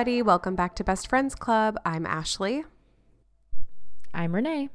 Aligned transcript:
everybody. 0.00 0.22
Welcome 0.22 0.54
back 0.54 0.74
to 0.76 0.82
Best 0.82 1.08
Friends 1.08 1.34
Club. 1.34 1.76
I'm 1.84 2.06
Ashley, 2.06 2.64
I'm 4.14 4.34
Renee. 4.34 4.70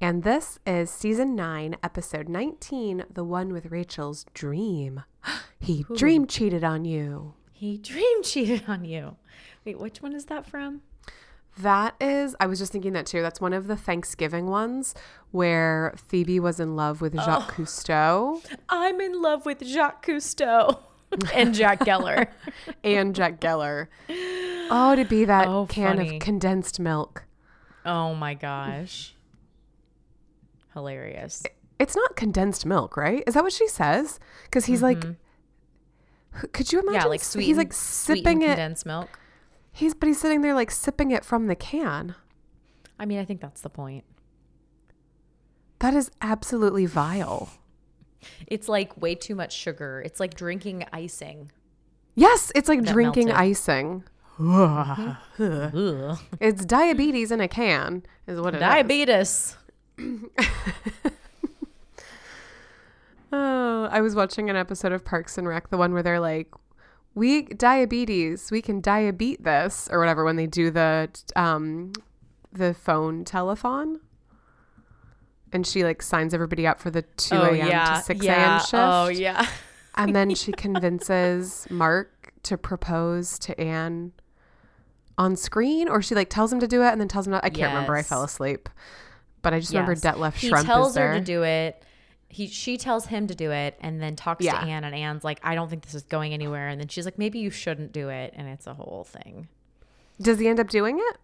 and 0.00 0.24
this 0.24 0.58
is 0.66 0.90
season 0.90 1.36
9, 1.36 1.76
episode 1.80 2.28
19, 2.28 3.04
the 3.08 3.22
one 3.22 3.52
with 3.52 3.66
Rachel's 3.66 4.26
dream. 4.34 5.04
he 5.60 5.86
dream 5.94 6.26
cheated 6.26 6.64
on 6.64 6.84
you. 6.84 7.34
He 7.52 7.78
dream 7.78 8.20
cheated 8.24 8.64
on 8.66 8.84
you. 8.84 9.14
Wait, 9.64 9.78
which 9.78 10.02
one 10.02 10.12
is 10.12 10.24
that 10.24 10.44
from? 10.44 10.80
That 11.56 11.94
is, 12.00 12.34
I 12.40 12.46
was 12.46 12.58
just 12.58 12.72
thinking 12.72 12.94
that 12.94 13.06
too. 13.06 13.22
That's 13.22 13.40
one 13.40 13.52
of 13.52 13.68
the 13.68 13.76
Thanksgiving 13.76 14.48
ones 14.48 14.96
where 15.30 15.94
Phoebe 16.08 16.40
was 16.40 16.58
in 16.58 16.74
love 16.74 17.00
with 17.00 17.14
Jacques 17.14 17.54
oh. 17.60 17.62
Cousteau 17.62 18.44
I'm 18.68 19.00
in 19.00 19.22
love 19.22 19.46
with 19.46 19.64
Jacques 19.64 20.04
Cousteau 20.04 20.80
and 21.34 21.54
Jack 21.54 21.80
Geller. 21.80 22.28
and 22.84 23.14
Jack 23.14 23.40
Geller. 23.40 23.88
Oh, 24.70 24.94
to 24.96 25.04
be 25.04 25.24
that 25.24 25.46
Oh, 25.48 25.66
can 25.66 25.96
funny. 25.96 26.16
of 26.16 26.22
condensed 26.22 26.80
milk. 26.80 27.24
oh 27.84 28.14
my 28.14 28.34
gosh. 28.34 29.14
Hilarious. 30.74 31.42
It's 31.78 31.94
not 31.96 32.16
condensed 32.16 32.66
milk, 32.66 32.96
right? 32.96 33.22
Is 33.26 33.34
that 33.34 33.42
what 33.42 33.52
she 33.52 33.68
says? 33.68 34.18
Because 34.44 34.64
he's 34.66 34.82
like, 34.82 35.00
could 36.52 36.72
you 36.72 36.80
imagine? 36.80 36.86
Mm-hmm. 36.86 36.94
Yeah, 36.94 37.04
like 37.04 37.22
sweet. 37.22 37.44
He's 37.44 37.56
like 37.56 37.72
sipping 37.72 38.42
it. 38.42 38.48
condensed 38.48 38.84
milk. 38.86 39.18
He's 39.72 39.94
but 39.94 40.06
he's 40.06 40.18
sitting 40.20 40.40
there 40.40 40.54
like 40.54 40.70
sipping 40.70 41.10
it 41.10 41.24
from 41.24 41.46
the 41.46 41.54
can. 41.54 42.14
I 42.98 43.04
mean, 43.06 43.18
I 43.18 43.24
think 43.24 43.40
that's 43.40 43.60
the 43.60 43.68
point. 43.70 44.04
That 45.80 45.92
is 45.94 46.10
absolutely 46.22 46.86
vile. 46.86 47.50
It's 48.46 48.68
like 48.68 48.96
way 49.00 49.14
too 49.14 49.34
much 49.34 49.52
sugar. 49.52 50.02
It's 50.04 50.20
like 50.20 50.34
drinking 50.34 50.84
icing. 50.92 51.50
Yes, 52.14 52.50
it's 52.54 52.68
like 52.68 52.82
That 52.84 52.92
drinking 52.92 53.26
melted. 53.28 53.42
icing. 53.42 54.04
It's 56.40 56.64
diabetes 56.64 57.30
in 57.30 57.40
a 57.40 57.48
can, 57.48 58.02
is 58.26 58.38
what 58.40 58.54
it 58.54 58.58
is. 58.58 58.60
Diabetes. 58.60 59.56
Oh, 63.32 63.88
I 63.90 64.00
was 64.00 64.14
watching 64.14 64.48
an 64.48 64.56
episode 64.56 64.92
of 64.92 65.04
Parks 65.04 65.36
and 65.36 65.48
Rec, 65.48 65.68
the 65.70 65.76
one 65.76 65.92
where 65.92 66.02
they're 66.02 66.20
like, 66.20 66.48
"We 67.14 67.42
diabetes, 67.42 68.50
we 68.52 68.62
can 68.62 68.80
diabeat 68.80 69.42
this" 69.42 69.88
or 69.90 69.98
whatever 69.98 70.24
when 70.24 70.36
they 70.36 70.46
do 70.46 70.70
the 70.70 71.08
um 71.34 71.92
the 72.52 72.72
phone 72.72 73.24
telethon. 73.24 73.96
And 75.52 75.66
she 75.66 75.84
like 75.84 76.02
signs 76.02 76.34
everybody 76.34 76.66
up 76.66 76.80
for 76.80 76.90
the 76.90 77.02
2 77.02 77.34
a.m. 77.36 77.96
to 77.96 78.02
6 78.02 78.26
a.m. 78.26 78.60
shift. 78.60 78.74
Oh 78.74 79.08
yeah. 79.08 79.46
And 79.94 80.14
then 80.14 80.34
she 80.34 80.52
convinces 80.52 81.66
Mark 81.70 82.32
to 82.42 82.56
propose 82.58 83.38
to 83.40 83.58
Anne 83.60 84.12
on 85.18 85.34
screen, 85.36 85.88
or 85.88 86.02
she 86.02 86.14
like 86.14 86.28
tells 86.28 86.52
him 86.52 86.60
to 86.60 86.66
do 86.66 86.82
it 86.82 86.88
and 86.88 87.00
then 87.00 87.08
tells 87.08 87.26
him 87.26 87.30
not. 87.32 87.44
I 87.44 87.50
can't 87.50 87.72
remember. 87.72 87.96
I 87.96 88.02
fell 88.02 88.22
asleep. 88.22 88.68
But 89.42 89.54
I 89.54 89.60
just 89.60 89.72
remember 89.72 89.92
Yes. 89.92 90.02
Detlef 90.02 90.34
he 90.34 90.50
tells 90.50 90.96
her 90.96 91.14
to 91.14 91.20
do 91.20 91.44
it. 91.44 91.82
He 92.28 92.48
she 92.48 92.76
tells 92.76 93.06
him 93.06 93.28
to 93.28 93.34
do 93.36 93.52
it 93.52 93.78
and 93.80 94.02
then 94.02 94.16
talks 94.16 94.44
Yeah. 94.44 94.58
to 94.60 94.66
Anne 94.66 94.82
and 94.82 94.94
Anne's 94.94 95.22
like, 95.22 95.38
I 95.44 95.54
don't 95.54 95.70
think 95.70 95.84
this 95.84 95.94
is 95.94 96.02
going 96.02 96.34
anywhere. 96.34 96.66
And 96.68 96.80
then 96.80 96.88
she's 96.88 97.04
like, 97.04 97.16
maybe 97.18 97.38
you 97.38 97.50
shouldn't 97.50 97.92
do 97.92 98.08
it. 98.08 98.34
And 98.36 98.48
it's 98.48 98.66
a 98.66 98.74
whole 98.74 99.04
thing. 99.04 99.46
Does 100.20 100.40
he 100.40 100.48
end 100.48 100.58
up 100.58 100.68
doing 100.68 100.98
it? 100.98 101.16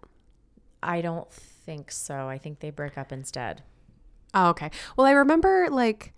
I 0.83 1.01
don't 1.01 1.31
think 1.33 1.91
so. 1.91 2.29
I 2.29 2.39
think 2.39 2.61
they 2.61 2.71
break 2.71 2.97
up 2.97 3.11
instead. 3.11 3.63
Oh, 4.35 4.49
okay. 4.51 4.71
Well, 4.97 5.07
I 5.07 5.13
remember 5.13 5.69
like 5.71 6.13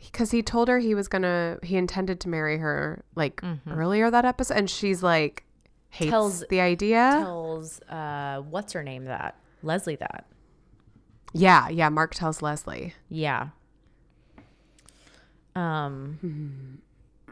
because 0.00 0.30
he 0.30 0.42
told 0.42 0.68
her 0.68 0.78
he 0.78 0.94
was 0.94 1.08
gonna 1.08 1.58
he 1.62 1.76
intended 1.76 2.20
to 2.20 2.28
marry 2.28 2.56
her 2.58 3.04
like 3.14 3.42
earlier 3.70 4.10
that 4.10 4.24
episode, 4.24 4.56
and 4.56 4.70
she's 4.70 5.02
like 5.02 5.44
hates 5.90 6.10
Tells- 6.10 6.44
the 6.48 6.60
idea. 6.60 7.16
Tells 7.20 7.80
uh 7.82 8.42
what's 8.48 8.72
her 8.72 8.82
name 8.82 9.04
that? 9.04 9.36
Leslie 9.62 9.96
that. 9.96 10.24
yeah, 11.34 11.68
yeah. 11.68 11.88
Mark 11.90 12.14
tells 12.14 12.40
Leslie. 12.40 12.94
Yeah. 13.10 13.48
Um 15.54 16.80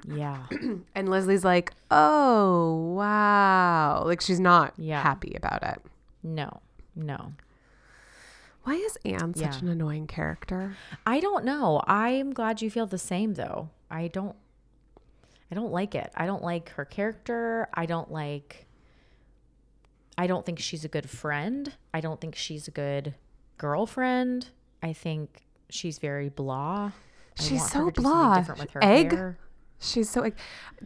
Yeah. 0.07 0.47
And 0.95 1.09
Leslie's 1.09 1.45
like, 1.45 1.73
"Oh, 1.91 2.93
wow!" 2.95 4.03
Like 4.05 4.21
she's 4.21 4.41
not 4.41 4.75
Yeah. 4.77 5.03
happy 5.03 5.35
about 5.37 5.63
it. 5.63 5.81
No. 6.23 6.61
No. 6.95 7.33
Why 8.69 8.75
is 8.75 8.99
Anne 9.03 9.33
such 9.35 9.55
Yeah. 9.57 9.59
an 9.61 9.69
annoying 9.69 10.07
character? 10.07 10.77
I 11.07 11.21
don't 11.21 11.47
know. 11.47 11.81
I'm 11.87 12.35
glad 12.35 12.61
you 12.61 12.71
feel 12.71 12.87
the 12.87 12.99
same 12.99 13.33
though. 13.33 13.71
I 13.91 14.09
don't 14.09 14.37
I 15.51 15.55
don't 15.55 15.73
like 15.73 15.95
it. 15.95 16.13
I 16.15 16.27
don't 16.27 16.43
like 16.43 16.69
her 16.71 16.85
character. 16.85 17.69
I 17.73 17.87
don't 17.87 18.11
like 18.13 18.67
I 20.19 20.27
don't 20.27 20.45
think 20.45 20.59
she's 20.59 20.85
a 20.85 20.89
good 20.89 21.09
friend. 21.09 21.73
I 21.95 22.01
don't 22.01 22.21
think 22.21 22.35
she's 22.35 22.69
a 22.69 22.71
good 22.71 23.15
girlfriend. 23.57 24.49
I 24.83 24.93
think 24.93 25.45
she's 25.71 25.99
very 25.99 26.29
blah. 26.29 26.93
I 27.39 27.43
She's 27.43 27.71
so 27.71 27.87
her 27.87 27.91
to 27.91 27.93
do 27.93 28.03
blah. 28.03 28.37
different 28.37 28.61
with 28.61 28.71
her 28.73 28.85
Egg? 28.85 29.13
hair. 29.13 29.39
She's 29.81 30.11
so 30.11 30.21
like, 30.21 30.37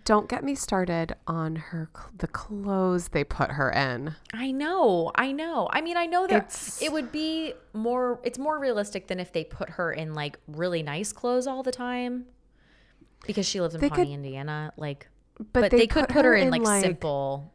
don't 0.04 0.28
get 0.28 0.44
me 0.44 0.54
started 0.54 1.16
on 1.26 1.56
her 1.56 1.88
the 2.18 2.26
clothes 2.26 3.08
they 3.08 3.24
put 3.24 3.52
her 3.52 3.70
in. 3.70 4.14
I 4.34 4.50
know. 4.50 5.10
I 5.14 5.32
know. 5.32 5.68
I 5.72 5.80
mean, 5.80 5.96
I 5.96 6.04
know 6.06 6.26
that 6.26 6.44
It's- 6.44 6.82
it 6.82 6.92
would 6.92 7.10
be 7.10 7.54
more 7.72 8.20
it's 8.22 8.38
more 8.38 8.58
realistic 8.58 9.06
than 9.06 9.18
if 9.18 9.32
they 9.32 9.44
put 9.44 9.70
her 9.70 9.92
in 9.92 10.12
like 10.12 10.38
really 10.46 10.82
nice 10.82 11.12
clothes 11.12 11.46
all 11.46 11.62
the 11.62 11.72
time. 11.72 12.26
Because 13.26 13.46
she 13.46 13.60
lives 13.60 13.74
in 13.74 13.80
Pawnee, 13.80 14.04
could- 14.04 14.08
Indiana. 14.12 14.72
Like 14.76 15.08
But, 15.38 15.52
but, 15.52 15.70
they, 15.70 15.78
they, 15.78 15.86
could 15.86 16.08
put 16.08 16.24
her 16.26 16.34
in 16.34 16.50
like, 16.50 16.82
simple 16.82 17.50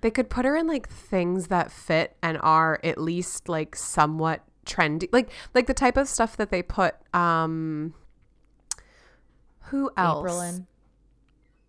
They 0.00 0.10
could 0.10 0.28
put 0.28 0.44
her 0.44 0.56
in 0.56 0.66
like 0.66 0.88
things 0.88 1.48
that 1.48 1.70
fit 1.70 2.16
and 2.20 2.36
are 2.42 2.80
at 2.82 2.98
least 2.98 3.48
like 3.48 3.76
somewhat 3.76 4.42
trendy. 4.66 5.08
Like 5.12 5.30
like 5.54 5.66
the 5.68 5.74
type 5.74 5.96
of 5.96 6.08
stuff 6.08 6.36
that 6.36 6.50
they 6.50 6.62
put 6.64 6.96
um 7.14 7.94
who 9.64 9.88
else? 9.96 10.24
April 10.24 10.40
in. 10.40 10.66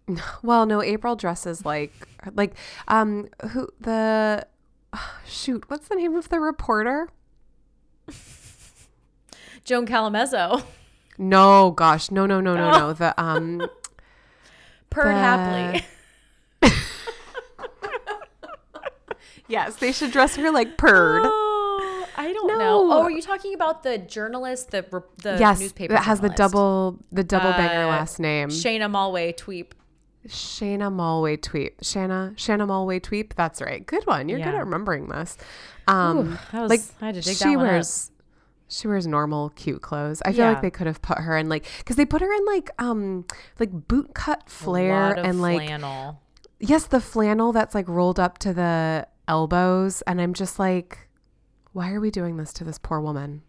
Well, 0.44 0.66
no, 0.66 0.81
April 0.81 1.16
dresses 1.16 1.66
like 1.66 1.94
like 2.34 2.53
um 2.88 3.28
who 3.51 3.69
the 3.79 4.45
shoot, 5.25 5.69
what's 5.69 5.88
the 5.88 5.95
name 5.95 6.16
of 6.16 6.29
the 6.29 6.39
reporter? 6.39 7.09
Joan 9.63 9.85
Callamezzo. 9.85 10.63
No, 11.17 11.72
gosh, 11.72 12.09
no, 12.12 12.25
no, 12.25 12.41
no, 12.41 12.56
no, 12.56 12.72
no. 12.72 12.94
The 12.94 13.13
um 13.22 13.62
Perd 14.89 15.16
The- 15.16 15.19
Hapley. 15.19 15.84
yes, 19.47 19.75
they 19.78 19.91
should 19.91 20.12
dress 20.12 20.35
her 20.35 20.51
like 20.51 20.78
Perd. 20.78 21.22
Oh, 21.25 22.07
I 22.18 22.33
don't 22.33 22.47
know. 22.47 22.91
Oh, 22.91 23.03
are 23.03 23.12
you 23.12 23.22
talking 23.22 23.53
about 23.53 23.83
the 23.83 23.97
journalist, 23.97 24.72
the 24.72 24.83
the 25.22 25.38
yes, 25.39 25.59
newspaper 25.59 25.94
that 25.94 26.03
has 26.03 26.19
the 26.22 26.29
double 26.29 27.00
the 27.12 27.23
double 27.23 27.51
banger 27.51 27.83
Uh, 27.83 27.88
last 27.88 28.19
name. 28.19 28.50
Shayna 28.50 28.89
Malwae 28.91 29.35
tweep. 29.38 29.72
Shanna 30.28 30.92
Malwae 30.92 31.38
Tweep. 31.38 31.78
Shana 31.82 32.36
Shana 32.36 32.68
Malwae 32.68 33.02
Tweep. 33.02 33.34
That's 33.36 33.62
right. 33.62 33.86
Good 33.86 34.06
one. 34.06 34.30
You're 34.30 34.40
good 34.40 34.54
at 34.54 34.59
remembering 34.66 35.08
this. 35.09 35.38
Um, 35.88 36.38
Ooh, 36.54 36.59
was- 36.59 36.70
like 36.70 36.82
I 37.02 37.08
had 37.08 37.16
to 37.16 37.22
she 37.22 37.34
that 37.34 37.46
one 37.58 37.66
up. 37.66 37.72
wears 37.72 38.12
she 38.68 38.88
wears 38.88 39.06
normal 39.08 39.50
cute 39.50 39.81
clothes. 39.81 40.22
I 40.26 40.31
feel 40.31 40.46
Yeah. 40.46 40.50
like 40.54 40.62
they 40.62 40.70
could 40.72 40.88
have 40.88 41.02
put 41.02 41.18
her 41.18 41.36
in 41.38 41.50
like 41.50 41.66
because 41.80 41.96
they 41.96 42.06
put 42.06 42.22
her 42.22 42.31
in 42.31 42.46
like 42.46 42.70
um 42.80 43.26
like 43.60 43.72
boot 43.88 44.13
cut 44.13 44.48
flare 44.50 45.13
and 45.13 45.42
like 45.42 45.63
flannel. 45.68 46.22
yes 46.60 46.86
the 46.86 47.01
flannel 47.01 47.51
that's 47.51 47.75
like 47.75 47.88
rolled 47.90 48.19
up 48.19 48.38
to 48.40 48.54
the 48.54 49.07
elbows 49.28 50.01
and 50.04 50.22
I'm 50.22 50.34
just 50.34 50.57
like 50.60 51.10
why 51.74 51.92
are 51.92 52.00
we 52.00 52.12
doing 52.12 52.38
this 52.38 52.54
to 52.54 52.63
this 52.63 52.78
poor 52.78 53.00
woman? 53.01 53.42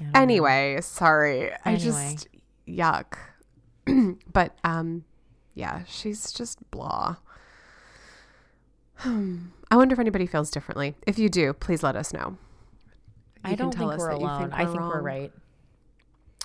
Yeah, 0.00 0.08
I 0.08 0.12
don't. 0.12 0.22
Anyway, 0.22 0.78
sorry. 0.82 1.50
I 1.64 1.76
just 1.76 2.28
yuck. 2.66 3.14
but 4.32 4.56
um 4.64 5.04
yeah, 5.54 5.82
she's 5.88 6.32
just 6.32 6.58
blah. 6.70 7.16
I 9.04 9.76
wonder 9.76 9.92
if 9.92 9.98
anybody 9.98 10.26
feels 10.26 10.50
differently. 10.50 10.94
If 11.06 11.18
you 11.18 11.28
do, 11.28 11.52
please 11.52 11.82
let 11.82 11.94
us 11.96 12.12
know. 12.12 12.36
I 13.44 13.50
You 13.50 13.56
can 13.56 13.66
don't 13.66 13.72
tell 13.72 13.88
think 13.90 13.92
us 13.94 13.98
we're 14.00 14.10
that 14.12 14.20
you 14.20 14.26
alone. 14.26 14.52
I 14.52 14.64
think 14.66 14.80
we're 14.80 15.00
right. 15.00 15.32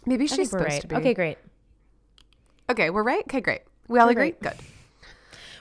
Maybe 0.06 0.26
I 0.26 0.28
she's 0.28 0.50
supposed 0.52 0.70
right. 0.70 0.82
to 0.82 0.88
be. 0.88 0.96
Okay, 0.98 1.14
great. 1.14 1.38
Okay, 2.70 2.90
we're 2.90 3.04
right. 3.04 3.24
Okay, 3.24 3.42
great. 3.42 3.62
We 3.88 4.00
all 4.00 4.06
We're 4.06 4.12
agree. 4.12 4.32
great. 4.32 4.42
Good. 4.42 4.58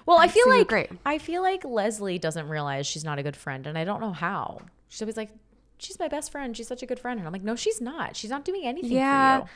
Well, 0.04 0.18
I 0.18 0.24
I 0.24 0.28
feel 0.28 0.48
like 0.48 0.68
great. 0.68 0.90
I 1.06 1.18
feel 1.18 1.42
like 1.42 1.64
Leslie 1.64 2.18
doesn't 2.18 2.48
realize 2.48 2.86
she's 2.86 3.04
not 3.04 3.18
a 3.18 3.22
good 3.22 3.36
friend, 3.36 3.66
and 3.66 3.78
I 3.78 3.84
don't 3.84 4.00
know 4.00 4.12
how. 4.12 4.60
She's 4.88 5.00
always 5.00 5.16
like, 5.16 5.30
"She's 5.78 5.98
my 5.98 6.08
best 6.08 6.30
friend. 6.32 6.56
She's 6.56 6.68
such 6.68 6.82
a 6.82 6.86
good 6.86 6.98
friend," 6.98 7.18
and 7.18 7.26
I'm 7.26 7.32
like, 7.32 7.42
"No, 7.42 7.54
she's 7.56 7.80
not. 7.80 8.16
She's 8.16 8.30
not 8.30 8.44
doing 8.44 8.64
anything 8.64 8.92
Yeah, 8.92 9.40
for 9.40 9.44
you." 9.44 9.50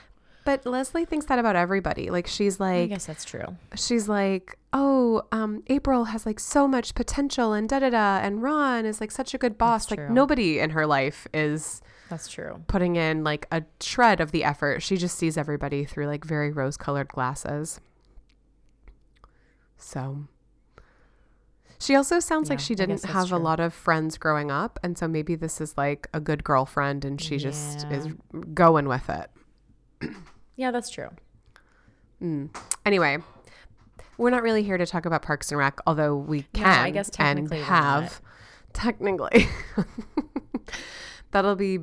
But 0.46 0.64
Leslie 0.64 1.04
thinks 1.04 1.26
that 1.26 1.38
about 1.38 1.56
everybody. 1.56 2.08
Like 2.08 2.26
she's 2.26 2.58
like 2.58 2.84
I 2.84 2.86
guess 2.86 3.04
that's 3.04 3.24
true. 3.24 3.56
she's 3.74 4.08
like, 4.08 4.56
oh, 4.72 5.24
um, 5.32 5.62
April 5.66 6.04
has 6.04 6.24
like 6.24 6.40
so 6.40 6.66
much 6.66 6.94
potential 6.94 7.52
and 7.52 7.68
da 7.68 7.80
da 7.80 7.90
da, 7.90 8.18
and 8.22 8.42
Ron 8.42 8.86
is 8.86 9.00
like 9.00 9.10
such 9.10 9.34
a 9.34 9.38
good 9.38 9.58
boss. 9.58 9.84
That's 9.86 9.98
like 9.98 10.06
true. 10.06 10.14
nobody 10.14 10.60
in 10.60 10.70
her 10.70 10.86
life 10.86 11.26
is 11.34 11.82
That's 12.08 12.28
true. 12.28 12.62
putting 12.68 12.94
in 12.96 13.24
like 13.24 13.46
a 13.50 13.64
shred 13.80 14.20
of 14.20 14.30
the 14.30 14.44
effort. 14.44 14.82
She 14.82 14.96
just 14.96 15.18
sees 15.18 15.36
everybody 15.36 15.84
through 15.84 16.06
like 16.06 16.24
very 16.24 16.52
rose 16.52 16.76
colored 16.76 17.08
glasses. 17.08 17.80
So 19.76 20.28
she 21.78 21.94
also 21.94 22.20
sounds 22.20 22.48
like 22.48 22.60
she 22.60 22.74
didn't 22.74 23.04
have 23.04 23.32
a 23.32 23.36
lot 23.36 23.60
of 23.60 23.74
friends 23.74 24.16
growing 24.16 24.50
up. 24.50 24.78
And 24.82 24.96
so 24.96 25.08
maybe 25.08 25.34
this 25.34 25.60
is 25.60 25.76
like 25.76 26.08
a 26.14 26.20
good 26.20 26.44
girlfriend 26.44 27.04
and 27.04 27.20
she 27.20 27.36
just 27.36 27.84
is 27.90 28.08
going 28.54 28.88
with 28.88 29.10
it. 29.10 29.30
Yeah, 30.56 30.70
that's 30.70 30.90
true. 30.90 31.10
Mm. 32.22 32.54
Anyway, 32.84 33.18
we're 34.18 34.30
not 34.30 34.42
really 34.42 34.62
here 34.62 34.78
to 34.78 34.86
talk 34.86 35.04
about 35.04 35.22
Parks 35.22 35.50
and 35.50 35.58
Rec, 35.58 35.78
although 35.86 36.16
we 36.16 36.42
can 36.52 36.66
I 36.66 36.90
guess 36.90 37.10
technically 37.10 37.58
we're 37.58 37.64
have. 37.64 38.20
Technically. 38.72 39.48
That'll 41.30 41.56
be, 41.56 41.80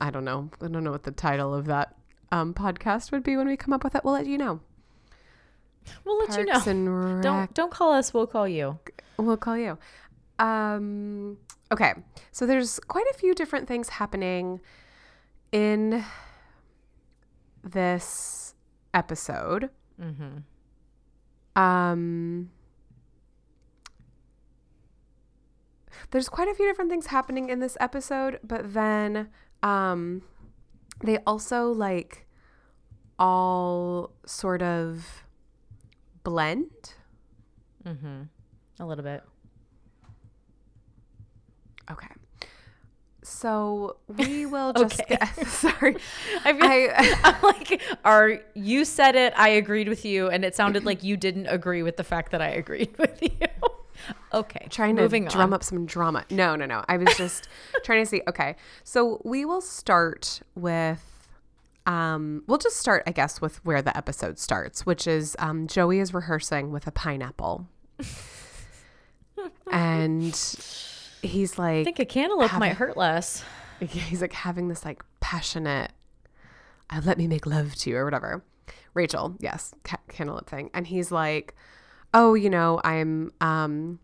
I 0.00 0.10
don't 0.10 0.24
know. 0.24 0.50
I 0.60 0.68
don't 0.68 0.84
know 0.84 0.90
what 0.90 1.04
the 1.04 1.10
title 1.10 1.54
of 1.54 1.66
that 1.66 1.94
um, 2.32 2.54
podcast 2.54 3.12
would 3.12 3.22
be 3.22 3.36
when 3.36 3.46
we 3.46 3.56
come 3.56 3.72
up 3.72 3.84
with 3.84 3.94
it. 3.94 4.04
We'll 4.04 4.14
let 4.14 4.26
you 4.26 4.38
know. 4.38 4.60
We'll 6.04 6.18
let 6.18 6.36
you 6.36 6.44
know. 6.44 6.62
And 6.66 7.14
Rec. 7.14 7.22
Don't 7.22 7.54
don't 7.54 7.70
call 7.70 7.92
us. 7.92 8.12
We'll 8.12 8.26
call 8.26 8.48
you. 8.48 8.78
We'll 9.18 9.36
call 9.36 9.56
you. 9.56 9.78
Um, 10.38 11.38
okay. 11.72 11.94
So 12.32 12.46
there's 12.46 12.78
quite 12.80 13.06
a 13.10 13.14
few 13.14 13.34
different 13.34 13.68
things 13.68 13.90
happening 13.90 14.60
in 15.52 16.04
this 17.70 18.54
episode. 18.94 19.70
Mm-hmm. 20.00 20.38
Um, 21.60 22.50
there's 26.10 26.28
quite 26.28 26.48
a 26.48 26.54
few 26.54 26.66
different 26.66 26.90
things 26.90 27.06
happening 27.06 27.48
in 27.48 27.60
this 27.60 27.76
episode, 27.80 28.38
but 28.42 28.74
then 28.74 29.28
um, 29.62 30.22
they 31.02 31.18
also 31.26 31.70
like 31.72 32.26
all 33.18 34.12
sort 34.26 34.62
of 34.62 35.24
blend. 36.22 36.94
Mm-hmm. 37.84 38.22
A 38.80 38.86
little 38.86 39.04
bit. 39.04 39.22
Okay. 41.90 42.08
So 43.28 43.96
we 44.06 44.46
will 44.54 44.72
just 44.72 45.00
Okay. 45.00 45.16
get 45.16 45.46
sorry. 45.48 45.96
I 46.44 46.52
feel 46.52 46.64
I 46.64 47.18
I'm 47.24 47.42
like, 47.42 47.82
are 48.04 48.38
you 48.54 48.84
said 48.84 49.16
it? 49.16 49.32
I 49.36 49.48
agreed 49.48 49.88
with 49.88 50.04
you, 50.04 50.28
and 50.28 50.44
it 50.44 50.54
sounded 50.54 50.84
like 50.84 51.02
you 51.02 51.16
didn't 51.16 51.48
agree 51.48 51.82
with 51.82 51.96
the 51.96 52.04
fact 52.04 52.30
that 52.30 52.40
I 52.40 52.48
agreed 52.50 52.96
with 52.98 53.20
you. 53.22 53.30
okay, 54.32 54.68
trying 54.70 54.94
to 54.96 55.02
moving 55.02 55.24
drum 55.24 55.50
on. 55.50 55.54
up 55.54 55.64
some 55.64 55.86
drama. 55.86 56.24
No, 56.30 56.54
no, 56.54 56.66
no. 56.66 56.84
I 56.88 56.96
was 56.98 57.16
just 57.16 57.48
trying 57.82 58.00
to 58.02 58.06
see. 58.06 58.22
Okay. 58.28 58.54
So 58.84 59.20
we 59.24 59.44
will 59.44 59.60
start 59.60 60.40
with 60.54 61.02
um 61.86 62.42
we'll 62.46 62.58
just 62.58 62.76
start 62.76 63.02
I 63.06 63.12
guess 63.12 63.40
with 63.40 63.64
where 63.64 63.82
the 63.82 63.96
episode 63.96 64.38
starts, 64.38 64.86
which 64.86 65.08
is 65.08 65.34
um 65.40 65.66
Joey 65.66 65.98
is 65.98 66.14
rehearsing 66.14 66.70
with 66.70 66.86
a 66.86 66.92
pineapple. 66.92 67.66
and 69.70 70.32
he's 71.22 71.58
like, 71.58 71.80
I 71.80 71.84
think 71.84 71.98
a 71.98 72.04
cantaloupe 72.04 72.50
have 72.50 72.60
might 72.60 72.76
hurt 72.76 72.96
less. 72.96 73.44
he's 73.80 74.20
like 74.20 74.32
having 74.32 74.68
this 74.68 74.84
like 74.84 75.02
passionate 75.20 75.92
uh, 76.90 77.00
let 77.04 77.18
me 77.18 77.26
make 77.26 77.46
love 77.46 77.74
to 77.74 77.90
you 77.90 77.96
or 77.96 78.04
whatever. 78.04 78.44
Rachel 78.94 79.36
yes 79.40 79.74
ca- 79.84 79.98
cantaloupe 80.08 80.48
thing. 80.48 80.70
And 80.72 80.86
he's 80.86 81.12
like 81.12 81.54
oh 82.14 82.34
you 82.34 82.48
know 82.48 82.80
i'm 82.84 83.32
um 83.40 83.98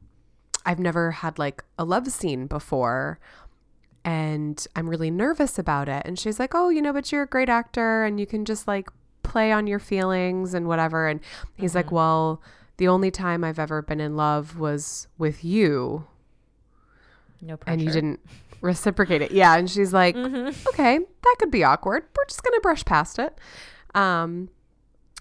i've 0.66 0.80
never 0.80 1.12
had 1.12 1.38
like 1.38 1.62
a 1.78 1.84
love 1.84 2.08
scene 2.08 2.46
before 2.46 3.18
and 4.04 4.66
i'm 4.74 4.90
really 4.90 5.10
nervous 5.10 5.58
about 5.58 5.88
it. 5.88 6.02
And 6.04 6.18
she's 6.18 6.38
like 6.38 6.54
oh 6.54 6.68
you 6.68 6.82
know 6.82 6.92
but 6.92 7.10
you're 7.10 7.22
a 7.22 7.26
great 7.26 7.48
actor 7.48 8.04
and 8.04 8.20
you 8.20 8.26
can 8.26 8.44
just 8.44 8.68
like 8.68 8.90
play 9.22 9.52
on 9.52 9.66
your 9.66 9.78
feelings 9.78 10.52
and 10.52 10.66
whatever. 10.66 11.08
And 11.08 11.20
he's 11.56 11.74
like 11.74 11.90
well 11.90 12.42
the 12.78 12.88
only 12.88 13.10
time 13.10 13.44
i've 13.44 13.58
ever 13.58 13.80
been 13.80 14.00
in 14.00 14.16
love 14.16 14.58
was 14.58 15.06
with 15.16 15.44
you 15.44 16.06
No 17.42 17.56
pressure. 17.56 17.72
and 17.72 17.82
you 17.82 17.90
didn't 17.90 18.20
reciprocate 18.60 19.20
it. 19.20 19.32
Yeah. 19.32 19.56
And 19.56 19.68
she's 19.68 19.92
like, 19.92 20.14
Mm-hmm. 20.16 20.68
okay, 20.68 20.98
that 20.98 21.36
could 21.38 21.50
be 21.50 21.64
awkward. 21.64 22.04
We're 22.16 22.24
just 22.26 22.42
going 22.42 22.54
to 22.54 22.60
brush 22.60 22.84
past 22.84 23.18
it. 23.18 23.36
Um, 23.94 24.48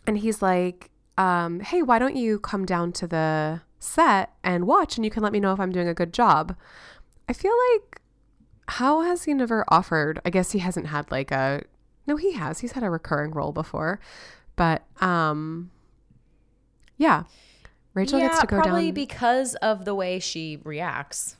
and 0.07 0.17
he's 0.17 0.41
like, 0.41 0.91
um, 1.17 1.59
hey, 1.59 1.81
why 1.81 1.99
don't 1.99 2.15
you 2.15 2.39
come 2.39 2.65
down 2.65 2.91
to 2.93 3.07
the 3.07 3.61
set 3.79 4.31
and 4.43 4.65
watch 4.67 4.95
and 4.97 5.03
you 5.03 5.09
can 5.11 5.23
let 5.23 5.33
me 5.33 5.39
know 5.39 5.51
if 5.53 5.59
I'm 5.59 5.71
doing 5.71 5.87
a 5.87 5.93
good 5.93 6.13
job. 6.13 6.55
I 7.27 7.33
feel 7.33 7.53
like, 7.73 7.99
how 8.67 9.01
has 9.01 9.23
he 9.25 9.33
never 9.33 9.65
offered? 9.67 10.21
I 10.23 10.29
guess 10.29 10.51
he 10.51 10.59
hasn't 10.59 10.87
had 10.87 11.11
like 11.11 11.31
a, 11.31 11.63
no, 12.07 12.15
he 12.17 12.33
has. 12.33 12.59
He's 12.59 12.71
had 12.73 12.83
a 12.83 12.89
recurring 12.89 13.31
role 13.31 13.51
before. 13.51 13.99
But, 14.55 14.83
um, 15.01 15.71
yeah. 16.97 17.23
Rachel 17.93 18.19
yeah, 18.19 18.27
gets 18.29 18.41
to 18.41 18.47
go 18.47 18.55
down. 18.57 18.63
probably 18.63 18.87
down. 18.87 18.93
because 18.93 19.55
of 19.55 19.83
the 19.85 19.93
way 19.95 20.19
she 20.19 20.59
reacts. 20.63 21.35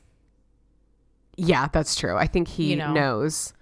Yeah, 1.38 1.68
that's 1.72 1.96
true. 1.96 2.16
I 2.18 2.28
think 2.28 2.48
he 2.48 2.72
You 2.72 2.76
know. 2.78 2.94
knows. 2.94 3.54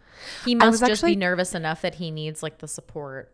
He 0.45 0.55
must 0.55 0.79
just 0.79 0.91
actually- 0.91 1.11
be 1.13 1.15
nervous 1.17 1.55
enough 1.55 1.81
that 1.81 1.95
he 1.95 2.11
needs 2.11 2.43
like 2.43 2.57
the 2.59 2.67
support. 2.67 3.31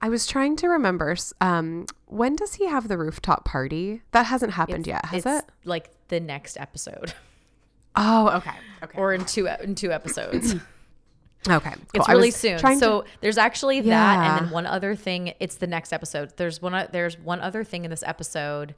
I 0.00 0.08
was 0.08 0.26
trying 0.26 0.56
to 0.56 0.68
remember. 0.68 1.16
Um, 1.40 1.86
when 2.06 2.36
does 2.36 2.54
he 2.54 2.66
have 2.66 2.88
the 2.88 2.98
rooftop 2.98 3.44
party? 3.44 4.02
That 4.12 4.26
hasn't 4.26 4.52
happened 4.52 4.86
yet, 4.86 5.04
has 5.06 5.24
it's 5.24 5.44
it? 5.44 5.50
like 5.64 5.90
the 6.08 6.20
next 6.20 6.56
episode 6.58 7.14
Oh, 7.96 8.28
okay, 8.38 8.50
okay, 8.82 8.98
or 8.98 9.12
in 9.14 9.24
two 9.24 9.46
in 9.46 9.74
two 9.74 9.92
episodes. 9.92 10.54
okay. 11.48 11.70
Cool. 11.70 11.78
It's 11.94 12.08
really 12.08 12.30
soon. 12.32 12.58
trying 12.58 12.78
to- 12.80 12.84
So 12.84 13.04
there's 13.20 13.38
actually 13.38 13.82
that, 13.82 14.18
and 14.38 14.46
then 14.46 14.52
one 14.52 14.66
other 14.66 14.94
thing. 14.96 15.32
It's 15.40 15.56
the 15.56 15.66
next 15.68 15.92
episode. 15.92 16.32
There's 16.36 16.60
one. 16.60 16.88
There's 16.92 17.18
one 17.18 17.40
other 17.40 17.62
thing 17.62 17.84
in 17.84 17.90
this 17.90 18.02
episode 18.04 18.74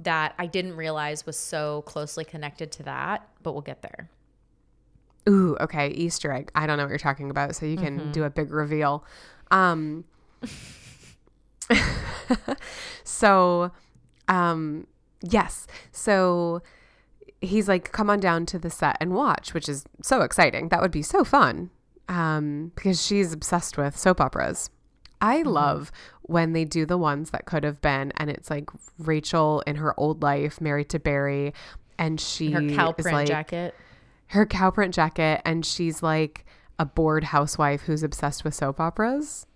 that 0.00 0.34
I 0.38 0.46
didn't 0.46 0.76
realize 0.76 1.24
was 1.26 1.36
so 1.38 1.82
closely 1.82 2.24
connected 2.24 2.70
to 2.72 2.82
that, 2.84 3.26
but 3.42 3.52
we'll 3.52 3.62
get 3.62 3.82
there. 3.82 4.10
ooh, 5.28 5.56
okay, 5.60 5.88
Easter 5.88 6.30
egg. 6.32 6.50
I 6.54 6.66
don't 6.66 6.76
know 6.76 6.84
what 6.84 6.90
you're 6.90 6.98
talking 6.98 7.30
about, 7.30 7.56
so 7.56 7.66
you 7.66 7.76
can 7.76 7.98
Mm-hmm. 7.98 8.10
do 8.12 8.24
a 8.24 8.30
big 8.30 8.50
reveal. 8.52 9.04
Um, 9.50 10.04
so, 13.04 13.70
um, 14.28 14.86
yes. 15.22 15.66
So 15.92 16.62
he's 17.40 17.68
like, 17.68 17.92
come 17.92 18.10
on 18.10 18.20
down 18.20 18.46
to 18.46 18.58
the 18.58 18.70
set 18.70 18.96
and 19.00 19.14
watch, 19.14 19.54
which 19.54 19.68
is 19.68 19.84
so 20.02 20.22
exciting. 20.22 20.68
That 20.68 20.80
would 20.80 20.90
be 20.90 21.02
so 21.02 21.24
fun. 21.24 21.70
Um, 22.08 22.70
because 22.76 23.04
she's 23.04 23.32
obsessed 23.32 23.76
with 23.76 23.96
soap 23.96 24.20
operas. 24.20 24.70
I 25.20 25.38
Mm-hmm. 25.38 25.48
love 25.48 25.92
when 26.22 26.52
they 26.52 26.64
do 26.64 26.84
the 26.86 26.98
ones 26.98 27.30
that 27.30 27.44
could 27.46 27.64
have 27.64 27.80
been, 27.80 28.12
and 28.16 28.28
it's 28.30 28.50
like 28.50 28.68
Rachel 28.98 29.62
in 29.66 29.76
her 29.76 29.98
old 29.98 30.22
life, 30.22 30.60
married 30.60 30.88
to 30.90 30.98
Barry, 30.98 31.54
and 31.98 32.20
she 32.20 32.50
Her 32.52 32.68
cow 32.68 32.92
print 32.92 33.14
like 33.14 33.28
jacket. 33.28 33.74
her 34.28 34.44
cow 34.46 34.70
print 34.70 34.94
jacket, 34.94 35.40
and 35.44 35.64
she's 35.64 36.02
like 36.02 36.44
a 36.78 36.84
bored 36.84 37.24
housewife 37.24 37.82
who's 37.82 38.02
obsessed 38.02 38.44
with 38.44 38.54
soap 38.54 38.80
operas. 38.80 39.46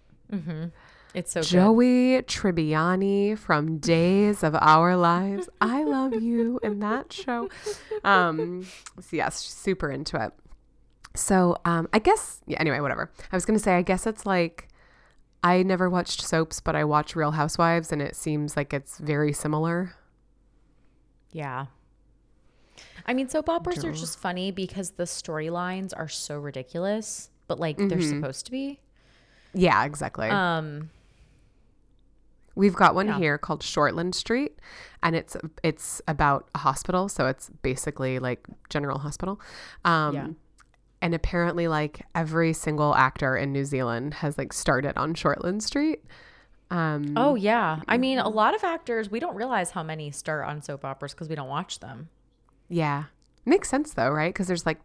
It's 1.13 1.33
so 1.33 1.41
good. 1.41 1.49
Joey 1.49 2.23
Tribbiani 2.23 3.37
from 3.37 3.79
Days 3.79 4.45
of 4.45 4.55
Our 4.55 4.97
Lives. 4.97 5.49
I 5.61 5.83
love 5.83 6.15
you 6.15 6.61
in 6.63 6.79
that 6.81 7.13
show. 7.13 7.49
Um, 8.05 8.65
so 9.01 9.17
yes, 9.17 9.43
she's 9.43 9.53
super 9.53 9.91
into 9.91 10.23
it. 10.25 10.33
So 11.17 11.57
um, 11.65 11.89
I 11.93 11.99
guess 11.99 12.41
yeah. 12.47 12.59
Anyway, 12.61 12.79
whatever. 12.79 13.11
I 13.33 13.37
was 13.37 13.45
gonna 13.45 13.59
say 13.59 13.75
I 13.77 13.83
guess 13.83 14.07
it's 14.07 14.25
like 14.25 14.69
I 15.43 15.63
never 15.63 15.89
watched 15.89 16.23
soaps, 16.23 16.61
but 16.61 16.77
I 16.77 16.85
watch 16.85 17.17
Real 17.17 17.31
Housewives, 17.33 17.93
and 17.93 18.03
it 18.03 18.15
seems 18.15 18.57
like 18.57 18.75
it's 18.75 18.99
very 18.99 19.33
similar. 19.33 19.95
Yeah. 21.33 21.67
I 23.07 23.15
mean, 23.15 23.29
soap 23.29 23.49
operas 23.49 23.85
are 23.85 23.93
just 23.93 24.19
funny 24.19 24.51
because 24.51 24.91
the 24.93 25.05
storylines 25.05 25.93
are 25.97 26.09
so 26.09 26.39
ridiculous, 26.39 27.31
but 27.49 27.59
like 27.59 27.77
they're 27.79 27.89
Mm-hmm. 27.99 28.21
supposed 28.21 28.45
to 28.47 28.53
be. 28.53 28.81
Yeah, 29.55 29.85
exactly. 29.85 30.29
Um, 30.29 30.91
We've 32.57 32.75
got 32.75 32.95
one 32.95 33.07
Yeah. 33.07 33.17
here 33.19 33.39
called 33.39 33.63
Shortland 33.63 34.15
Street, 34.15 34.59
and 35.03 35.15
it's 35.17 35.37
it's 35.63 36.03
about 36.09 36.49
a 36.55 36.59
hospital, 36.59 37.09
so 37.09 37.27
it's 37.27 37.49
basically 37.63 38.19
like 38.19 38.45
General 38.69 38.99
Hospital. 38.99 39.41
Um, 39.85 40.15
Yeah. 40.15 40.27
And 41.03 41.15
apparently, 41.15 41.67
like 41.67 42.03
every 42.15 42.53
single 42.53 42.95
actor 42.95 43.37
in 43.37 43.53
New 43.53 43.65
Zealand 43.65 44.15
has 44.15 44.37
like 44.37 44.53
started 44.53 44.97
on 44.99 45.15
Shortland 45.15 45.63
Street. 45.63 46.05
Um, 46.71 47.15
oh 47.17 47.35
yeah. 47.35 47.81
I 47.89 47.99
mean, 47.99 48.19
a 48.19 48.29
lot 48.29 48.55
of 48.55 48.63
actors 48.63 49.11
we 49.11 49.19
don't 49.19 49.35
realize 49.35 49.71
how 49.73 49.83
many 49.83 50.11
start 50.11 50.47
on 50.47 50.63
soap 50.63 50.85
operas 50.85 51.13
because 51.15 51.29
we 51.29 51.35
don't 51.35 51.49
watch 51.49 51.81
them. 51.81 52.09
yeah, 52.69 53.05
makes 53.45 53.69
sense 53.69 53.93
though, 53.95 54.11
right? 54.11 54.33
Because 54.33 54.47
there's 54.47 54.67
like 54.67 54.79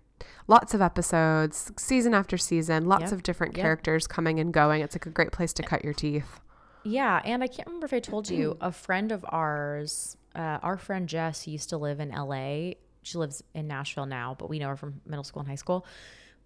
lots 0.47 0.73
of 0.73 0.81
episodes, 0.81 1.71
season 1.77 2.13
after 2.15 2.37
season, 2.37 2.85
lots 2.87 3.03
Yep. 3.03 3.11
of 3.11 3.23
different 3.23 3.55
Yep. 3.57 3.61
characters 3.63 4.07
coming 4.07 4.39
and 4.39 4.51
going. 4.53 4.81
It's 4.81 4.95
like 4.95 5.05
a 5.05 5.09
great 5.11 5.31
place 5.31 5.53
to 5.53 5.63
cut 5.63 5.83
your 5.83 5.93
teeth. 5.93 6.39
Yeah, 6.83 7.21
and 7.25 7.43
I 7.43 7.47
can't 7.47 7.67
remember 7.67 7.85
if 7.85 7.93
I 7.93 7.99
told 7.99 8.29
you 8.29 8.57
a 8.61 8.71
friend 8.71 9.11
of 9.11 9.25
ours, 9.29 10.17
uh, 10.33 10.59
our 10.63 10.77
friend 10.77 11.07
Jess 11.09 11.45
used 11.47 11.69
to 11.69 11.77
live 11.77 11.99
in 11.99 12.09
LA. 12.11 12.75
She 13.05 13.19
lives 13.19 13.43
in 13.53 13.67
Nashville 13.67 14.07
now, 14.07 14.35
but 14.37 14.49
we 14.49 14.57
know 14.57 14.67
her 14.69 14.75
from 14.75 14.99
middle 15.05 15.23
school 15.23 15.41
and 15.41 15.47
high 15.47 15.55
school. 15.55 15.85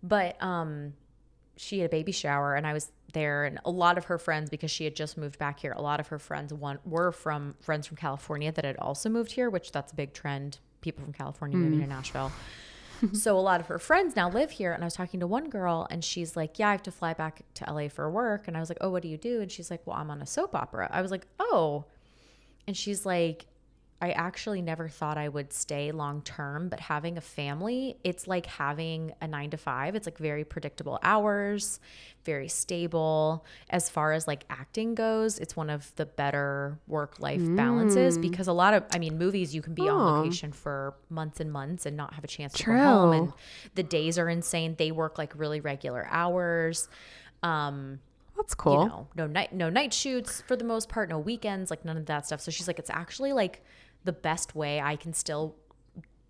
But 0.04 0.42
um, 0.44 0.94
she 1.56 1.80
had 1.80 1.86
a 1.86 1.90
baby 1.90 2.12
shower 2.12 2.56
and 2.56 2.68
I 2.68 2.74
was 2.74 2.92
there 3.14 3.46
and 3.46 3.60
a 3.64 3.72
lot 3.72 3.98
of 3.98 4.06
her 4.06 4.18
friends 4.18 4.50
because 4.50 4.70
she 4.70 4.84
had 4.84 4.96
just 4.96 5.18
moved 5.18 5.40
back 5.40 5.60
here 5.60 5.74
a 5.76 5.82
lot 5.82 6.00
of 6.00 6.08
her 6.08 6.20
friends 6.20 6.54
one 6.54 6.78
were 6.86 7.12
from 7.12 7.56
friends 7.60 7.88
from 7.88 7.98
California 7.98 8.52
that 8.52 8.64
had 8.64 8.78
also 8.78 9.10
moved 9.10 9.32
here 9.32 9.50
which 9.50 9.72
that's 9.72 9.92
a 9.92 9.96
big 9.96 10.14
trend. 10.14 10.60
People 10.82 11.04
from 11.04 11.12
California 11.12 11.58
moving 11.58 11.82
to 11.82 11.88
Nashville. 11.88 12.32
So 13.14 13.38
a 13.38 13.40
lot 13.40 13.62
of 13.62 13.68
her 13.68 13.80
friends 13.80 14.18
now 14.18 14.30
live 14.30 14.52
here 14.52 14.74
and 14.74 14.84
I 14.84 14.86
was 14.86 14.94
talking 14.94 15.22
to 15.22 15.28
one 15.28 15.50
girl 15.50 15.88
and 15.90 16.04
she's 16.04 16.36
like 16.36 16.60
yeah 16.60 16.68
I 16.68 16.72
have 16.74 16.84
to 16.84 16.92
fly 16.92 17.14
back 17.14 17.44
to 17.54 17.74
LA 17.74 17.88
for 17.88 18.10
work. 18.10 18.50
And 18.50 18.58
I 18.58 18.60
was 18.60 18.68
like 18.68 18.80
oh 18.82 18.90
what 18.90 19.04
do 19.04 19.08
you 19.08 19.16
do? 19.16 19.40
And 19.40 19.50
she's 19.50 19.72
like 19.72 19.88
well 19.88 19.96
I'm 19.96 20.12
on 20.12 20.22
a 20.22 20.26
soap 20.26 20.54
opera. 20.54 20.90
I 20.92 21.02
was 21.02 21.10
like 21.10 21.26
oh. 21.40 21.86
And 22.68 22.78
she's 22.78 23.04
like, 23.04 23.48
I 24.02 24.12
actually 24.12 24.62
never 24.62 24.88
thought 24.88 25.18
I 25.18 25.28
would 25.28 25.52
stay 25.52 25.92
long 25.92 26.22
term, 26.22 26.70
but 26.70 26.80
having 26.80 27.18
a 27.18 27.22
family, 27.22 27.98
it's 28.04 28.28
like 28.28 28.46
having 28.46 29.12
a 29.20 29.28
nine 29.28 29.50
to 29.50 29.58
five. 29.58 29.94
It's 29.94 30.08
like 30.08 30.18
very 30.18 30.46
predictable 30.46 31.00
hours, 31.04 31.82
very 32.24 32.48
stable. 32.48 33.44
As 33.70 33.90
far 33.90 34.14
as 34.14 34.26
like 34.26 34.46
acting 34.50 34.96
goes, 34.96 35.38
it's 35.38 35.58
one 35.58 35.70
of 35.70 35.94
the 35.98 36.06
better 36.06 36.80
work 36.88 37.20
life 37.20 37.42
balances 37.58 38.18
because 38.18 38.48
a 38.48 38.54
lot 38.54 38.74
of, 38.74 38.86
I 38.94 39.00
mean, 39.00 39.18
movies, 39.18 39.54
you 39.54 39.62
can 39.62 39.74
be 39.74 39.90
on 39.90 40.00
Oh. 40.00 40.20
location 40.22 40.54
for 40.54 40.94
months 41.10 41.42
and 41.42 41.52
months 41.52 41.86
and 41.86 41.98
not 41.98 42.14
have 42.14 42.24
a 42.24 42.28
chance 42.28 42.54
to 42.54 42.64
go 42.64 42.72
home. 42.78 43.14
And 43.14 43.34
the 43.76 43.84
days 43.84 44.18
are 44.18 44.30
insane. 44.30 44.76
They 44.78 44.92
work 44.94 45.18
like 45.18 45.34
really 45.36 45.60
regular 45.60 46.08
hours. 46.10 46.88
Um, 47.44 48.00
That's 48.38 48.56
cool. 48.56 48.82
you 48.84 48.88
know, 48.88 49.08
no 49.16 49.28
night 49.28 49.52
no 49.54 49.70
night 49.70 49.94
shoots 49.94 50.42
for 50.48 50.56
the 50.56 50.64
most 50.64 50.88
part, 50.88 51.10
no 51.10 51.20
weekends, 51.20 51.70
like 51.70 51.84
none 51.84 51.98
of 51.98 52.06
that 52.06 52.26
stuff. 52.26 52.40
So 52.40 52.50
she's 52.52 52.68
like, 52.68 52.80
it's 52.80 52.90
actually 52.90 53.34
like 53.34 53.62
the 54.04 54.14
best 54.14 54.56
way 54.56 54.80
I 54.80 54.96
can 54.96 55.14
still 55.14 55.56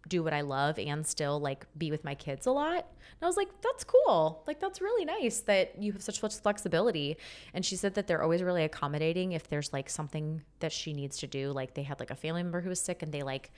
do 0.07 0.23
what 0.23 0.33
I 0.33 0.41
love 0.41 0.79
and 0.79 1.05
still 1.05 1.39
like 1.39 1.65
be 1.77 1.91
with 1.91 2.03
my 2.03 2.15
kids 2.15 2.47
a 2.47 2.51
lot. 2.51 2.77
And 2.77 3.23
I 3.23 3.25
was 3.27 3.37
like, 3.37 3.49
that's 3.61 3.83
cool. 3.83 4.43
Like 4.47 4.59
that's 4.59 4.81
really 4.81 5.05
nice 5.05 5.41
that 5.41 5.81
you 5.81 5.91
have 5.93 6.01
such 6.01 6.21
much 6.23 6.35
flexibility. 6.35 7.17
And 7.53 7.63
she 7.63 7.75
said 7.75 7.93
that 7.93 8.07
they're 8.07 8.23
always 8.23 8.41
really 8.41 8.63
accommodating 8.63 9.33
if 9.33 9.47
there's 9.47 9.71
like 9.71 9.89
something 9.89 10.41
that 10.59 10.71
she 10.71 10.93
needs 10.93 11.17
to 11.17 11.27
do. 11.27 11.51
Like 11.51 11.75
they 11.75 11.83
had 11.83 11.99
like 11.99 12.11
a 12.11 12.15
family 12.15 12.43
member 12.43 12.61
who 12.61 12.69
was 12.69 12.81
sick 12.81 13.03
and 13.03 13.11
they 13.11 13.21
like 13.21 13.51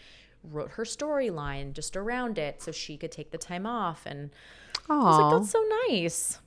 wrote 0.44 0.72
her 0.72 0.84
storyline 0.84 1.74
just 1.74 1.96
around 1.96 2.38
it 2.38 2.62
so 2.62 2.72
she 2.72 2.98
could 2.98 3.12
take 3.12 3.32
the 3.32 3.38
time 3.38 3.66
off. 3.66 4.06
And 4.06 4.32
I 4.90 4.98
was 4.98 5.20
like, 5.20 5.40
that's 5.40 5.52
so 5.52 5.64
nice. 5.90 6.40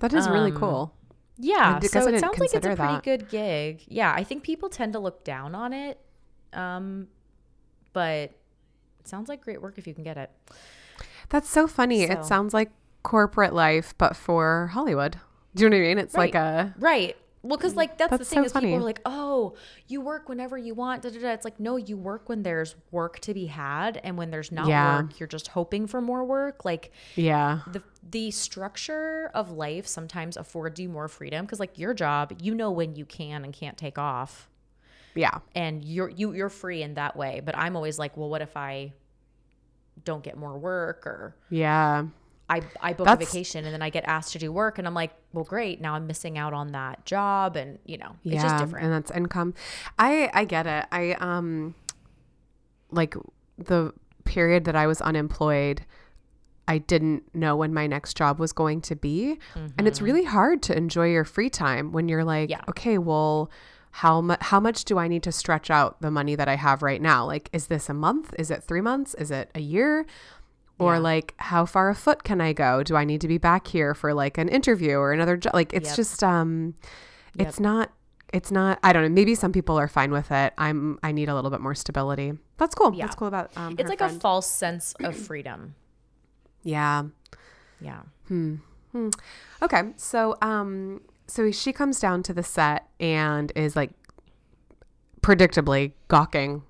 that 0.00 0.12
is 0.12 0.28
really 0.28 0.50
um, 0.50 0.58
cool. 0.58 0.94
Yeah, 1.38 1.80
guess 1.80 1.92
so 1.92 2.06
it 2.06 2.20
sounds 2.20 2.38
like 2.38 2.54
it's 2.54 2.54
a 2.54 2.60
pretty 2.60 2.76
that. 2.76 3.02
good 3.02 3.28
gig. 3.28 3.82
Yeah, 3.88 4.12
I 4.14 4.22
think 4.22 4.42
people 4.42 4.68
tend 4.68 4.92
to 4.92 4.98
look 4.98 5.24
down 5.24 5.54
on 5.54 5.72
it, 5.72 5.98
um, 6.54 7.08
but 7.92 8.30
it 9.00 9.08
sounds 9.08 9.28
like 9.28 9.42
great 9.42 9.60
work 9.60 9.78
if 9.78 9.86
you 9.86 9.94
can 9.94 10.04
get 10.04 10.16
it. 10.16 10.30
That's 11.28 11.48
so 11.48 11.66
funny. 11.66 12.06
So- 12.06 12.12
It 12.12 12.24
sounds 12.24 12.52
like 12.54 12.70
corporate 13.02 13.52
life, 13.54 13.94
but 13.98 14.16
for 14.16 14.68
Hollywood. 14.72 15.16
Do 15.54 15.64
you 15.64 15.70
know 15.70 15.76
what 15.76 15.82
I 15.84 15.88
mean? 15.88 15.98
It's 15.98 16.14
like 16.14 16.34
a 16.34 16.74
Right. 16.78 17.16
Well, 17.44 17.56
because 17.56 17.74
like 17.74 17.98
that's, 17.98 18.12
the 18.12 18.18
That's 18.18 18.30
thing 18.30 18.38
so 18.38 18.44
is 18.44 18.52
funny. 18.52 18.68
people 18.68 18.78
are 18.82 18.84
like, 18.84 19.00
oh, 19.04 19.56
you 19.88 20.00
work 20.00 20.28
whenever 20.28 20.56
you 20.56 20.74
want. 20.74 21.02
Da, 21.02 21.10
da, 21.10 21.18
da. 21.20 21.32
It's 21.32 21.44
like 21.44 21.58
no, 21.58 21.74
you 21.76 21.96
work 21.96 22.28
when 22.28 22.44
there's 22.44 22.76
work 22.92 23.18
to 23.20 23.34
be 23.34 23.46
had, 23.46 24.00
and 24.04 24.16
when 24.16 24.30
there's 24.30 24.52
not 24.52 24.68
Yeah. 24.68 25.02
work, 25.02 25.18
you're 25.18 25.26
just 25.26 25.48
hoping 25.48 25.88
for 25.88 26.00
more 26.00 26.22
work. 26.24 26.64
Like 26.64 26.92
yeah. 27.16 27.62
the 27.72 27.82
the 28.08 28.30
structure 28.30 29.28
of 29.34 29.50
life 29.50 29.88
sometimes 29.88 30.36
affords 30.36 30.78
you 30.78 30.88
more 30.88 31.08
freedom 31.08 31.44
because 31.44 31.58
like 31.58 31.76
your 31.78 31.92
job, 31.94 32.32
you 32.40 32.54
know 32.54 32.70
when 32.70 32.94
you 32.94 33.04
can 33.04 33.44
and 33.44 33.52
can't 33.52 33.76
take 33.76 33.98
off. 33.98 34.48
Yeah. 35.14 35.38
and 35.54 35.84
you're 35.84 36.08
you 36.08 36.32
you're 36.32 36.48
free 36.48 36.82
in 36.82 36.94
that 36.94 37.16
way 37.16 37.40
but 37.44 37.56
i'm 37.56 37.76
always 37.76 37.98
like 37.98 38.16
well 38.16 38.28
what 38.30 38.42
if 38.42 38.56
i 38.56 38.92
don't 40.04 40.22
get 40.24 40.36
more 40.36 40.56
work 40.58 41.06
or 41.06 41.36
Yeah. 41.50 42.06
i 42.48 42.62
i 42.80 42.92
book 42.92 43.06
That's- 43.06 43.22
a 43.28 43.30
vacation 43.30 43.64
and 43.64 43.72
then 43.74 43.82
i 43.82 43.90
get 43.90 44.04
asked 44.06 44.32
to 44.32 44.38
do 44.38 44.50
work 44.50 44.78
and 44.78 44.86
i'm 44.86 44.94
like 44.94 45.12
well 45.32 45.44
great 45.44 45.80
now 45.80 45.94
i'm 45.94 46.06
missing 46.06 46.38
out 46.38 46.52
on 46.54 46.72
that 46.72 47.04
job 47.04 47.56
and 47.56 47.78
you 47.84 47.98
know 47.98 48.16
it's 48.24 48.42
just 48.42 48.56
different 48.58 48.84
and 48.86 48.92
that's 48.94 49.10
income. 49.10 49.54
I 49.98 50.30
I 50.32 50.44
get 50.44 50.66
it. 50.66 50.86
I 50.92 51.12
um 51.20 51.74
like 52.90 53.14
the 53.58 53.92
period 54.24 54.64
that 54.64 54.76
I 54.76 54.86
was 54.86 55.00
unemployed, 55.00 55.84
I 56.68 56.78
didn't 56.78 57.34
know 57.34 57.56
when 57.56 57.72
my 57.74 57.86
next 57.86 58.16
job 58.16 58.38
was 58.38 58.52
going 58.52 58.80
to 58.82 58.94
be, 58.96 59.38
and 59.78 59.86
it's 59.86 60.00
really 60.00 60.24
hard 60.24 60.62
to 60.64 60.76
enjoy 60.76 61.06
your 61.10 61.24
free 61.24 61.50
time 61.50 61.92
when 61.92 62.08
you're 62.08 62.24
like, 62.24 62.50
Yeah. 62.50 62.60
okay, 62.68 62.98
well, 62.98 63.50
how 63.92 64.20
much 64.20 64.38
how 64.40 64.58
much 64.60 64.84
do 64.84 64.98
I 64.98 65.06
need 65.08 65.22
to 65.24 65.32
stretch 65.32 65.70
out 65.70 66.00
the 66.00 66.10
money 66.10 66.34
that 66.34 66.48
I 66.48 66.56
have 66.56 66.82
right 66.82 67.00
now? 67.00 67.24
Like, 67.26 67.48
is 67.52 67.66
this 67.68 67.88
a 67.88 67.94
month? 67.94 68.34
Is 68.38 68.50
it 68.50 68.62
three 68.64 68.80
months? 68.80 69.14
Is 69.14 69.30
it 69.30 69.50
a 69.54 69.60
year? 69.60 70.06
Or 70.78 70.94
Yeah. 70.94 71.00
like, 71.00 71.34
how 71.36 71.66
far 71.66 71.90
afoot 71.90 72.24
can 72.24 72.40
I 72.40 72.52
go? 72.54 72.82
Do 72.82 72.96
I 72.96 73.04
need 73.04 73.20
to 73.20 73.28
be 73.28 73.38
back 73.38 73.66
here 73.66 73.94
for 73.94 74.14
like 74.14 74.38
an 74.38 74.48
interview 74.48 74.96
or 74.96 75.12
another 75.12 75.36
job? 75.36 75.54
Like, 75.54 75.72
it's 75.74 75.90
Yep. 75.90 75.96
just 75.96 76.24
um, 76.24 76.74
it's 77.38 77.60
not 77.60 77.90
it's 78.34 78.50
not 78.50 78.78
i 78.82 78.94
don't 78.94 79.02
know 79.02 79.08
maybe 79.10 79.34
some 79.34 79.52
people 79.52 79.78
are 79.78 79.86
fine 79.88 80.10
with 80.10 80.30
it 80.32 80.54
i'm 80.56 80.98
i 81.02 81.12
need 81.12 81.28
a 81.28 81.34
little 81.34 81.50
bit 81.50 81.60
more 81.60 81.74
stability 81.74 82.32
that's 82.56 82.74
cool 82.74 82.94
Yeah. 82.94 83.04
that's 83.04 83.14
cool 83.14 83.28
about 83.28 83.50
um 83.58 83.74
it's 83.78 83.90
like 83.90 84.00
a 84.00 84.08
false 84.08 84.46
sense 84.46 84.94
of 85.00 85.14
freedom 85.14 85.74
yeah 86.62 87.02
yeah 87.80 88.00
hmm. 88.28 88.54
hmm. 88.92 89.10
okay 89.60 89.82
so 89.96 90.36
um 90.40 91.02
so 91.32 91.50
she 91.50 91.72
comes 91.72 91.98
down 91.98 92.22
to 92.22 92.34
the 92.34 92.42
set 92.42 92.86
and 93.00 93.52
is 93.56 93.74
like 93.74 93.90
predictably 95.22 95.92
gawking 96.08 96.62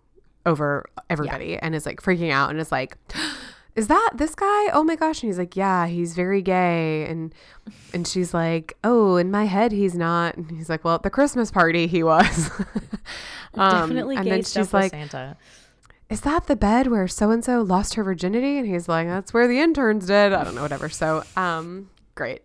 over 0.46 0.86
everybody 1.10 1.56
and 1.56 1.74
is 1.74 1.84
like 1.84 2.00
freaking 2.00 2.30
out 2.30 2.50
and 2.50 2.60
is 2.60 2.70
like 2.70 2.96
is 3.74 3.88
that 3.88 4.10
this 4.14 4.34
guy 4.34 4.70
oh 4.72 4.84
my 4.84 4.94
gosh 4.94 5.22
and 5.22 5.28
he's 5.28 5.38
like 5.38 5.56
yeah 5.56 5.86
he's 5.86 6.14
very 6.14 6.42
gay 6.42 7.06
and 7.06 7.34
and 7.92 8.06
she's 8.06 8.32
like 8.32 8.76
oh 8.84 9.16
in 9.16 9.30
my 9.30 9.46
head 9.46 9.72
he's 9.72 9.94
not 9.94 10.36
and 10.36 10.50
he's 10.50 10.68
like 10.68 10.84
well 10.84 10.94
at 10.94 11.02
the 11.02 11.10
christmas 11.10 11.50
party 11.50 11.86
he 11.86 12.02
was 12.02 12.50
Um, 13.54 13.70
definitely 13.70 14.16
and 14.16 14.24
gay 14.24 14.30
then 14.30 14.44
she's 14.44 14.72
like 14.72 14.92
santa 14.92 15.36
is 16.08 16.20
that 16.22 16.46
the 16.46 16.56
bed 16.56 16.88
where 16.88 17.08
so 17.08 17.30
and 17.30 17.42
so 17.42 17.62
lost 17.62 17.94
her 17.94 18.04
virginity? 18.04 18.58
And 18.58 18.68
he's 18.68 18.86
like, 18.86 19.08
that's 19.08 19.32
where 19.32 19.48
the 19.48 19.60
interns 19.60 20.08
did. 20.08 20.34
I 20.34 20.44
don't 20.44 20.54
know, 20.54 20.60
whatever. 20.60 20.90
So, 20.90 21.24
um, 21.38 21.88
great. 22.14 22.42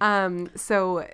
Um, 0.00 0.48
so 0.56 1.06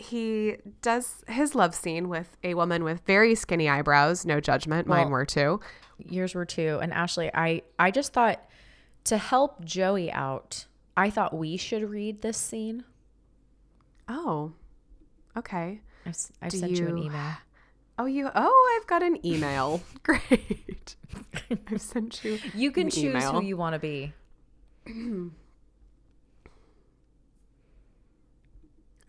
he 0.00 0.56
does 0.82 1.22
his 1.28 1.54
love 1.54 1.74
scene 1.74 2.08
with 2.08 2.36
a 2.42 2.54
woman 2.54 2.82
with 2.84 3.00
very 3.06 3.34
skinny 3.34 3.68
eyebrows. 3.68 4.24
No 4.26 4.40
judgment, 4.40 4.86
mine 4.88 5.10
were 5.10 5.24
too. 5.26 5.60
yours 5.98 6.34
were 6.34 6.46
too 6.46 6.78
and 6.80 6.94
ashley 6.94 7.30
i 7.34 7.60
i 7.78 7.90
just 7.90 8.14
thought 8.14 8.42
to 9.04 9.18
help 9.18 9.62
joey 9.66 10.10
out 10.12 10.64
i 10.96 11.10
thought 11.10 11.36
we 11.36 11.58
should 11.58 11.82
read 11.90 12.22
this 12.22 12.38
scene 12.38 12.82
Oh, 14.08 14.52
okay. 15.36 15.80
i've, 16.06 16.10
s- 16.14 16.32
I've 16.40 16.52
sent 16.52 16.72
you, 16.72 16.88
an 16.88 16.96
email 16.98 17.32
Oh, 17.98 18.06
you. 18.06 18.30
Oh, 18.34 18.78
I've 18.80 18.86
got 18.86 19.02
an 19.02 19.18
email. 19.26 19.82
Great. 20.02 20.96
I've 21.70 21.82
sent 21.82 22.24
you. 22.24 22.38
you 22.54 22.70
can 22.72 22.84
an 22.84 22.90
choose 22.90 23.04
email. 23.04 23.32
who 23.32 23.42
you 23.42 23.58
want 23.58 23.74
to 23.74 23.78
be 23.78 24.14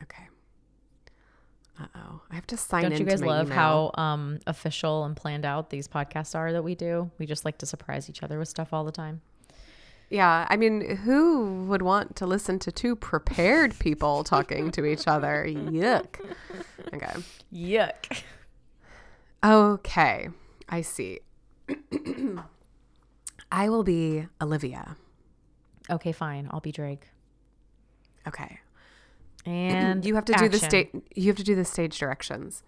Okay. 0.04 0.24
Uh 1.82 1.88
oh. 1.96 2.22
I 2.30 2.36
have 2.36 2.46
to 2.48 2.58
sign 2.58 2.86
in. 2.86 2.92
Don't 2.92 3.00
you 3.00 3.06
guys 3.06 3.22
love 3.22 3.48
email. 3.48 3.58
how 3.58 3.92
um, 4.02 4.40
official 4.46 5.04
and 5.06 5.16
planned 5.16 5.46
out 5.46 5.70
these 5.70 5.88
podcasts 5.88 6.36
are 6.36 6.52
that 6.54 6.64
we 6.64 6.76
do? 6.76 7.10
We 7.18 7.26
just 7.26 7.44
like 7.44 7.58
to 7.60 7.66
surprise 7.66 8.10
each 8.10 8.22
other 8.22 8.38
with 8.38 8.48
stuff 8.48 8.72
all 8.72 8.84
the 8.84 8.92
time. 8.92 9.22
Yeah, 10.10 10.46
I 10.50 10.58
mean, 10.58 10.98
who 10.98 11.64
would 11.70 11.82
want 11.82 12.18
to 12.18 12.28
listen 12.28 12.60
to 12.60 12.72
two 12.72 12.96
prepared 12.96 13.80
people 13.80 14.24
talking 14.26 14.70
to 14.72 14.86
each 14.86 15.08
other? 15.08 15.46
Yuck. 15.48 16.20
Okay. 16.94 17.14
Yuck. 17.54 18.22
Okay. 19.44 20.30
I 20.70 20.82
see. 20.82 21.20
I 23.52 23.70
will 23.70 23.84
be 23.84 24.28
Olivia. 24.42 24.98
Okay, 25.90 26.12
fine. 26.12 26.48
I'll 26.52 26.60
be 26.60 26.72
Drake. 26.72 27.08
Okay. 28.28 28.60
And 29.46 30.06
You 30.06 30.16
have 30.16 30.26
to 30.26 30.34
do 30.34 30.50
the 30.50 30.56
action. 30.58 30.70
state 30.70 30.92
you 31.16 31.28
have 31.28 31.38
to 31.38 31.44
do 31.44 31.56
the 31.56 31.66
stage 31.66 31.98
directions. 31.98 32.64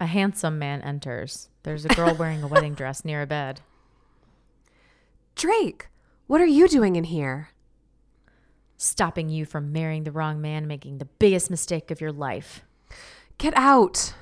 A 0.00 0.06
handsome 0.06 0.58
man 0.58 0.82
enters. 0.82 1.48
There's 1.62 1.84
a 1.84 1.88
girl 1.88 2.14
wearing 2.14 2.42
a 2.42 2.46
wedding 2.46 2.74
dress 2.74 3.04
near 3.04 3.22
a 3.22 3.26
bed. 3.26 3.60
Drake, 5.34 5.88
what 6.26 6.40
are 6.40 6.46
you 6.46 6.68
doing 6.68 6.96
in 6.96 7.04
here? 7.04 7.48
Stopping 8.76 9.28
you 9.28 9.44
from 9.44 9.72
marrying 9.72 10.04
the 10.04 10.12
wrong 10.12 10.40
man, 10.40 10.66
making 10.66 10.98
the 10.98 11.04
biggest 11.04 11.50
mistake 11.50 11.90
of 11.90 12.00
your 12.00 12.12
life. 12.12 12.62
Get 13.38 13.54
out. 13.56 14.14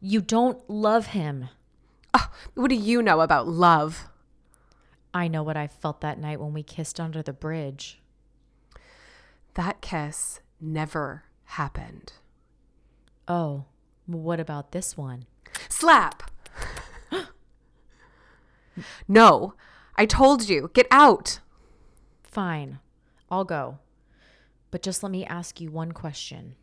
You 0.00 0.20
don't 0.20 0.68
love 0.68 1.08
him. 1.08 1.48
Oh, 2.14 2.30
what 2.54 2.68
do 2.68 2.74
you 2.74 3.02
know 3.02 3.20
about 3.20 3.46
love? 3.46 4.08
I 5.14 5.28
know 5.28 5.42
what 5.42 5.56
I 5.56 5.66
felt 5.66 6.00
that 6.00 6.18
night 6.18 6.40
when 6.40 6.52
we 6.52 6.62
kissed 6.62 6.98
under 6.98 7.22
the 7.22 7.32
bridge. 7.32 8.00
That 9.56 9.80
kiss 9.80 10.40
never 10.60 11.24
happened. 11.44 12.12
Oh, 13.26 13.64
what 14.06 14.38
about 14.38 14.72
this 14.72 14.98
one? 14.98 15.24
Slap. 15.70 16.30
no. 19.08 19.54
I 19.96 20.04
told 20.04 20.46
you. 20.46 20.70
Get 20.74 20.86
out. 20.90 21.40
Fine. 22.22 22.80
I'll 23.30 23.46
go. 23.46 23.78
But 24.70 24.82
just 24.82 25.02
let 25.02 25.10
me 25.10 25.24
ask 25.24 25.58
you 25.58 25.70
one 25.70 25.92
question. 25.92 26.56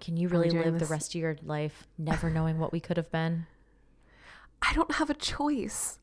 Can 0.00 0.16
you 0.16 0.28
really 0.28 0.48
live 0.48 0.78
the 0.78 0.86
rest 0.86 1.14
of 1.14 1.20
your 1.20 1.36
life 1.42 1.86
never 1.98 2.30
knowing 2.30 2.58
what 2.58 2.72
we 2.72 2.80
could 2.80 2.96
have 2.96 3.12
been? 3.12 3.46
I 4.62 4.72
don't 4.72 4.94
have 4.94 5.10
a 5.10 5.14
choice. 5.14 5.98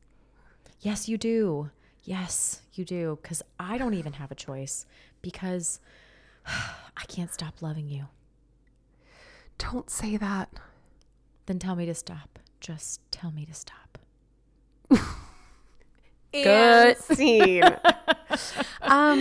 Yes, 0.80 1.08
you 1.08 1.18
do. 1.18 1.70
Yes, 2.06 2.62
you 2.72 2.84
do. 2.84 3.18
Because 3.20 3.42
I 3.58 3.76
don't 3.76 3.94
even 3.94 4.14
have 4.14 4.30
a 4.30 4.34
choice 4.34 4.86
because 5.20 5.80
I 6.46 7.04
can't 7.08 7.34
stop 7.34 7.60
loving 7.60 7.88
you. 7.88 8.06
Don't 9.58 9.90
say 9.90 10.16
that. 10.16 10.48
Then 11.46 11.58
tell 11.58 11.76
me 11.76 11.84
to 11.86 11.94
stop. 11.94 12.38
Just 12.60 13.00
tell 13.10 13.30
me 13.32 13.44
to 13.44 13.54
stop. 13.54 13.98
Good 16.32 16.98
scene. 16.98 17.62
um, 18.82 19.18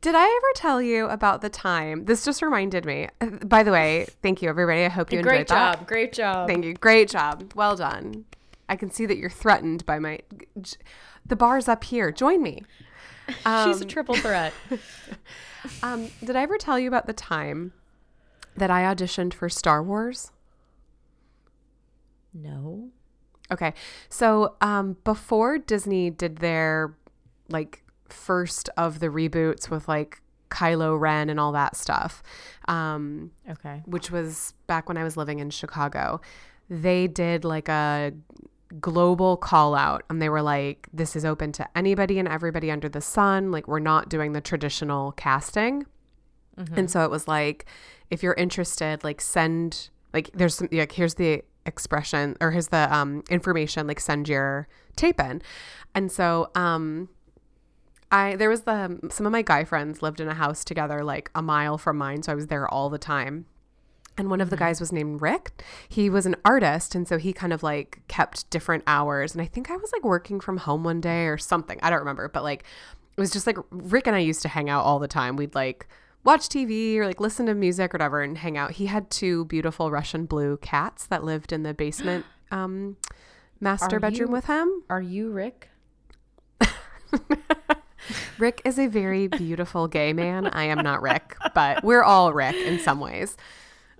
did 0.00 0.14
I 0.14 0.24
ever 0.24 0.52
tell 0.54 0.80
you 0.80 1.06
about 1.06 1.42
the 1.42 1.50
time? 1.50 2.06
This 2.06 2.24
just 2.24 2.40
reminded 2.40 2.86
me. 2.86 3.08
By 3.44 3.62
the 3.62 3.72
way, 3.72 4.06
thank 4.22 4.40
you, 4.40 4.48
everybody. 4.48 4.84
I 4.84 4.88
hope 4.88 5.12
you 5.12 5.18
enjoyed 5.18 5.30
Great 5.30 5.48
that. 5.48 5.78
job. 5.78 5.86
Great 5.86 6.12
job. 6.12 6.48
Thank 6.48 6.64
you. 6.64 6.74
Great 6.74 7.10
job. 7.10 7.52
Well 7.54 7.76
done. 7.76 8.24
I 8.68 8.76
can 8.76 8.90
see 8.90 9.04
that 9.06 9.18
you're 9.18 9.28
threatened 9.28 9.84
by 9.84 9.98
my. 9.98 10.20
The 11.26 11.36
bar's 11.36 11.68
up 11.68 11.84
here. 11.84 12.10
Join 12.10 12.42
me. 12.42 12.62
She's 13.64 13.80
a 13.80 13.84
triple 13.84 14.16
threat. 14.16 14.52
Um, 15.82 16.08
did 16.24 16.36
I 16.36 16.42
ever 16.42 16.56
tell 16.56 16.78
you 16.78 16.88
about 16.88 17.06
the 17.06 17.12
time 17.12 17.74
that 18.56 18.70
I 18.70 18.82
auditioned 18.82 19.34
for 19.34 19.50
Star 19.50 19.82
Wars? 19.82 20.32
no. 22.32 22.88
Okay. 23.52 23.74
So, 24.08 24.54
um, 24.60 24.96
before 25.04 25.58
Disney 25.58 26.10
did 26.10 26.36
their 26.36 26.94
like 27.48 27.82
first 28.08 28.70
of 28.76 29.00
the 29.00 29.08
reboots 29.08 29.68
with 29.68 29.88
like 29.88 30.22
Kylo 30.50 30.98
Ren 30.98 31.28
and 31.28 31.40
all 31.40 31.52
that 31.52 31.76
stuff, 31.76 32.22
um, 32.68 33.32
Okay. 33.48 33.82
which 33.86 34.10
was 34.10 34.54
back 34.66 34.88
when 34.88 34.96
I 34.96 35.04
was 35.04 35.16
living 35.16 35.40
in 35.40 35.50
Chicago, 35.50 36.20
they 36.68 37.06
did 37.08 37.44
like 37.44 37.68
a 37.68 38.12
global 38.80 39.36
call 39.36 39.74
out 39.74 40.04
and 40.08 40.20
they 40.22 40.28
were 40.28 40.42
like, 40.42 40.88
this 40.92 41.16
is 41.16 41.24
open 41.24 41.52
to 41.52 41.68
anybody 41.76 42.18
and 42.18 42.28
everybody 42.28 42.70
under 42.70 42.88
the 42.88 43.00
sun. 43.00 43.50
Like, 43.50 43.66
we're 43.66 43.78
not 43.80 44.08
doing 44.08 44.32
the 44.32 44.40
traditional 44.40 45.12
casting. 45.12 45.86
And 46.76 46.90
so 46.90 47.04
it 47.04 47.10
was 47.10 47.26
like, 47.26 47.66
if 48.10 48.22
you're 48.22 48.34
interested, 48.34 49.02
like 49.02 49.20
send 49.20 49.88
like 50.12 50.30
there's 50.34 50.56
some 50.56 50.68
like 50.72 50.92
here's 50.92 51.14
the 51.14 51.42
expression 51.64 52.36
or 52.40 52.50
here's 52.50 52.68
the 52.68 52.92
um 52.94 53.22
information, 53.30 53.86
like 53.86 54.00
send 54.00 54.28
your 54.28 54.68
tape 54.96 55.20
in. 55.20 55.40
And 55.94 56.10
so 56.12 56.50
um 56.54 57.08
I 58.12 58.36
there 58.36 58.50
was 58.50 58.62
the 58.62 58.98
some 59.10 59.26
of 59.26 59.32
my 59.32 59.42
guy 59.42 59.64
friends 59.64 60.02
lived 60.02 60.20
in 60.20 60.28
a 60.28 60.34
house 60.34 60.64
together 60.64 61.02
like 61.04 61.30
a 61.34 61.42
mile 61.42 61.78
from 61.78 61.96
mine, 61.96 62.22
so 62.22 62.32
I 62.32 62.34
was 62.34 62.48
there 62.48 62.68
all 62.68 62.90
the 62.90 62.98
time. 62.98 63.46
And 64.18 64.28
one 64.28 64.40
of 64.40 64.50
the 64.50 64.56
guys 64.56 64.80
was 64.80 64.92
named 64.92 65.22
Rick. 65.22 65.62
He 65.88 66.10
was 66.10 66.26
an 66.26 66.36
artist, 66.44 66.94
and 66.94 67.08
so 67.08 67.16
he 67.16 67.32
kind 67.32 67.52
of 67.52 67.62
like 67.62 68.00
kept 68.08 68.50
different 68.50 68.84
hours. 68.86 69.32
And 69.32 69.40
I 69.40 69.46
think 69.46 69.70
I 69.70 69.76
was 69.76 69.90
like 69.92 70.04
working 70.04 70.40
from 70.40 70.58
home 70.58 70.84
one 70.84 71.00
day 71.00 71.26
or 71.26 71.38
something. 71.38 71.78
I 71.82 71.88
don't 71.88 72.00
remember, 72.00 72.28
but 72.28 72.42
like 72.42 72.64
it 73.16 73.20
was 73.20 73.30
just 73.30 73.46
like 73.46 73.56
Rick 73.70 74.06
and 74.06 74.14
I 74.16 74.20
used 74.20 74.42
to 74.42 74.48
hang 74.48 74.68
out 74.68 74.84
all 74.84 74.98
the 74.98 75.08
time. 75.08 75.36
We'd 75.36 75.54
like 75.54 75.86
watch 76.22 76.48
TV 76.48 76.96
or 76.96 77.06
like 77.06 77.18
listen 77.20 77.46
to 77.46 77.54
music 77.54 77.94
or 77.94 77.96
whatever 77.96 78.20
and 78.20 78.36
hang 78.36 78.58
out. 78.58 78.72
He 78.72 78.86
had 78.86 79.10
two 79.10 79.46
beautiful 79.46 79.90
Russian 79.90 80.26
blue 80.26 80.58
cats 80.58 81.06
that 81.06 81.24
lived 81.24 81.50
in 81.52 81.62
the 81.62 81.72
basement 81.72 82.26
um, 82.50 82.96
master 83.58 83.96
Are 83.96 84.00
bedroom 84.00 84.28
you- 84.28 84.34
with 84.34 84.44
him. 84.46 84.82
Are 84.90 85.00
you 85.00 85.30
Rick? 85.30 85.70
Rick 88.38 88.62
is 88.64 88.78
a 88.78 88.86
very 88.86 89.28
beautiful 89.28 89.86
gay 89.86 90.12
man. 90.12 90.46
I 90.46 90.64
am 90.64 90.78
not 90.78 91.02
Rick, 91.02 91.36
but 91.54 91.84
we're 91.84 92.02
all 92.02 92.32
Rick 92.32 92.56
in 92.56 92.78
some 92.80 92.98
ways. 93.00 93.36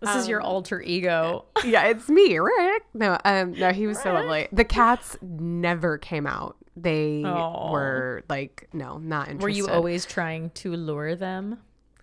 This 0.00 0.16
is 0.16 0.28
your 0.28 0.40
alter 0.40 0.80
ego. 0.80 1.44
Yeah, 1.64 1.86
it's 1.88 2.08
me, 2.08 2.38
Rick. 2.38 2.84
No, 2.94 3.18
um, 3.24 3.52
no, 3.52 3.70
he 3.70 3.86
was 3.86 4.00
so 4.00 4.12
lovely. 4.14 4.48
The 4.50 4.64
cats 4.64 5.16
never 5.22 5.98
came 5.98 6.26
out. 6.26 6.56
They 6.76 7.22
Aw. 7.24 7.70
were 7.70 8.22
like, 8.30 8.68
no, 8.72 8.96
not 8.98 9.28
interested. 9.28 9.42
Were 9.42 9.48
you 9.50 9.68
always 9.68 10.06
trying 10.06 10.50
to 10.50 10.72
lure 10.74 11.14
them? 11.16 11.58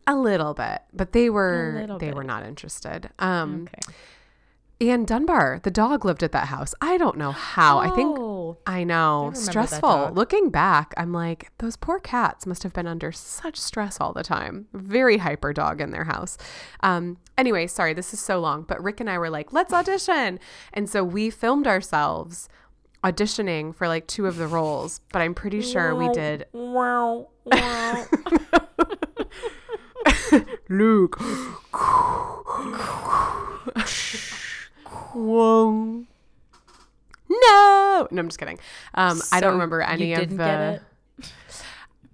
a 0.10 0.16
little 0.16 0.54
bit? 0.54 0.82
But 0.94 1.12
they 1.12 1.30
were 1.30 1.86
they 2.00 2.08
bit. 2.08 2.16
were 2.16 2.24
not 2.24 2.46
interested. 2.46 3.10
Um, 3.20 3.68
Okay. 4.80 4.90
and 4.92 5.06
Dunbar, 5.08 5.60
the 5.64 5.72
dog, 5.72 6.06
lived 6.06 6.22
at 6.24 6.32
that 6.34 6.48
house. 6.48 6.74
I 6.80 6.98
don't 6.98 7.18
know 7.18 7.32
how. 7.32 7.80
I 7.80 7.90
think 7.96 8.16
I 8.66 8.84
know 8.84 9.32
that 9.34 9.38
stressful. 9.40 10.12
Looking 10.14 10.50
back, 10.50 10.94
I'm 10.98 11.12
like 11.14 11.52
those 11.58 11.76
poor 11.76 12.00
cats 12.00 12.46
must 12.46 12.64
have 12.64 12.74
been 12.74 12.88
under 12.88 13.12
such 13.12 13.58
stress 13.58 14.00
all 14.00 14.14
the 14.14 14.24
time. 14.24 14.68
Very 14.74 15.18
hyper 15.18 15.54
dog 15.54 15.82
in 15.82 15.92
their 15.92 16.06
house. 16.06 16.38
Um, 16.82 17.18
anyway, 17.38 17.68
sorry, 17.68 17.94
this 17.94 18.14
is 18.14 18.20
so 18.20 18.40
long, 18.40 18.64
but 18.64 18.82
Rick 18.82 19.00
and 19.00 19.10
I 19.10 19.18
were 19.18 19.30
like, 19.30 19.54
let's 19.54 19.74
audition, 19.74 20.40
and 20.74 20.90
so 20.90 21.04
we 21.04 21.30
filmed 21.30 21.68
ourselves 21.68 22.48
auditioning 23.04 23.74
for 23.76 23.88
like 23.88 24.08
two 24.08 24.26
of 24.26 24.38
the 24.38 24.48
roles. 24.48 25.02
But 25.12 25.22
I'm 25.22 25.34
pretty 25.36 25.62
sure 25.62 25.96
we 25.96 26.10
did. 26.14 26.46
Wow. 26.52 27.30
Wow. 27.48 28.06
Luke. 30.68 31.18
Whoa. 35.14 36.06
No, 37.30 38.08
no, 38.12 38.20
I'm 38.22 38.28
just 38.28 38.40
kidding. 38.40 38.60
Um, 38.94 39.22
I 39.32 39.40
don't 39.40 39.54
remember 39.54 39.82
any 39.82 40.14
of 40.14 40.30
the. 40.38 40.82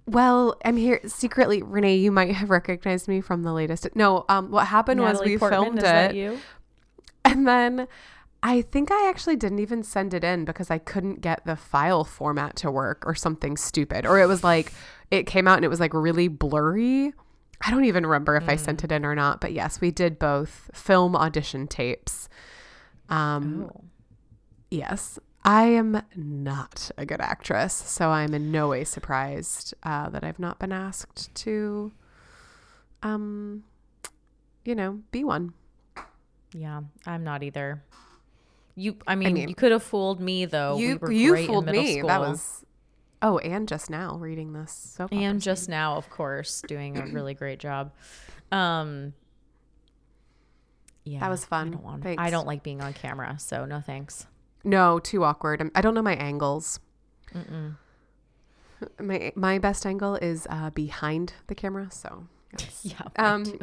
Well, 0.06 0.56
I'm 0.64 0.76
here 0.76 1.00
secretly, 1.06 1.62
Renee. 1.62 1.96
You 1.96 2.12
might 2.12 2.30
have 2.32 2.50
recognized 2.50 3.08
me 3.08 3.20
from 3.22 3.42
the 3.42 3.52
latest. 3.52 3.88
No, 3.94 4.26
um, 4.28 4.50
what 4.50 4.66
happened 4.66 5.00
was 5.00 5.20
we 5.24 5.38
Portman, 5.38 5.78
filmed 5.78 5.82
it, 5.82 6.38
and 7.24 7.48
then 7.48 7.88
I 8.42 8.60
think 8.60 8.90
I 8.92 9.08
actually 9.08 9.36
didn't 9.36 9.60
even 9.60 9.82
send 9.82 10.12
it 10.12 10.22
in 10.22 10.44
because 10.44 10.70
I 10.70 10.76
couldn't 10.76 11.22
get 11.22 11.46
the 11.46 11.56
file 11.56 12.04
format 12.04 12.56
to 12.56 12.70
work 12.70 13.04
or 13.06 13.14
something 13.14 13.56
stupid, 13.56 14.04
or 14.04 14.20
it 14.20 14.26
was 14.26 14.44
like 14.44 14.72
it 15.10 15.26
came 15.26 15.48
out 15.48 15.56
and 15.56 15.64
it 15.64 15.68
was 15.68 15.80
like 15.80 15.94
really 15.94 16.28
blurry. 16.28 17.14
I 17.66 17.70
don't 17.70 17.84
even 17.86 18.04
remember 18.04 18.36
if 18.36 18.46
I 18.46 18.56
sent 18.56 18.80
Mm. 18.80 18.84
it 18.84 18.92
in 18.92 19.06
or 19.06 19.14
not, 19.14 19.40
but 19.40 19.52
yes, 19.54 19.80
we 19.80 19.90
did 19.90 20.18
both 20.18 20.70
film 20.74 21.16
audition 21.16 21.66
tapes. 21.66 22.28
Um, 23.08 23.70
Oh. 23.74 23.80
Yes. 24.70 25.18
I 25.44 25.64
am 25.64 26.00
not 26.16 26.90
a 26.96 27.04
good 27.04 27.20
actress, 27.20 27.74
so 27.74 28.08
I'm 28.08 28.32
in 28.32 28.50
no 28.50 28.68
way 28.68 28.84
surprised 28.84 29.74
uh, 29.82 30.08
that 30.08 30.24
I've 30.24 30.38
not 30.38 30.58
been 30.58 30.72
asked 30.72 31.34
to, 31.34 31.92
um, 33.02 33.64
you 34.64 34.74
know, 34.74 35.02
be 35.10 35.22
one. 35.22 35.52
Yeah, 36.54 36.80
I'm 37.04 37.24
not 37.24 37.42
either. 37.42 37.82
You, 38.74 38.96
I 39.06 39.16
mean, 39.16 39.34
mean, 39.34 39.48
you 39.48 39.54
could 39.54 39.70
have 39.70 39.82
fooled 39.82 40.18
me 40.18 40.46
though. 40.46 40.78
you 40.78 40.98
we 41.00 41.18
you 41.18 41.46
fooled 41.46 41.66
me. 41.66 41.98
School. 41.98 42.08
That 42.08 42.20
was 42.20 42.64
oh, 43.20 43.38
and 43.38 43.68
just 43.68 43.90
now 43.90 44.16
reading 44.16 44.54
this 44.54 44.96
opera 44.98 45.18
and 45.18 45.42
just 45.42 45.68
now, 45.68 45.96
of 45.96 46.08
course, 46.08 46.62
doing 46.66 46.96
a 46.96 47.06
really 47.12 47.34
great 47.34 47.58
job. 47.58 47.92
Um, 48.50 49.12
yeah, 51.04 51.20
that 51.20 51.28
was 51.28 51.44
fun. 51.44 51.68
I 51.68 51.70
don't, 51.70 51.84
want, 51.84 52.06
I 52.18 52.30
don't 52.30 52.46
like 52.46 52.62
being 52.62 52.80
on 52.80 52.94
camera, 52.94 53.36
so 53.38 53.66
no 53.66 53.80
thanks. 53.80 54.26
No 54.64 54.98
too 54.98 55.24
awkward. 55.24 55.60
I'm, 55.60 55.70
I 55.74 55.80
don't 55.80 55.94
know 55.94 56.02
my 56.02 56.16
angles. 56.16 56.80
Mm-mm. 57.34 57.76
My 59.00 59.32
my 59.34 59.58
best 59.58 59.86
angle 59.86 60.16
is 60.16 60.46
uh, 60.50 60.70
behind 60.70 61.34
the 61.46 61.54
camera, 61.54 61.88
so. 61.90 62.26
yes. 62.58 62.80
Yeah. 62.84 63.00
Um, 63.16 63.58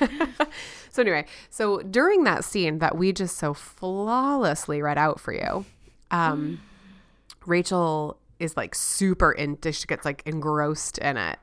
um, 0.00 0.34
so 0.90 1.02
anyway, 1.02 1.24
so 1.50 1.80
during 1.80 2.24
that 2.24 2.44
scene 2.44 2.78
that 2.78 2.96
we 2.96 3.12
just 3.12 3.36
so 3.36 3.52
flawlessly 3.52 4.80
read 4.80 4.96
out 4.96 5.18
for 5.18 5.32
you, 5.32 5.64
um, 6.10 6.60
Rachel 7.46 8.16
is 8.38 8.56
like 8.56 8.74
super 8.74 9.32
into. 9.32 9.72
She 9.72 9.86
gets 9.86 10.04
like 10.04 10.22
engrossed 10.24 10.98
in 10.98 11.16
it, 11.16 11.38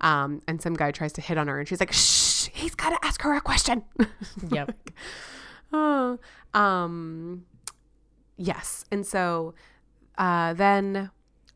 um, 0.00 0.42
and 0.46 0.60
some 0.60 0.74
guy 0.74 0.90
tries 0.90 1.12
to 1.14 1.20
hit 1.20 1.38
on 1.38 1.48
her, 1.48 1.58
and 1.58 1.68
she's 1.68 1.80
like, 1.80 1.92
"Shh, 1.92 2.48
he's 2.52 2.74
got 2.74 2.90
to 2.90 3.06
ask 3.06 3.22
her 3.22 3.34
a 3.34 3.40
question." 3.40 3.84
yep. 4.50 4.76
oh, 5.72 6.18
um, 6.52 7.44
yes, 8.42 8.84
and 8.90 9.06
so 9.06 9.54
uh, 10.18 10.52
then 10.54 11.10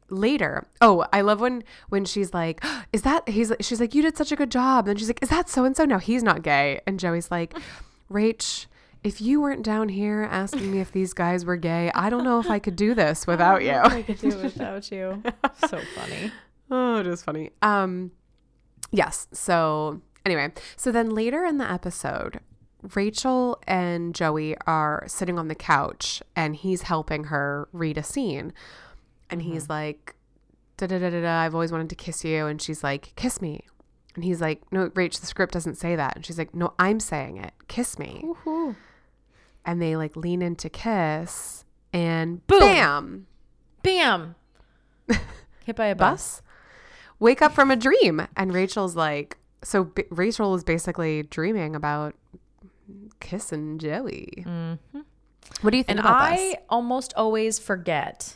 later 0.08 0.64
oh 0.80 1.04
i 1.12 1.20
love 1.20 1.40
when 1.40 1.64
when 1.88 2.04
she's 2.04 2.32
like 2.32 2.64
is 2.92 3.02
that 3.02 3.28
he's 3.28 3.52
she's 3.60 3.80
like 3.80 3.92
you 3.92 4.02
did 4.02 4.16
such 4.16 4.30
a 4.30 4.36
good 4.36 4.50
job. 4.50 4.86
And 4.88 4.98
she's 4.98 5.08
like 5.08 5.22
is 5.22 5.30
that 5.30 5.48
so 5.48 5.64
and 5.64 5.76
so 5.76 5.84
no 5.84 5.98
he's 5.98 6.22
not 6.22 6.42
gay. 6.42 6.80
And 6.86 7.00
joey's 7.00 7.30
like 7.30 7.54
rach 8.10 8.66
if 9.02 9.20
you 9.20 9.40
weren't 9.40 9.64
down 9.64 9.88
here 9.88 10.28
asking 10.30 10.70
me 10.70 10.80
if 10.80 10.92
these 10.92 11.12
guys 11.12 11.44
were 11.44 11.56
gay 11.56 11.90
i 11.94 12.08
don't 12.08 12.24
know 12.24 12.38
if 12.38 12.48
i 12.48 12.58
could 12.58 12.76
do 12.76 12.94
this 12.94 13.26
without 13.32 13.62
you. 13.62 13.72
I 13.72 14.02
could 14.02 14.20
do 14.20 14.28
it 14.28 14.42
without 14.42 14.90
you. 14.92 15.22
so 15.68 15.80
funny. 15.96 16.30
oh 16.70 17.00
it 17.00 17.06
is 17.06 17.22
funny. 17.22 17.50
Um 17.62 18.12
yes. 18.92 19.26
So 19.32 20.02
anyway. 20.24 20.52
So 20.76 20.92
then 20.92 21.10
later 21.10 21.44
in 21.44 21.58
the 21.58 21.70
episode 21.70 22.40
rachel 22.94 23.58
and 23.66 24.14
joey 24.14 24.56
are 24.66 25.04
sitting 25.06 25.38
on 25.38 25.48
the 25.48 25.54
couch 25.54 26.22
and 26.34 26.56
he's 26.56 26.82
helping 26.82 27.24
her 27.24 27.68
read 27.72 27.98
a 27.98 28.02
scene 28.02 28.52
and 29.30 29.42
he's 29.42 29.64
mm-hmm. 29.64 29.72
like 29.72 30.14
da 30.76 30.86
da 30.86 30.98
da 30.98 31.10
da 31.10 31.20
da 31.20 31.40
i've 31.40 31.54
always 31.54 31.72
wanted 31.72 31.88
to 31.88 31.94
kiss 31.96 32.24
you 32.24 32.46
and 32.46 32.60
she's 32.60 32.84
like 32.84 33.12
kiss 33.16 33.40
me 33.40 33.62
And 34.16 34.24
he's 34.24 34.40
like, 34.40 34.62
No, 34.72 34.88
Rach, 34.90 35.20
the 35.20 35.26
script 35.26 35.52
doesn't 35.52 35.76
say 35.76 35.94
that. 35.94 36.16
And 36.16 36.24
she's 36.24 36.38
like, 36.38 36.54
No, 36.54 36.72
I'm 36.78 37.00
saying 37.00 37.36
it. 37.36 37.52
Kiss 37.68 37.98
me. 37.98 38.24
Woohoo. 38.24 38.74
And 39.64 39.80
they 39.80 39.94
like 39.96 40.16
lean 40.16 40.40
in 40.42 40.56
to 40.56 40.70
kiss 40.70 41.64
and 41.92 42.44
Boom. 42.46 42.60
bam, 42.60 43.26
Bam. 43.82 44.34
Hit 45.64 45.76
by 45.76 45.86
a 45.86 45.94
bus. 45.94 46.40
bus. 46.40 46.42
Wake 47.18 47.42
up 47.42 47.52
from 47.52 47.70
a 47.70 47.76
dream. 47.76 48.26
And 48.36 48.54
Rachel's 48.54 48.96
like, 48.96 49.36
So 49.62 49.84
B- 49.84 50.04
Rachel 50.10 50.54
is 50.54 50.64
basically 50.64 51.24
dreaming 51.24 51.76
about 51.76 52.14
kissing 53.20 53.78
Joey. 53.78 54.44
What 55.60 55.70
do 55.70 55.76
you 55.76 55.84
think 55.84 55.98
Mm-hmm. 55.98 55.98
And 55.98 56.00
about 56.00 56.20
I 56.32 56.36
this? 56.36 56.54
almost 56.68 57.14
always 57.16 57.58
forget 57.58 58.34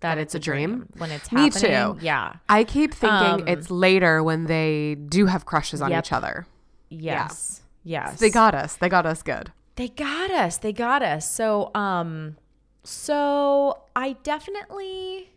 that, 0.00 0.16
That 0.16 0.18
it's 0.20 0.34
a 0.34 0.38
dream? 0.40 0.88
when 0.98 1.10
it's 1.12 1.30
Me 1.30 1.48
too. 1.50 1.96
Yeah. 2.00 2.34
I 2.48 2.64
keep 2.64 2.92
thinking 2.94 3.42
Um, 3.42 3.48
it's 3.48 3.70
later 3.70 4.22
when 4.22 4.46
they 4.46 4.96
do 4.96 5.26
have 5.26 5.44
crushes 5.46 5.80
on 5.80 5.90
Yep. 5.90 6.04
each 6.04 6.12
other. 6.12 6.46
Yes. 6.88 7.62
Yes. 7.84 8.18
They 8.20 8.30
got 8.30 8.54
us. 8.54 8.76
They 8.76 8.88
got 8.88 9.06
us 9.06 9.22
good. 9.22 9.52
They 9.76 9.88
got 9.88 10.30
us. 10.30 10.58
They 10.58 10.72
got 10.72 11.02
us. 11.02 11.30
So, 11.30 11.70
um, 11.74 12.36
so 12.84 13.82
I 13.96 14.14
definitely. 14.22 15.30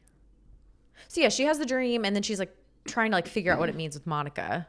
So 1.08 1.22
yeah, 1.22 1.30
she 1.30 1.44
has 1.44 1.60
the 1.60 1.66
dream, 1.66 2.04
and 2.04 2.16
then 2.16 2.24
she's 2.24 2.40
like 2.40 2.54
trying 2.86 3.12
to 3.12 3.18
like 3.18 3.28
figure 3.28 3.54
out 3.54 3.60
what 3.60 3.70
it 3.70 3.76
means 3.76 3.94
with 3.96 4.06
Monica. 4.06 4.68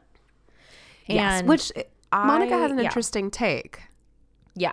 yes, 1.07 1.39
And 1.41 1.47
which 1.49 1.71
Monica 2.11 2.55
I- 2.55 2.59
has 2.59 2.71
an 2.71 2.77
yeah. 2.79 2.85
interesting 2.85 3.29
take. 3.31 3.81
Yeah. 4.55 4.71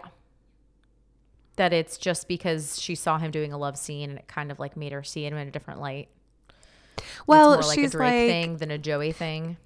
That 1.56 1.72
it's 1.72 1.98
just 1.98 2.26
because 2.26 2.80
she 2.80 2.94
saw 2.96 3.18
him 3.18 3.30
doing 3.30 3.52
a 3.52 3.58
love 3.58 3.76
scene, 3.78 4.10
and 4.10 4.18
it 4.18 4.26
kind 4.26 4.50
of 4.50 4.58
like 4.58 4.76
made 4.76 4.92
her 4.92 5.04
see 5.04 5.24
him 5.24 5.36
in 5.36 5.46
a 5.46 5.50
different 5.52 5.80
light. 5.80 6.08
Well, 7.26 7.52
it's 7.54 7.62
more 7.66 7.68
like 7.68 7.78
she's 7.78 7.94
a 7.94 7.96
Drake 7.98 8.10
like, 8.12 8.28
thing 8.30 8.56
than 8.56 8.70
a 8.72 8.78
Joey 8.78 9.12
thing. 9.12 9.56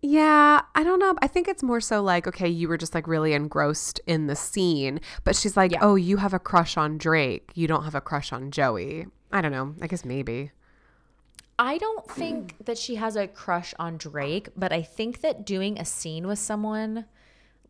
yeah, 0.00 0.62
I 0.74 0.82
don't 0.84 0.98
know. 0.98 1.16
I 1.20 1.26
think 1.26 1.46
it's 1.48 1.62
more 1.62 1.80
so 1.82 2.02
like, 2.02 2.26
okay, 2.26 2.48
you 2.48 2.66
were 2.68 2.78
just 2.78 2.94
like 2.94 3.06
really 3.06 3.34
engrossed 3.34 4.00
in 4.06 4.26
the 4.26 4.36
scene, 4.36 5.00
but 5.24 5.36
she's 5.36 5.56
like, 5.56 5.72
Yeah. 5.72 5.78
oh, 5.82 5.96
you 5.96 6.16
have 6.18 6.32
a 6.32 6.38
crush 6.38 6.76
on 6.78 6.96
Drake. 6.96 7.50
You 7.54 7.66
don't 7.68 7.84
have 7.84 7.94
a 7.94 8.00
crush 8.00 8.32
on 8.32 8.50
Joey. 8.50 9.06
I 9.30 9.40
don't 9.42 9.52
know. 9.52 9.74
I 9.82 9.86
guess 9.86 10.04
maybe. 10.06 10.52
I 11.58 11.78
don't 11.78 12.08
think 12.10 12.54
that 12.64 12.78
she 12.78 12.96
has 12.96 13.16
a 13.16 13.26
crush 13.26 13.74
on 13.78 13.96
Drake, 13.96 14.48
but 14.56 14.72
I 14.72 14.82
think 14.82 15.20
that 15.22 15.44
doing 15.44 15.78
a 15.78 15.84
scene 15.84 16.26
with 16.26 16.38
someone 16.38 17.06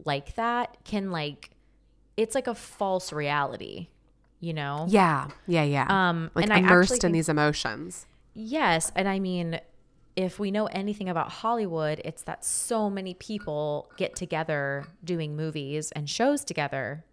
like 0.05 0.35
that 0.35 0.77
can 0.85 1.11
like 1.11 1.51
it's 2.17 2.35
like 2.35 2.47
a 2.47 2.55
false 2.55 3.13
reality, 3.13 3.89
you 4.41 4.53
know? 4.53 4.87
Yeah, 4.89 5.29
yeah, 5.47 5.63
yeah. 5.63 5.87
Um 5.89 6.31
like 6.35 6.51
and 6.51 6.65
immersed 6.65 6.93
in 6.93 7.01
think- 7.01 7.13
these 7.15 7.29
emotions. 7.29 8.07
Yes, 8.35 8.93
and 8.95 9.09
I 9.09 9.19
mean 9.19 9.61
if 10.17 10.41
we 10.41 10.51
know 10.51 10.67
anything 10.67 11.09
about 11.09 11.31
Hollywood, 11.31 12.01
it's 12.05 12.23
that 12.25 12.45
so 12.45 12.91
many 12.91 13.15
people 13.15 13.89
get 13.97 14.17
together 14.17 14.85
doing 15.05 15.37
movies 15.37 15.93
and 15.93 16.11
shows 16.11 16.45
together 16.45 17.05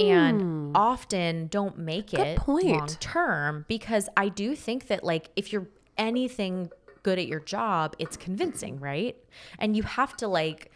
and 0.00 0.72
often 0.74 1.46
don't 1.48 1.78
make 1.78 2.14
it 2.14 2.38
Hmm. 2.38 2.44
point. 2.44 2.66
long 2.66 2.96
term 3.00 3.64
because 3.68 4.08
I 4.16 4.28
do 4.28 4.54
think 4.56 4.86
that 4.88 5.04
like 5.04 5.30
if 5.36 5.52
you're 5.52 5.68
anything 5.98 6.70
good 7.02 7.18
at 7.18 7.26
your 7.26 7.40
job, 7.40 7.94
it's 7.98 8.16
convincing, 8.16 8.78
right? 8.80 9.16
And 9.58 9.76
you 9.76 9.82
have 9.82 10.16
to 10.18 10.28
like 10.28 10.70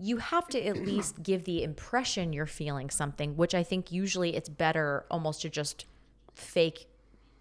you 0.00 0.18
have 0.18 0.46
to 0.48 0.64
at 0.64 0.76
least 0.76 1.22
give 1.24 1.42
the 1.44 1.62
impression 1.64 2.32
you're 2.32 2.46
feeling 2.46 2.88
something, 2.88 3.36
which 3.36 3.52
I 3.54 3.64
think 3.64 3.90
usually 3.90 4.36
it's 4.36 4.48
better 4.48 5.04
almost 5.10 5.42
to 5.42 5.48
just 5.50 5.86
fake 6.34 6.86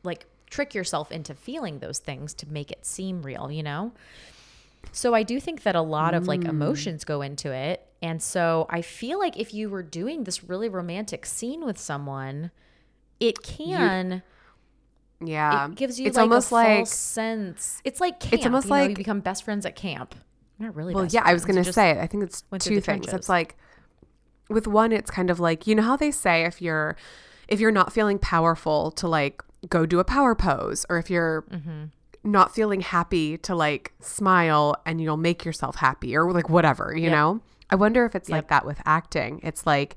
like 0.04 0.26
trick 0.50 0.74
yourself 0.74 1.12
into 1.12 1.36
feeling 1.36 1.80
those 1.80 2.00
things 2.00 2.34
to 2.34 2.48
make 2.52 2.72
it 2.72 2.84
seem 2.86 3.22
real, 3.22 3.52
you 3.52 3.62
know? 3.62 3.92
So 4.92 5.14
I 5.14 5.22
do 5.24 5.40
think 5.40 5.64
that 5.64 5.76
a 5.76 5.82
lot 5.82 6.14
of 6.16 6.28
like 6.28 6.46
emotions 6.46 7.04
go 7.04 7.22
into 7.22 7.52
it. 7.52 7.87
And 8.02 8.22
so 8.22 8.68
I 8.70 8.82
feel 8.82 9.18
like 9.20 9.38
if 9.40 9.54
you 9.54 9.70
were 9.70 9.84
doing 9.84 10.24
this 10.24 10.44
really 10.44 10.70
romantic 10.70 11.26
scene 11.26 11.66
with 11.66 11.78
someone, 11.80 12.52
it 13.20 13.42
can 13.42 14.22
Yeah. 15.20 15.70
it 15.70 15.76
gives 15.76 16.00
you 16.00 16.06
it's 16.08 16.16
like 16.18 16.24
almost 16.24 16.52
a 16.52 16.56
like 16.56 16.88
sense. 16.88 17.82
It's 17.84 18.00
like 18.00 18.20
camp. 18.20 18.46
almost 18.46 18.66
you 18.68 18.76
know, 18.76 18.84
you 18.84 18.96
become 18.96 19.20
best 19.20 19.44
friends 19.44 19.66
at 19.66 19.76
camp. 19.76 20.14
Not 20.60 20.76
really. 20.76 20.94
Well, 20.94 21.06
yeah, 21.06 21.22
I 21.26 21.34
was 21.34 21.46
going 21.46 21.64
to 21.64 21.72
say, 21.74 22.00
I 22.00 22.08
think 22.08 22.24
it's 22.24 22.44
two 22.60 22.82
things. 22.82 23.12
It's 23.14 23.30
like 23.30 23.56
with 24.50 24.68
one, 24.68 24.92
it's 24.92 25.12
kind 25.12 25.30
of 25.30 25.40
like, 25.40 25.68
you 25.68 25.76
know 25.76 25.84
how 25.84 25.96
they 25.98 26.12
say 26.12 26.44
if 26.46 26.62
you're 26.62 26.96
if 27.48 27.60
you're 27.60 27.72
not 27.72 27.94
feeling 27.94 28.20
powerful 28.20 28.92
to 28.92 29.08
like 29.08 29.42
go 29.70 29.86
do 29.86 30.00
a 30.00 30.04
power 30.04 30.36
pose 30.36 30.86
or 30.90 30.98
if 31.00 31.10
you're 31.10 31.44
Mm-hmm. 31.50 31.86
not 32.24 32.54
feeling 32.54 32.82
happy 32.82 33.38
to 33.40 33.56
like 33.56 33.94
smile 34.02 34.76
and 34.86 35.00
you'll 35.02 35.18
make 35.18 35.46
yourself 35.46 35.78
happy 35.78 36.16
or 36.16 36.32
like 36.32 36.50
whatever, 36.50 36.94
you 36.96 37.04
Yep. 37.04 37.12
know? 37.12 37.42
I 37.70 37.76
wonder 37.76 38.06
if 38.06 38.16
it's 38.16 38.30
like 38.30 38.48
that 38.50 38.66
with 38.66 38.82
acting. 38.86 39.40
It's 39.44 39.66
like 39.66 39.96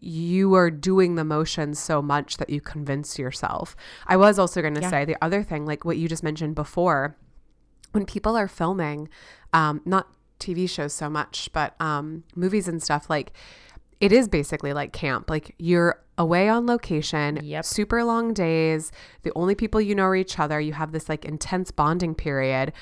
you 0.00 0.54
are 0.54 0.70
doing 0.70 1.16
the 1.16 1.24
motions 1.24 1.78
so 1.78 2.00
much 2.00 2.36
that 2.36 2.50
you 2.50 2.60
convince 2.60 3.18
yourself. 3.18 3.74
I 4.06 4.16
was 4.16 4.38
also 4.38 4.60
going 4.62 4.74
to 4.74 4.80
Yeah. 4.82 4.90
say 4.90 5.04
the 5.04 5.16
other 5.22 5.42
thing, 5.42 5.66
like 5.66 5.84
what 5.84 5.96
you 5.96 6.08
just 6.08 6.22
mentioned 6.22 6.54
before, 6.54 7.16
when 7.92 8.06
people 8.06 8.36
are 8.36 8.46
filming, 8.48 9.08
um, 9.52 9.80
not 9.84 10.06
TV 10.38 10.68
shows 10.70 10.92
so 10.92 11.10
much, 11.10 11.50
but 11.52 11.74
um, 11.80 12.22
movies 12.36 12.68
and 12.68 12.80
stuff, 12.82 13.10
like 13.10 13.32
it 14.00 14.12
is 14.12 14.28
basically 14.28 14.72
like 14.72 14.92
camp. 14.92 15.28
Like 15.28 15.56
you're 15.58 16.00
away 16.16 16.48
on 16.48 16.66
location, 16.66 17.40
Yep. 17.42 17.64
super 17.64 18.04
long 18.04 18.32
days. 18.32 18.92
The 19.22 19.32
only 19.34 19.56
people 19.56 19.80
you 19.80 19.96
know 19.96 20.04
are 20.04 20.14
each 20.16 20.38
other. 20.38 20.60
You 20.60 20.74
have 20.74 20.92
this 20.92 21.08
like 21.08 21.24
intense 21.24 21.72
bonding 21.72 22.14
period. 22.14 22.72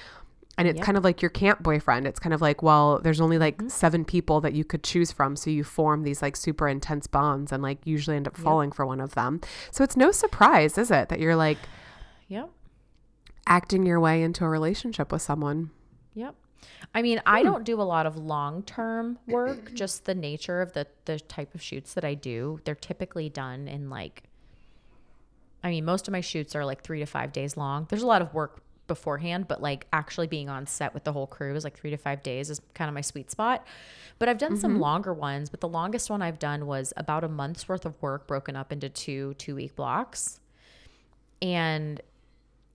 And 0.58 0.66
it's 0.66 0.78
Yep. 0.78 0.86
kind 0.86 0.96
of 0.96 1.04
like 1.04 1.20
your 1.20 1.30
camp 1.30 1.62
boyfriend. 1.62 2.06
It's 2.06 2.18
kind 2.18 2.32
of 2.32 2.40
like, 2.40 2.62
well, 2.62 2.98
there's 2.98 3.20
only 3.20 3.36
like 3.38 3.58
Mm-hmm. 3.58 3.68
seven 3.68 4.04
people 4.04 4.40
that 4.40 4.54
you 4.54 4.64
could 4.64 4.82
choose 4.82 5.12
from. 5.12 5.36
So 5.36 5.50
you 5.50 5.64
form 5.64 6.02
these 6.02 6.22
like 6.22 6.34
super 6.36 6.66
intense 6.66 7.06
bonds 7.06 7.52
and 7.52 7.62
like 7.62 7.78
usually 7.84 8.16
end 8.16 8.26
up 8.26 8.36
falling 8.36 8.72
for 8.72 8.86
one 8.86 9.00
of 9.00 9.14
them. 9.14 9.40
So 9.70 9.84
it's 9.84 9.96
no 9.96 10.10
surprise, 10.12 10.78
is 10.78 10.90
it, 10.90 11.08
that 11.10 11.20
you're 11.20 11.36
like 11.36 11.58
Yep. 12.28 12.48
acting 13.46 13.84
your 13.86 14.00
way 14.00 14.22
into 14.22 14.44
a 14.44 14.48
relationship 14.48 15.12
with 15.12 15.22
someone? 15.22 15.70
Yep. 16.14 16.34
I 16.94 17.02
mean, 17.02 17.18
Hmm. 17.18 17.28
I 17.28 17.42
don't 17.42 17.64
do 17.64 17.80
a 17.80 17.84
lot 17.84 18.06
of 18.06 18.16
long 18.16 18.62
term 18.62 19.18
work, 19.28 19.74
just 19.74 20.06
the 20.06 20.14
nature 20.14 20.62
of 20.62 20.72
the, 20.72 20.86
the 21.04 21.20
type 21.20 21.54
of 21.54 21.60
shoots 21.60 21.92
that 21.94 22.04
I 22.04 22.14
do. 22.14 22.60
They're 22.64 22.74
typically 22.74 23.28
done 23.28 23.68
in 23.68 23.90
like, 23.90 24.22
I 25.62 25.68
mean, 25.70 25.84
most 25.84 26.08
of 26.08 26.12
my 26.12 26.20
shoots 26.22 26.54
are 26.56 26.64
like 26.64 26.82
three 26.82 27.00
to 27.00 27.06
five 27.06 27.32
days 27.32 27.56
long. 27.58 27.86
There's 27.90 28.02
a 28.02 28.06
lot 28.06 28.22
of 28.22 28.32
work 28.32 28.62
beforehand, 28.86 29.46
but 29.48 29.60
like 29.60 29.86
actually 29.92 30.26
being 30.26 30.48
on 30.48 30.66
set 30.66 30.94
with 30.94 31.04
the 31.04 31.12
whole 31.12 31.26
crew 31.26 31.54
is 31.54 31.64
like 31.64 31.76
three 31.78 31.90
to 31.90 31.96
five 31.96 32.22
days 32.22 32.50
is 32.50 32.60
kind 32.74 32.88
of 32.88 32.94
my 32.94 33.00
sweet 33.00 33.30
spot. 33.30 33.66
But 34.18 34.28
I've 34.28 34.38
done 34.38 34.52
Mm-hmm. 34.52 34.60
some 34.60 34.80
longer 34.80 35.12
ones, 35.12 35.50
but 35.50 35.60
the 35.60 35.68
longest 35.68 36.08
one 36.10 36.22
I've 36.22 36.38
done 36.38 36.66
was 36.66 36.92
about 36.96 37.24
a 37.24 37.28
month's 37.28 37.68
worth 37.68 37.84
of 37.84 38.00
work 38.00 38.26
broken 38.26 38.56
up 38.56 38.72
into 38.72 38.88
two 38.88 39.34
two 39.34 39.54
week 39.54 39.76
blocks. 39.76 40.40
And 41.42 42.00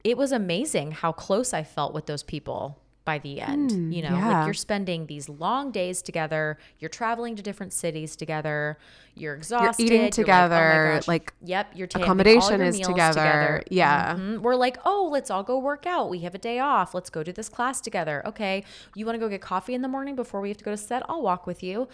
it 0.03 0.17
was 0.17 0.31
amazing 0.31 0.91
how 0.91 1.11
close 1.11 1.53
I 1.53 1.63
felt 1.63 1.93
with 1.93 2.05
those 2.05 2.23
people 2.23 2.79
by 3.03 3.17
the 3.19 3.41
end. 3.41 3.93
you 3.93 4.01
know, 4.03 4.09
yeah. 4.15 4.37
like 4.39 4.45
you're 4.45 4.53
spending 4.53 5.07
these 5.07 5.27
long 5.27 5.71
days 5.71 6.01
together, 6.01 6.57
you're 6.79 6.89
traveling 6.89 7.35
to 7.35 7.41
different 7.41 7.73
cities 7.73 8.15
together, 8.15 8.77
you're 9.15 9.33
exhausted, 9.33 9.83
eating 9.83 9.95
you're 9.97 10.05
like, 10.05 10.13
oh 10.13 10.15
together, 10.21 11.01
like, 11.07 11.33
yep, 11.43 11.71
you're 11.75 11.87
taking 11.87 12.03
accommodation 12.03 12.59
your 12.59 12.67
is 12.67 12.77
meals 12.77 12.87
together. 12.87 13.63
Yeah. 13.71 14.15
Mhm. 14.15 14.39
We're 14.41 14.55
like, 14.55 14.77
oh, 14.85 15.09
let's 15.11 15.31
all 15.31 15.43
go 15.43 15.57
work 15.57 15.85
out. 15.87 16.09
We 16.09 16.19
have 16.19 16.35
a 16.35 16.37
day 16.37 16.59
off. 16.59 16.93
Let's 16.93 17.09
go 17.09 17.23
do 17.23 17.31
this 17.31 17.49
class 17.49 17.81
together. 17.81 18.21
Okay, 18.25 18.63
you 18.95 19.05
want 19.05 19.15
to 19.15 19.19
go 19.19 19.27
get 19.29 19.41
coffee 19.41 19.73
in 19.73 19.81
the 19.81 19.87
morning 19.87 20.15
before 20.15 20.39
we 20.41 20.49
have 20.49 20.57
to 20.57 20.63
go 20.63 20.71
to 20.71 20.77
set? 20.77 21.01
I'll 21.09 21.21
walk 21.23 21.47
with 21.47 21.63
you. 21.63 21.87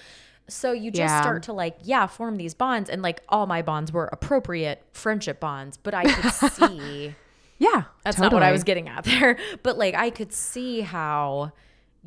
So 0.49 0.71
you 0.71 0.91
just 0.91 0.99
Yeah. 1.13 1.21
start 1.21 1.43
to 1.43 1.53
like, 1.53 1.77
yeah, 1.83 2.07
form 2.07 2.35
these 2.37 2.53
bonds, 2.53 2.89
and 2.89 3.01
like 3.01 3.21
all 3.29 3.47
my 3.47 3.61
bonds 3.61 3.91
were 3.91 4.05
appropriate 4.11 4.81
friendship 4.93 5.39
bonds, 5.39 5.77
but 5.77 5.93
I 5.93 6.03
could 6.05 6.31
see. 6.53 7.15
Yeah. 7.57 7.83
That's 8.03 8.17
not 8.19 8.31
what 8.33 8.43
I 8.43 8.51
was 8.51 8.63
getting 8.63 8.87
at 8.87 9.03
there. 9.05 9.37
But 9.63 9.77
like 9.77 9.95
I 9.95 10.09
could 10.09 10.31
see 10.33 10.81
how 10.81 11.51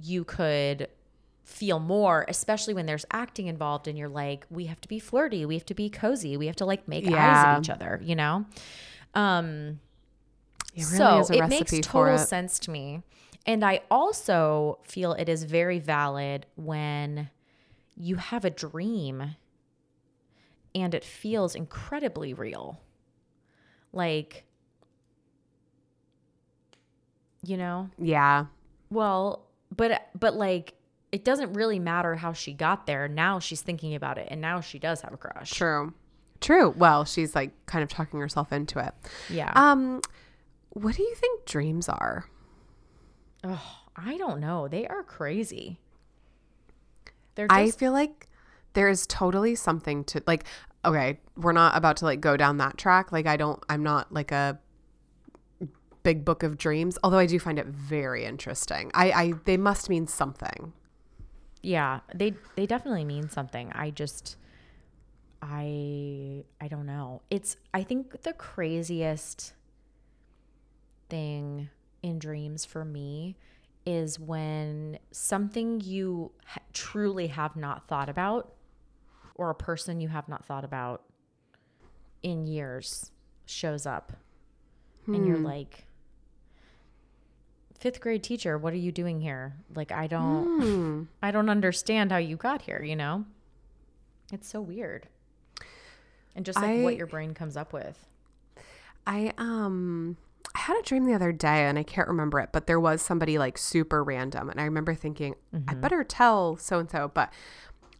you 0.00 0.24
could 0.24 0.88
feel 1.44 1.80
more, 1.80 2.24
especially 2.28 2.74
when 2.74 2.86
there's 2.86 3.04
acting 3.10 3.48
involved 3.48 3.88
and 3.88 3.98
you're 3.98 4.08
like, 4.08 4.46
we 4.50 4.66
have 4.66 4.80
to 4.82 4.88
be 4.88 4.98
flirty, 5.00 5.44
we 5.44 5.54
have 5.54 5.66
to 5.66 5.74
be 5.74 5.90
cozy, 5.90 6.36
we 6.36 6.46
have 6.46 6.56
to 6.56 6.64
like 6.64 6.86
make 6.86 7.04
eyes 7.04 7.10
Yeah. 7.10 7.54
at 7.56 7.60
each 7.64 7.70
other, 7.70 8.00
you 8.02 8.14
know? 8.14 8.46
Um 9.14 9.80
It 10.74 10.84
really 10.92 11.24
so 11.24 11.34
it 11.34 11.48
makes 11.48 11.72
total 11.80 12.14
it. 12.14 12.18
sense 12.18 12.58
to 12.60 12.70
me. 12.70 13.02
And 13.46 13.64
I 13.64 13.80
also 13.90 14.78
feel 14.84 15.14
it 15.14 15.28
is 15.28 15.42
very 15.44 15.78
valid 15.80 16.46
when 16.56 17.30
you 17.96 18.16
have 18.16 18.44
a 18.44 18.50
dream 18.50 19.34
and 20.74 20.94
it 20.94 21.04
feels 21.04 21.54
incredibly 21.56 22.32
real. 22.32 22.78
Like, 23.92 24.44
you 27.42 27.56
know, 27.56 27.90
Yeah. 27.98 28.46
well, 28.90 29.46
but 29.74 30.08
but 30.18 30.34
like 30.34 30.74
it 31.12 31.24
doesn't 31.24 31.54
really 31.54 31.78
matter 31.78 32.14
how 32.16 32.32
she 32.32 32.52
got 32.52 32.86
there. 32.86 33.08
Now 33.08 33.38
she's 33.40 33.60
thinking 33.62 33.94
about 33.94 34.16
it 34.18 34.28
and 34.30 34.40
now 34.40 34.60
she 34.60 34.78
does 34.78 35.00
have 35.02 35.12
a 35.12 35.16
crush. 35.16 35.50
True. 35.50 35.92
True. 36.40 36.70
Well, 36.76 37.04
she's 37.04 37.34
like 37.34 37.50
kind 37.66 37.82
of 37.82 37.88
talking 37.88 38.20
herself 38.20 38.52
into 38.52 38.78
it. 38.78 38.94
Yeah. 39.28 39.52
Um, 39.54 40.00
what 40.70 40.94
do 40.96 41.02
you 41.02 41.14
think 41.14 41.44
dreams 41.46 41.88
are? 41.88 42.26
oh, 43.44 43.78
I 43.96 44.16
don't 44.18 44.38
know. 44.40 44.68
They 44.68 44.86
are 44.86 45.02
crazy. 45.02 45.78
They're 47.34 47.46
I 47.50 47.70
feel 47.70 47.92
like 47.92 48.28
there 48.74 48.88
is 48.88 49.06
totally 49.06 49.54
something 49.54 50.04
to 50.04 50.22
like 50.26 50.44
okay, 50.84 51.18
we're 51.36 51.52
not 51.52 51.76
about 51.76 51.96
to 51.98 52.04
like 52.04 52.20
go 52.20 52.36
down 52.36 52.56
that 52.58 52.78
track. 52.78 53.12
Like 53.12 53.26
I 53.26 53.36
don't 53.36 53.62
I'm 53.68 53.82
not 53.82 54.12
like 54.12 54.32
a 54.32 54.58
big 56.02 56.24
book 56.24 56.42
of 56.42 56.56
dreams, 56.56 56.98
although 57.02 57.18
I 57.18 57.26
do 57.26 57.38
find 57.38 57.58
it 57.58 57.66
very 57.66 58.24
interesting. 58.24 58.90
I 58.94 59.10
I 59.10 59.32
they 59.44 59.56
must 59.56 59.88
mean 59.88 60.06
something. 60.06 60.72
yeah, 61.62 62.00
they 62.14 62.34
they 62.56 62.66
definitely 62.66 63.04
mean 63.04 63.28
something. 63.28 63.70
I 63.74 63.90
just 63.90 64.36
I 65.42 66.44
I 66.60 66.68
don't 66.68 66.86
know. 66.86 67.22
It's 67.30 67.56
I 67.74 67.82
think 67.82 68.22
the 68.22 68.32
craziest 68.32 69.54
thing 71.08 71.68
in 72.02 72.18
dreams 72.18 72.64
for 72.64 72.84
me 72.84 73.36
is 73.86 74.18
when 74.18 74.98
something 75.10 75.80
you 75.80 76.30
ha- 76.46 76.60
truly 76.72 77.28
have 77.28 77.56
not 77.56 77.88
thought 77.88 78.08
about 78.08 78.54
or 79.34 79.50
a 79.50 79.54
person 79.54 80.00
you 80.00 80.08
have 80.08 80.28
not 80.28 80.44
thought 80.44 80.64
about 80.64 81.02
in 82.22 82.46
years 82.46 83.10
shows 83.46 83.86
up 83.86 84.12
and 85.06 85.26
you're 85.26 85.38
hmm. 85.38 85.46
like 85.46 85.86
fifth 87.80 88.00
grade 88.00 88.22
teacher 88.22 88.56
what 88.56 88.72
are 88.72 88.76
you 88.86 88.92
doing 88.92 89.20
here? 89.20 89.54
Like 89.74 89.90
i 89.90 90.06
don't 90.06 90.60
Hmm. 90.60 91.02
i 91.26 91.30
don't 91.32 91.48
understand 91.48 92.12
how 92.12 92.18
you 92.18 92.36
got 92.36 92.62
here 92.62 92.82
you 92.82 92.94
know? 92.96 93.24
It's 94.32 94.48
so 94.48 94.60
weird. 94.60 95.08
And 96.36 96.46
just 96.46 96.60
like 96.60 96.70
I- 96.70 96.82
what 96.82 96.94
your 96.96 97.08
brain 97.08 97.34
comes 97.34 97.56
up 97.56 97.72
with. 97.72 98.06
I 99.06 99.32
um 99.38 100.16
I 100.54 100.58
had 100.60 100.78
a 100.78 100.82
dream 100.82 101.04
the 101.04 101.14
other 101.14 101.32
day 101.32 101.64
and 101.66 101.78
I 101.78 101.82
can't 101.82 102.08
remember 102.08 102.38
it, 102.40 102.50
but 102.52 102.66
there 102.66 102.80
was 102.80 103.02
somebody 103.02 103.38
like 103.38 103.56
super 103.58 104.02
random 104.04 104.50
and 104.50 104.60
I 104.60 104.64
remember 104.64 104.94
thinking 104.94 105.34
I 105.68 105.74
better 105.74 106.04
tell 106.04 106.56
so 106.56 106.78
and 106.78 106.90
so, 106.90 107.10
but 107.12 107.32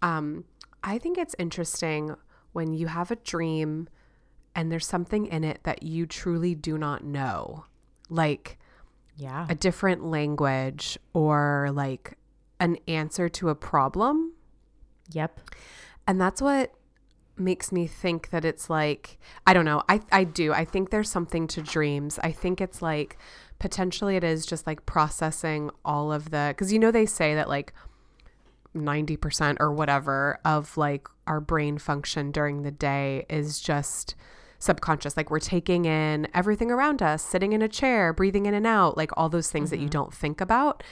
um 0.02 0.44
I 0.84 0.98
think 0.98 1.18
it's 1.18 1.34
interesting 1.38 2.14
when 2.52 2.72
you 2.74 2.86
have 2.88 3.10
a 3.10 3.16
dream 3.16 3.88
and 4.54 4.70
there's 4.70 4.86
something 4.86 5.26
in 5.26 5.44
it 5.44 5.60
that 5.64 5.82
you 5.82 6.06
truly 6.06 6.54
do 6.54 6.78
not 6.78 7.04
know. 7.04 7.64
Like 8.08 8.58
yeah 9.20 9.46
a 9.48 9.54
different 9.54 10.04
language 10.04 10.98
or 11.12 11.70
like 11.72 12.16
an 12.58 12.76
answer 12.88 13.28
to 13.28 13.48
a 13.48 13.54
problem. 13.54 14.32
yep 15.12 15.40
And 16.06 16.20
that's 16.20 16.42
what 16.42 16.72
makes 17.36 17.72
me 17.72 17.86
think 17.86 18.30
that 18.30 18.44
it's 18.44 18.68
like 18.68 19.18
I 19.46 19.54
don't 19.54 19.64
know. 19.64 19.82
I 19.88 20.00
I 20.12 20.24
do. 20.24 20.52
I 20.52 20.64
think 20.64 20.90
there's 20.90 21.10
something 21.10 21.46
to 21.48 21.62
dreams. 21.62 22.18
I 22.22 22.32
think 22.32 22.60
it's 22.60 22.82
like 22.82 23.16
potentially 23.58 24.16
it 24.16 24.24
is 24.24 24.46
just 24.46 24.66
like 24.66 24.86
processing 24.86 25.70
all 25.84 26.12
of 26.12 26.30
the 26.30 26.54
cuz 26.56 26.72
you 26.72 26.78
know 26.78 26.90
they 26.90 27.06
say 27.06 27.34
that 27.34 27.48
like 27.48 27.72
90% 28.74 29.56
or 29.58 29.72
whatever 29.72 30.38
of 30.44 30.76
like 30.76 31.08
our 31.26 31.40
brain 31.40 31.76
function 31.76 32.30
during 32.30 32.62
the 32.62 32.70
day 32.70 33.26
is 33.28 33.60
just 33.60 34.14
subconscious 34.60 35.16
like 35.16 35.30
we're 35.30 35.40
taking 35.40 35.84
in 35.86 36.28
everything 36.32 36.70
around 36.70 37.02
us 37.02 37.22
sitting 37.22 37.52
in 37.52 37.62
a 37.62 37.68
chair 37.68 38.12
breathing 38.12 38.46
in 38.46 38.54
and 38.54 38.66
out 38.66 38.96
like 38.96 39.10
all 39.16 39.28
those 39.28 39.50
things 39.50 39.70
that 39.70 39.78
you 39.78 39.86
mm-hmm. 39.86 39.90
don't 39.90 40.14
think 40.14 40.40
about 40.40 40.82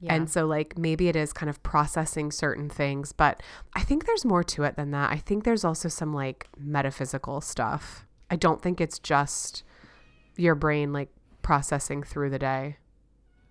yeah 0.00 0.14
and 0.14 0.28
so, 0.28 0.46
like, 0.46 0.76
maybe 0.76 1.08
it 1.08 1.16
is 1.16 1.32
kind 1.32 1.48
of 1.48 1.62
processing 1.62 2.30
certain 2.30 2.68
things, 2.68 3.12
but 3.12 3.42
I 3.74 3.80
think 3.80 4.04
there's 4.04 4.24
more 4.24 4.44
to 4.44 4.64
it 4.64 4.76
than 4.76 4.90
that. 4.90 5.10
I 5.10 5.16
think 5.16 5.44
there's 5.44 5.64
also 5.64 5.88
some 5.88 6.12
like 6.12 6.48
metaphysical 6.58 7.40
stuff. 7.40 8.04
I 8.30 8.36
don't 8.36 8.60
think 8.60 8.80
it's 8.80 8.98
just 8.98 9.62
your 10.36 10.54
brain 10.54 10.92
like 10.92 11.08
processing 11.42 12.02
through 12.02 12.30
the 12.30 12.38
day. 12.38 12.76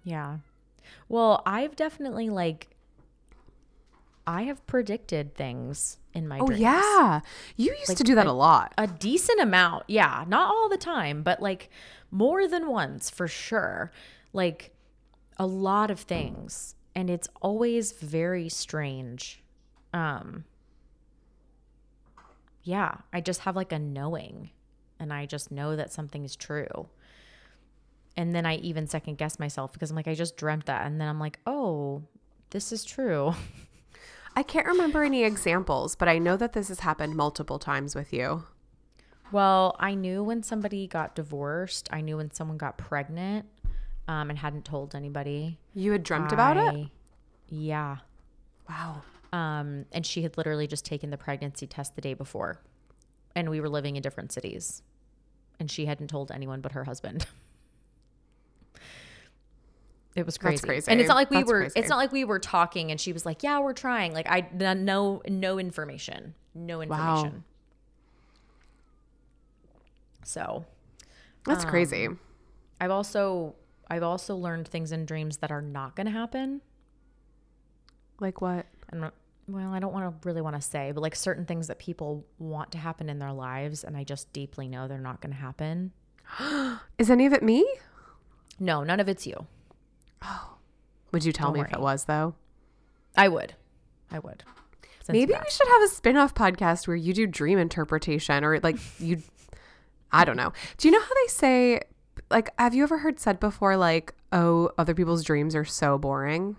Yeah. 0.03 0.37
Well, 1.09 1.41
I've 1.45 1.75
definitely 1.75 2.29
like 2.29 2.69
I 4.27 4.43
have 4.43 4.65
predicted 4.67 5.35
things 5.35 5.97
in 6.15 6.27
my 6.27 6.39
Oh, 6.39 6.47
dreams. 6.47 6.61
yeah. 6.61 7.19
You 7.55 7.71
used 7.77 7.89
Like, 7.89 7.97
to 7.99 8.03
do 8.03 8.15
that 8.15 8.25
a 8.25 8.31
lot. 8.31 8.73
A 8.77 8.87
decent 8.87 9.39
amount. 9.41 9.83
Yeah, 9.87 10.23
not 10.27 10.49
all 10.49 10.69
the 10.69 10.77
time, 10.77 11.21
but 11.21 11.41
like 11.41 11.69
more 12.09 12.47
than 12.47 12.69
once 12.69 13.09
for 13.09 13.27
sure. 13.27 13.91
Like 14.33 14.73
a 15.37 15.45
lot 15.45 15.91
of 15.91 15.99
things 15.99 16.75
and 16.95 17.09
it's 17.09 17.27
always 17.41 17.91
very 17.91 18.47
strange. 18.49 19.43
Um 19.93 20.45
Yeah, 22.63 22.95
I 23.13 23.21
just 23.21 23.41
have 23.41 23.55
like 23.55 23.71
a 23.71 23.79
knowing 23.79 24.49
and 24.99 25.13
I 25.13 25.25
just 25.25 25.51
know 25.51 25.75
that 25.75 25.91
something 25.91 26.23
is 26.23 26.35
true. 26.35 26.87
And 28.17 28.33
then 28.33 28.45
I 28.45 28.55
even 28.55 28.87
second 28.87 29.17
guess 29.17 29.37
myself 29.39 29.73
because 29.73 29.89
I'm 29.91 29.95
like, 29.97 30.07
I 30.07 30.13
just 30.15 30.37
dreamt 30.37 30.67
that. 30.67 30.87
And 30.87 31.01
then 31.01 31.09
I'm 31.09 31.19
like, 31.19 31.39
oh, 31.45 32.03
this 32.51 32.71
is 32.71 32.85
true. 32.85 33.33
I 34.35 34.43
can't 34.43 34.67
remember 34.67 35.03
any 35.03 35.23
examples, 35.23 35.95
but 35.95 36.07
I 36.07 36.17
know 36.17 36.35
that 36.37 36.53
this 36.53 36.67
has 36.67 36.81
happened 36.81 37.15
multiple 37.15 37.57
times 37.57 37.95
with 37.95 38.11
you. 38.11 38.43
Well, 39.31 39.75
I 39.79 39.95
knew 39.95 40.23
when 40.23 40.43
somebody 40.43 40.87
got 40.87 41.15
divorced. 41.15 41.87
I 41.91 42.01
knew 42.01 42.17
when 42.17 42.31
someone 42.31 42.57
got 42.57 42.77
pregnant 42.77 43.45
um, 44.07 44.29
and 44.29 44.37
hadn't 44.37 44.65
told 44.65 44.93
anybody. 44.93 45.57
You 45.73 45.93
had 45.93 46.03
dreamt 46.03 46.31
about 46.31 46.57
it? 46.57 46.87
Yeah. 47.49 47.97
Wow. 48.69 49.01
Um, 49.31 49.85
and 49.91 50.05
she 50.05 50.21
had 50.21 50.37
literally 50.37 50.67
just 50.67 50.85
taken 50.85 51.09
the 51.09 51.17
pregnancy 51.17 51.67
test 51.67 51.95
the 51.95 52.01
day 52.01 52.13
before. 52.13 52.61
And 53.35 53.49
we 53.49 53.59
were 53.59 53.69
living 53.69 53.95
in 53.95 54.01
different 54.01 54.31
cities. 54.31 54.81
And 55.59 55.71
she 55.71 55.85
hadn't 55.85 56.07
told 56.07 56.31
anyone 56.31 56.61
but 56.61 56.73
her 56.73 56.83
husband. 56.83 57.25
It 60.15 60.25
was 60.25 60.37
crazy. 60.37 60.65
crazy. 60.65 60.89
And 60.89 61.01
it's 61.01 61.09
not 61.09 61.15
like 61.15 61.29
we 61.29 61.37
That's 61.37 61.47
were 61.51 61.59
crazy. 61.61 61.79
it's 61.79 61.89
not 61.89 61.97
like 61.97 62.13
we 62.13 62.23
were 62.23 62.39
talking 62.39 62.89
and 62.89 62.99
she 62.99 63.11
was 63.11 63.25
like, 63.25 63.43
"Yeah, 63.43 63.59
we're 63.59 63.73
trying." 63.73 64.13
Like 64.13 64.27
I 64.29 64.47
no 64.53 65.21
no 65.27 65.59
information. 65.59 66.33
No 66.53 66.81
information. 66.81 67.33
Wow. 67.33 67.43
So, 70.23 70.65
That's 71.45 71.65
um, 71.65 71.69
crazy. 71.69 72.07
I've 72.81 72.91
also 72.91 73.55
I've 73.89 74.03
also 74.03 74.35
learned 74.35 74.67
things 74.67 74.91
in 74.91 75.05
dreams 75.05 75.37
that 75.37 75.51
are 75.51 75.61
not 75.61 75.95
going 75.95 76.07
to 76.07 76.11
happen. 76.11 76.61
Like 78.19 78.41
what? 78.41 78.65
And 78.89 79.11
well, 79.47 79.73
I 79.73 79.79
don't 79.79 79.93
want 79.93 80.21
to 80.21 80.27
really 80.27 80.41
want 80.41 80.55
to 80.55 80.61
say, 80.61 80.91
but 80.91 81.01
like 81.01 81.15
certain 81.15 81.45
things 81.45 81.67
that 81.67 81.77
people 81.77 82.25
want 82.39 82.71
to 82.71 82.77
happen 82.77 83.09
in 83.09 83.19
their 83.19 83.33
lives 83.33 83.83
and 83.83 83.95
I 83.95 84.03
just 84.03 84.31
deeply 84.33 84.67
know 84.67 84.87
they're 84.87 84.97
not 84.97 85.21
going 85.21 85.33
to 85.33 85.39
happen. 85.39 85.91
Is 86.97 87.09
any 87.09 87.25
of 87.25 87.33
it 87.33 87.43
me? 87.43 87.67
No, 88.59 88.83
none 88.83 88.99
of 88.99 89.07
it's 89.07 89.27
you. 89.27 89.45
Oh, 90.25 90.57
would 91.11 91.23
you 91.23 91.31
tell 91.31 91.47
Don't 91.51 91.61
me 91.61 91.61
if 91.61 91.73
it 91.73 91.79
was 91.79 92.05
though? 92.05 92.35
I 93.15 93.27
would. 93.27 93.53
I 94.11 94.19
would. 94.19 94.43
Since 95.03 95.13
Maybe 95.13 95.33
we 95.33 95.49
should 95.51 95.67
have 95.67 95.83
a 95.83 95.87
spin-off 95.87 96.33
podcast 96.33 96.87
where 96.87 96.95
you 96.97 97.13
do 97.13 97.27
dream 97.27 97.59
interpretation 97.59 98.43
or 98.43 98.59
like 98.61 98.77
you 98.99 99.21
I 100.11 100.25
don't 100.25 100.37
know. 100.37 100.51
Do 100.77 100.87
you 100.87 100.91
know 100.93 101.01
how 101.01 101.13
they 101.13 101.27
say 101.27 101.81
like 102.31 102.49
have 102.57 102.73
you 102.73 102.83
ever 102.83 102.97
heard 102.99 103.19
said 103.19 103.39
before 103.39 103.77
like 103.77 104.13
oh 104.31 104.71
other 104.77 104.93
people's 104.95 105.23
dreams 105.23 105.55
are 105.55 105.65
so 105.65 105.97
boring? 105.97 106.55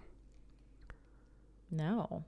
No. 1.70 2.24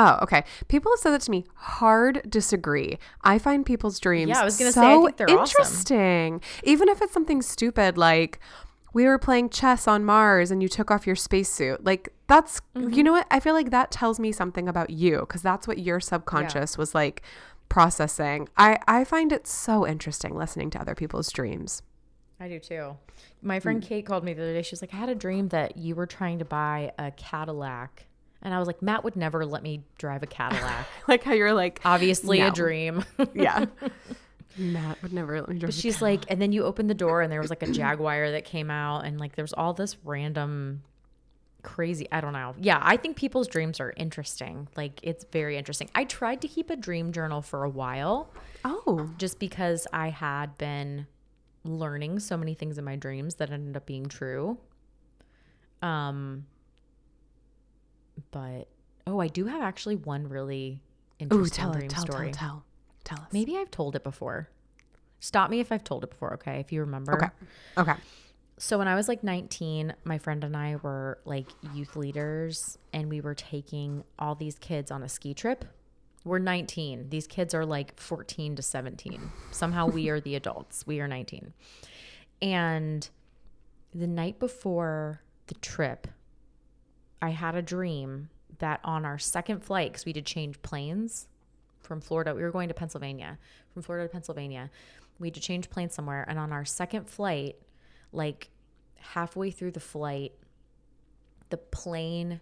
Oh, 0.00 0.18
okay. 0.22 0.44
People 0.68 0.92
have 0.92 1.00
said 1.00 1.10
that 1.10 1.22
to 1.22 1.30
me. 1.30 1.44
Hard 1.54 2.22
disagree. 2.30 2.98
I 3.22 3.38
find 3.38 3.66
people's 3.66 3.98
dreams 3.98 4.28
Yeah, 4.30 4.40
I 4.40 4.44
was 4.44 4.56
gonna 4.56 4.72
so 4.72 4.80
say, 4.80 4.86
I 4.86 4.94
think 5.02 5.16
they're 5.16 5.30
awesome. 5.30 5.40
interesting. 5.60 6.40
Even 6.62 6.88
if 6.88 7.02
it's 7.02 7.12
something 7.12 7.42
stupid 7.42 7.98
like 7.98 8.38
we 8.98 9.04
were 9.06 9.18
playing 9.18 9.48
chess 9.50 9.86
on 9.86 10.04
Mars 10.04 10.50
and 10.50 10.60
you 10.60 10.68
took 10.68 10.90
off 10.90 11.06
your 11.06 11.14
spacesuit. 11.16 11.84
Like 11.84 12.08
that's 12.26 12.60
Mm-hmm. 12.74 12.92
you 12.94 13.02
know 13.04 13.12
what? 13.12 13.26
I 13.30 13.38
feel 13.40 13.54
like 13.54 13.70
that 13.70 13.90
tells 13.90 14.18
me 14.18 14.32
something 14.32 14.68
about 14.68 14.90
you 14.90 15.20
because 15.20 15.42
that's 15.42 15.68
what 15.68 15.78
your 15.78 16.00
subconscious 16.00 16.76
was 16.76 16.94
like 16.94 17.22
processing. 17.68 18.48
I 18.56 18.78
I 18.88 19.04
find 19.04 19.30
it 19.32 19.46
so 19.46 19.86
interesting 19.86 20.34
listening 20.36 20.70
to 20.70 20.80
other 20.80 20.94
people's 20.94 21.30
dreams. 21.30 21.82
I 22.40 22.48
do 22.48 22.58
too. 22.58 22.96
My 23.42 23.60
friend 23.60 23.82
Kate 23.82 24.04
called 24.06 24.24
me 24.24 24.32
the 24.32 24.42
other 24.42 24.52
day. 24.54 24.62
She 24.62 24.72
was 24.72 24.80
like, 24.82 24.94
I 24.94 24.96
had 24.96 25.08
a 25.08 25.14
dream 25.14 25.48
that 25.48 25.76
you 25.76 25.94
were 25.94 26.06
trying 26.06 26.38
to 26.40 26.44
buy 26.44 26.92
a 26.98 27.10
Cadillac. 27.12 28.06
And 28.42 28.54
I 28.54 28.58
was 28.60 28.66
like, 28.68 28.80
Matt 28.82 29.02
would 29.04 29.16
never 29.16 29.44
let 29.44 29.62
me 29.62 29.82
drive 29.98 30.22
a 30.22 30.26
Cadillac. 30.26 30.86
Like 31.08 31.22
how 31.24 31.32
you're 31.32 31.52
like 31.54 31.80
Obviously, 31.84 32.38
No. 32.40 32.48
a 32.48 32.50
dream. 32.52 33.04
yeah. 33.34 33.66
Matt 34.56 35.00
would 35.02 35.12
never 35.12 35.38
let 35.40 35.48
me 35.48 35.58
drive. 35.58 35.68
But 35.68 35.74
she's 35.74 36.02
like, 36.02 36.24
and 36.28 36.40
then 36.40 36.52
you 36.52 36.64
opened 36.64 36.90
the 36.90 36.94
door 36.94 37.22
and 37.22 37.30
there 37.30 37.40
was 37.40 37.50
like 37.50 37.62
a 37.62 37.70
Jaguar 37.70 38.32
that 38.32 38.44
came 38.44 38.70
out 38.70 39.04
and 39.04 39.20
like 39.20 39.36
there's 39.36 39.52
all 39.52 39.72
this 39.74 39.96
random 40.04 40.82
crazy, 41.62 42.08
I 42.10 42.20
don't 42.20 42.32
know. 42.32 42.54
Yeah, 42.58 42.78
I 42.80 42.96
think 42.96 43.16
people's 43.16 43.46
dreams 43.48 43.78
are 43.80 43.92
interesting. 43.96 44.68
Like 44.76 45.00
it's 45.02 45.24
very 45.32 45.56
interesting. 45.56 45.90
I 45.94 46.04
tried 46.04 46.40
to 46.42 46.48
keep 46.48 46.70
a 46.70 46.76
dream 46.76 47.12
journal 47.12 47.42
for 47.42 47.64
a 47.64 47.68
while 47.68 48.32
Oh, 48.64 49.10
just 49.18 49.38
because 49.38 49.86
I 49.92 50.08
had 50.08 50.56
been 50.58 51.06
learning 51.64 52.20
so 52.20 52.36
many 52.36 52.54
things 52.54 52.78
in 52.78 52.84
my 52.84 52.96
dreams 52.96 53.36
that 53.36 53.50
ended 53.50 53.76
up 53.76 53.86
being 53.86 54.06
true. 54.06 54.58
Um 55.82 56.46
but 58.30 58.68
oh, 59.06 59.20
I 59.20 59.28
do 59.28 59.46
have 59.46 59.62
actually 59.62 59.96
one 59.96 60.28
really 60.28 60.80
Ooh, 61.20 61.24
interesting 61.24 61.62
tell 61.64 61.72
dream 61.72 61.84
it, 61.84 61.90
tell, 61.90 62.02
story. 62.02 62.32
tell, 62.32 62.48
tell, 62.48 62.64
tell 63.08 63.18
us. 63.18 63.32
Maybe 63.32 63.56
I've 63.56 63.70
told 63.70 63.96
it 63.96 64.04
before. 64.04 64.48
Stop 65.20 65.50
me 65.50 65.60
if 65.60 65.72
I've 65.72 65.84
told 65.84 66.04
it 66.04 66.10
before, 66.10 66.34
okay? 66.34 66.60
If 66.60 66.72
you 66.72 66.80
remember. 66.80 67.14
Okay. 67.14 67.28
Okay. 67.76 67.94
So 68.58 68.78
when 68.78 68.88
I 68.88 68.94
was 68.94 69.08
like 69.08 69.22
19, 69.22 69.94
my 70.04 70.18
friend 70.18 70.42
and 70.44 70.56
I 70.56 70.76
were 70.76 71.18
like 71.24 71.46
youth 71.74 71.96
leaders 71.96 72.76
and 72.92 73.08
we 73.08 73.20
were 73.20 73.34
taking 73.34 74.04
all 74.18 74.34
these 74.34 74.56
kids 74.58 74.90
on 74.90 75.02
a 75.02 75.08
ski 75.08 75.32
trip. 75.32 75.64
We're 76.24 76.40
19. 76.40 77.10
These 77.10 77.26
kids 77.26 77.54
are 77.54 77.64
like 77.64 77.98
14 77.98 78.56
to 78.56 78.62
17. 78.62 79.30
Somehow 79.52 79.86
we 79.86 80.08
are 80.08 80.20
the 80.20 80.34
adults. 80.34 80.86
We 80.86 81.00
are 81.00 81.08
19. 81.08 81.52
And 82.42 83.08
the 83.94 84.06
night 84.08 84.38
before 84.38 85.22
the 85.46 85.54
trip, 85.54 86.08
I 87.22 87.30
had 87.30 87.54
a 87.54 87.62
dream 87.62 88.28
that 88.58 88.80
on 88.82 89.04
our 89.04 89.18
second 89.18 89.62
flight, 89.62 89.92
because 89.92 90.04
we 90.04 90.12
did 90.12 90.26
change 90.26 90.60
planes 90.62 91.28
from 91.88 92.00
Florida, 92.00 92.34
we 92.34 92.42
were 92.42 92.50
going 92.50 92.68
to 92.68 92.74
Pennsylvania, 92.74 93.38
from 93.72 93.82
Florida 93.82 94.06
to 94.06 94.12
Pennsylvania. 94.12 94.70
We 95.18 95.28
had 95.28 95.34
to 95.34 95.40
change 95.40 95.70
planes 95.70 95.94
somewhere. 95.94 96.24
And 96.28 96.38
on 96.38 96.52
our 96.52 96.64
second 96.64 97.08
flight, 97.08 97.56
like 98.12 98.50
halfway 98.96 99.50
through 99.50 99.72
the 99.72 99.80
flight, 99.80 100.32
the 101.48 101.56
plane 101.56 102.40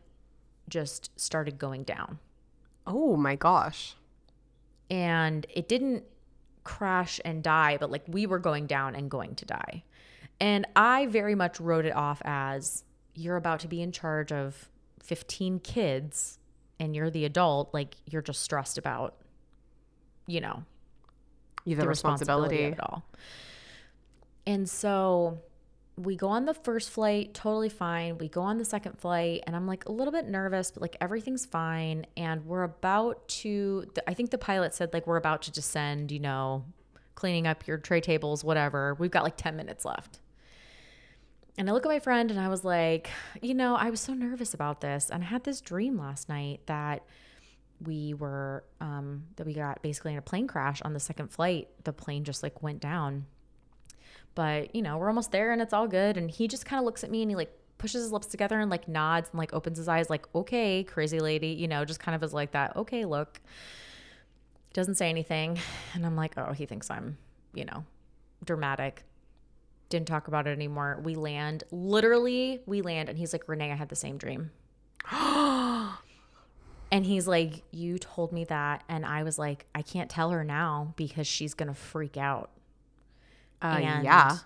just 0.69 1.19
started 1.19 1.59
going 1.59 1.85
down. 1.85 2.19
Oh 2.87 3.17
my 3.17 3.37
gosh. 3.37 3.95
And 4.91 5.47
it 5.55 5.69
didn't 5.69 6.05
crash 6.65 7.21
and 7.25 7.43
die, 7.43 7.77
but 7.79 7.91
like 7.91 8.03
we 8.09 8.27
were 8.27 8.41
going 8.41 8.67
down 8.67 8.97
and 8.97 9.09
going 9.11 9.37
to 9.37 9.45
die. 9.45 9.85
And 10.41 10.67
I 10.75 11.07
very 11.07 11.35
much 11.35 11.61
wrote 11.61 11.87
it 11.87 11.95
off 11.95 12.21
as 12.25 12.85
you're 13.15 13.37
about 13.37 13.61
to 13.61 13.69
be 13.69 13.81
in 13.81 13.93
charge 13.93 14.33
of 14.33 14.69
15 15.03 15.61
kids 15.61 16.39
and 16.79 16.95
you're 16.95 17.11
the 17.11 17.25
adult, 17.25 17.73
like 17.73 17.95
you're 18.07 18.23
just 18.23 18.43
stressed 18.43 18.77
about, 18.77 19.17
you 20.27 20.41
know, 20.41 20.63
You 21.65 21.77
have 21.77 21.85
the, 21.85 21.89
responsibility. 21.89 22.65
of 22.65 22.73
it 22.75 22.81
all. 22.81 23.05
And 24.47 24.69
so 24.69 25.39
we 25.97 26.15
go 26.15 26.29
on 26.29 26.45
the 26.45 26.55
first 26.55 26.91
flight, 26.91 27.33
totally 27.33 27.69
fine. 27.71 28.19
We 28.19 28.29
go 28.29 28.43
on 28.43 28.59
the 28.59 28.65
second 28.65 28.99
flight, 28.99 29.43
and 29.47 29.57
I'm 29.57 29.67
like 29.67 29.87
a 29.87 29.93
little 29.93 30.13
bit 30.13 30.29
nervous, 30.29 30.71
but 30.71 30.83
like 30.83 30.97
everything's 31.01 31.47
fine. 31.47 32.07
And 32.17 32.45
we're 32.45 32.65
about 32.65 33.27
to, 33.29 33.87
I 34.07 34.15
think 34.15 34.31
the 34.31 34.39
pilot 34.39 34.75
said, 34.75 34.93
like, 34.93 35.07
we're 35.07 35.17
about 35.17 35.43
to 35.43 35.53
descend, 35.53 36.13
you 36.13 36.21
know, 36.21 36.65
cleaning 37.15 37.47
up 37.47 37.67
your 37.67 37.79
tray 37.79 38.01
tables, 38.01 38.45
whatever. 38.45 38.95
We've 38.95 39.11
got 39.11 39.25
like 39.25 39.37
10 39.39 39.57
minutes 39.57 39.85
left. 39.85 40.21
And 41.59 41.71
I 41.71 41.73
look 41.73 41.87
at 41.87 41.89
my 41.89 42.01
friend 42.01 42.31
and 42.31 42.39
I 42.39 42.49
was 42.49 42.63
like, 42.65 43.09
you 43.41 43.55
know, 43.55 43.77
I 43.77 43.89
was 43.89 44.01
so 44.01 44.13
nervous 44.13 44.53
about 44.53 44.83
this. 44.83 45.09
And 45.09 45.25
I 45.25 45.27
had 45.27 45.45
this 45.45 45.63
dream 45.63 45.99
last 45.99 46.29
night 46.29 46.61
that 46.67 47.03
we 47.85 48.15
were, 48.15 48.65
um, 48.81 49.25
that 49.37 49.47
we 49.47 49.55
got 49.55 49.83
basically 49.83 50.13
in 50.13 50.19
a 50.19 50.23
plane 50.23 50.47
crash 50.47 50.83
on 50.83 50.93
the 50.93 51.01
second 51.01 51.29
flight. 51.29 51.69
The 51.85 51.93
plane 51.93 52.25
just 52.25 52.43
like 52.43 52.63
went 52.63 52.81
down 52.81 53.27
but, 54.37 54.75
you 54.75 54.83
know, 54.83 54.99
we're 54.99 55.09
almost 55.09 55.33
there 55.33 55.51
and 55.51 55.61
it's 55.63 55.73
all 55.73 55.89
good. 55.89 56.17
And 56.19 56.31
he 56.31 56.47
just 56.47 56.67
kind 56.67 56.79
of 56.79 56.85
looks 56.85 57.03
at 57.03 57.11
me 57.11 57.23
and 57.23 57.31
he 57.31 57.35
like 57.35 57.51
pushes 57.79 58.03
his 58.03 58.13
lips 58.13 58.27
together 58.27 58.61
and 58.61 58.71
like 58.71 58.87
nods 58.87 59.31
and 59.31 59.39
like 59.39 59.53
opens 59.55 59.79
his 59.79 59.89
eyes, 59.89 60.11
like, 60.11 60.27
okay, 60.35 60.85
crazy 60.85 61.19
lady, 61.19 61.49
you 61.49 61.67
know, 61.67 61.85
just 61.87 61.99
kind 61.99 62.15
of 62.15 62.23
is 62.23 62.35
like 62.35 62.53
that, 62.53 62.77
okay, 62.77 63.05
look. 63.07 63.41
Doesn't 64.75 64.97
say 64.97 65.09
anything. 65.09 65.59
And 65.95 66.05
I'm 66.05 66.17
like, 66.17 66.35
oh, 66.37 66.53
he 66.53 66.67
thinks 66.67 66.91
I'm, 66.91 67.17
you 67.55 67.65
know, 67.65 67.85
dramatic. 68.45 69.05
Didn't 69.89 70.07
talk 70.07 70.29
about 70.29 70.47
it 70.47 70.51
anymore. 70.51 71.01
We 71.03 71.15
land, 71.15 71.65
literally, 71.71 72.61
we 72.67 72.83
land, 72.83 73.09
and 73.09 73.17
he's 73.17 73.33
like, 73.33 73.49
Renee, 73.49 73.73
I 73.73 73.75
had 73.75 73.89
the 73.89 73.97
same 73.97 74.19
dream. 74.19 74.51
and 76.93 77.05
he's 77.07 77.27
like, 77.27 77.63
You 77.73 77.99
told 77.99 78.33
me 78.33 78.45
that. 78.45 78.85
And 78.89 79.05
I 79.07 79.23
was 79.23 79.39
like, 79.39 79.67
I 79.75 79.83
can't 79.83 80.09
tell 80.11 80.31
her 80.31 80.45
now 80.45 80.95
because 80.97 81.27
she's 81.27 81.55
going 81.55 81.69
to 81.69 81.75
freak 81.75 82.17
out. 82.17 82.51
Uh, 83.63 83.79
And 83.83 84.05
yeah. 84.05 84.39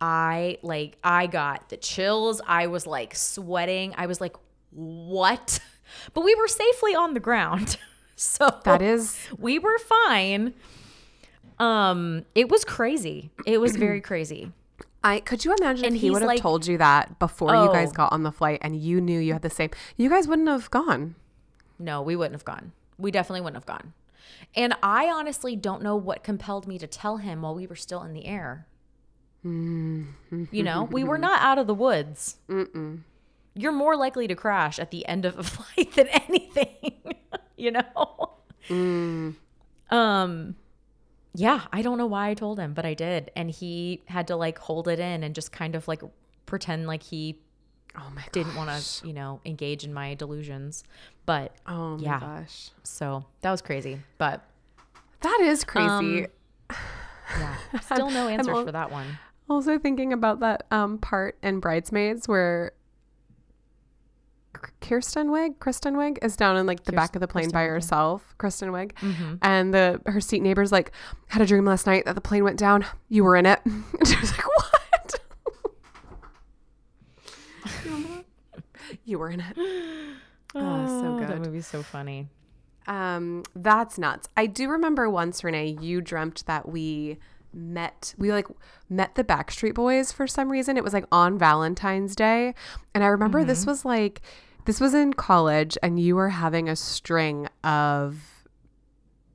I 0.00 0.58
like 0.62 0.98
I 1.02 1.26
got 1.26 1.68
the 1.70 1.76
chills. 1.76 2.40
I 2.46 2.66
was 2.66 2.86
like 2.86 3.14
sweating. 3.14 3.94
I 3.96 4.06
was 4.06 4.20
like, 4.20 4.36
"What?" 4.70 5.60
But 6.14 6.24
we 6.24 6.34
were 6.34 6.48
safely 6.48 6.94
on 6.94 7.14
the 7.14 7.20
ground. 7.20 7.76
So 8.16 8.48
That 8.64 8.80
is 8.82 9.18
we 9.38 9.58
were 9.58 9.78
fine. 9.78 10.54
Um 11.58 12.24
it 12.34 12.48
was 12.48 12.64
crazy. 12.64 13.30
It 13.46 13.58
was 13.60 13.76
very 13.76 14.00
crazy. 14.10 14.52
I 15.02 15.20
could 15.20 15.44
you 15.44 15.54
imagine 15.60 15.84
And 15.86 15.94
if 15.96 16.00
he 16.00 16.10
would 16.10 16.22
have 16.22 16.28
like- 16.28 16.40
told 16.40 16.66
you 16.66 16.78
that 16.78 17.18
before 17.18 17.54
you 17.54 17.68
guys 17.72 17.90
Oh. 17.90 17.94
got 17.94 18.12
on 18.12 18.22
the 18.22 18.32
flight 18.32 18.58
and 18.62 18.76
you 18.76 19.00
knew 19.00 19.18
you 19.20 19.32
had 19.32 19.42
the 19.42 19.50
same 19.50 19.70
you 19.96 20.08
guys 20.08 20.26
wouldn't 20.28 20.48
have 20.48 20.70
gone. 20.70 21.14
No, 21.78 22.02
we 22.02 22.16
wouldn't 22.16 22.34
have 22.34 22.44
gone. 22.44 22.72
We 22.98 23.10
definitely 23.10 23.40
wouldn't 23.42 23.56
have 23.56 23.66
gone. 23.66 23.92
And 24.54 24.74
I 24.82 25.06
honestly 25.06 25.56
don't 25.56 25.82
know 25.82 25.96
what 25.96 26.22
compelled 26.22 26.66
me 26.66 26.78
to 26.78 26.86
tell 26.86 27.18
him 27.18 27.42
while 27.42 27.54
we 27.54 27.66
were 27.66 27.76
still 27.76 28.02
in 28.02 28.12
the 28.12 28.26
air. 28.26 28.66
You 30.50 30.62
know, 30.62 30.84
we 30.84 31.04
were 31.04 31.18
not 31.18 31.42
out 31.42 31.58
of 31.58 31.66
the 31.66 31.74
woods. 31.74 32.36
You're 33.56 33.72
more 33.72 33.96
likely 33.96 34.26
to 34.28 34.34
crash 34.34 34.78
at 34.78 34.90
the 34.90 35.06
end 35.06 35.24
of 35.24 35.38
a 35.38 35.42
flight 35.44 35.92
than 35.94 36.08
anything, 36.08 37.02
you 37.56 37.72
know? 37.72 38.30
Um, 39.90 40.56
yeah, 41.34 41.62
I 41.72 41.82
don't 41.82 41.98
know 41.98 42.06
why 42.06 42.30
I 42.30 42.34
told 42.34 42.58
him, 42.58 42.72
but 42.74 42.86
I 42.86 42.94
did. 42.94 43.30
And 43.36 43.50
he 43.50 44.02
had 44.06 44.28
to 44.28 44.36
like 44.36 44.58
hold 44.58 44.88
it 44.88 44.98
in 44.98 45.22
and 45.22 45.34
just 45.34 45.52
kind 45.52 45.74
of 45.74 45.86
like 45.88 46.02
pretend 46.46 46.86
like 46.86 47.02
he 47.02 47.38
Oh 47.96 48.10
my 48.14 48.24
didn't 48.32 48.56
want 48.56 48.70
to, 48.70 49.06
you 49.06 49.12
know, 49.12 49.40
engage 49.44 49.84
in 49.84 49.92
my 49.94 50.14
delusions. 50.14 50.82
But 51.26 51.52
Oh 51.66 51.96
my 51.96 52.02
yeah. 52.02 52.20
gosh. 52.20 52.70
so 52.82 53.24
that 53.42 53.50
was 53.50 53.62
crazy. 53.62 54.00
But 54.18 54.42
That 55.20 55.38
is 55.42 55.64
crazy. 55.64 56.24
Um, 56.24 56.26
yeah, 57.38 57.56
still 57.80 58.10
no 58.10 58.26
answers 58.28 58.64
for 58.64 58.72
that 58.72 58.90
one. 58.90 59.18
also 59.48 59.78
thinking 59.78 60.12
about 60.12 60.40
that 60.40 60.66
um, 60.70 60.98
part 60.98 61.36
in 61.42 61.60
Bridesmaids 61.60 62.26
where 62.28 62.72
Kirsten 64.80 65.28
Wiig, 65.28 65.58
Kristen 65.58 65.94
Wiig 65.96 66.18
is 66.22 66.36
down 66.36 66.56
in 66.56 66.66
like 66.66 66.84
the 66.84 66.92
back 66.92 67.14
of 67.16 67.20
the 67.20 67.28
plane 67.28 67.44
Kristen 67.44 67.52
by 67.58 67.62
yeah. 67.64 67.70
herself, 67.70 68.34
Kristen 68.38 68.70
Wiig, 68.70 68.92
Mm-hmm. 68.94 69.34
and 69.42 69.72
the 69.74 70.00
her 70.06 70.20
seat 70.20 70.42
neighbor's 70.42 70.72
like 70.72 70.90
had 71.28 71.42
a 71.42 71.46
dream 71.46 71.64
last 71.64 71.86
night 71.86 72.04
that 72.06 72.14
the 72.14 72.20
plane 72.20 72.44
went 72.44 72.58
down. 72.58 72.84
You 73.08 73.24
were 73.24 73.36
in 73.36 73.46
it. 73.46 73.60
And 73.64 74.06
she 74.08 74.16
was 74.20 74.30
like, 74.32 74.46
"What?" 74.46 75.20
You 77.64 77.90
remember 77.90 78.08
that? 78.52 78.93
You 79.04 79.18
were 79.18 79.30
in 79.30 79.40
it. 79.40 79.56
Oh, 80.56 80.86
so 81.02 81.18
good. 81.18 81.26
That 81.30 81.40
movie's 81.44 81.66
so 81.66 81.82
funny. 81.82 82.28
Um, 82.86 83.42
that's 83.56 83.98
nuts. 83.98 84.28
I 84.36 84.46
do 84.46 84.68
remember 84.68 85.10
once, 85.10 85.42
Renee, 85.42 85.76
you 85.80 86.00
dreamt 86.00 86.44
that 86.46 86.68
we 86.68 87.18
met 87.52 88.14
we 88.18 88.30
like 88.30 88.46
met 88.88 89.16
the 89.16 89.24
Backstreet 89.24 89.74
Boys 89.74 90.12
for 90.12 90.28
some 90.28 90.52
reason. 90.52 90.76
It 90.76 90.84
was 90.84 90.92
like 90.92 91.06
on 91.10 91.38
Valentine's 91.38 92.14
Day. 92.14 92.54
And 92.94 93.02
I 93.02 93.08
remember 93.08 93.40
Mm-hmm. 93.40 93.48
this 93.48 93.66
was 93.66 93.84
like 93.84 94.22
this 94.64 94.78
was 94.80 94.94
in 94.94 95.12
college 95.12 95.76
and 95.82 95.98
you 95.98 96.14
were 96.14 96.28
having 96.28 96.68
a 96.68 96.76
string 96.76 97.48
of 97.64 98.44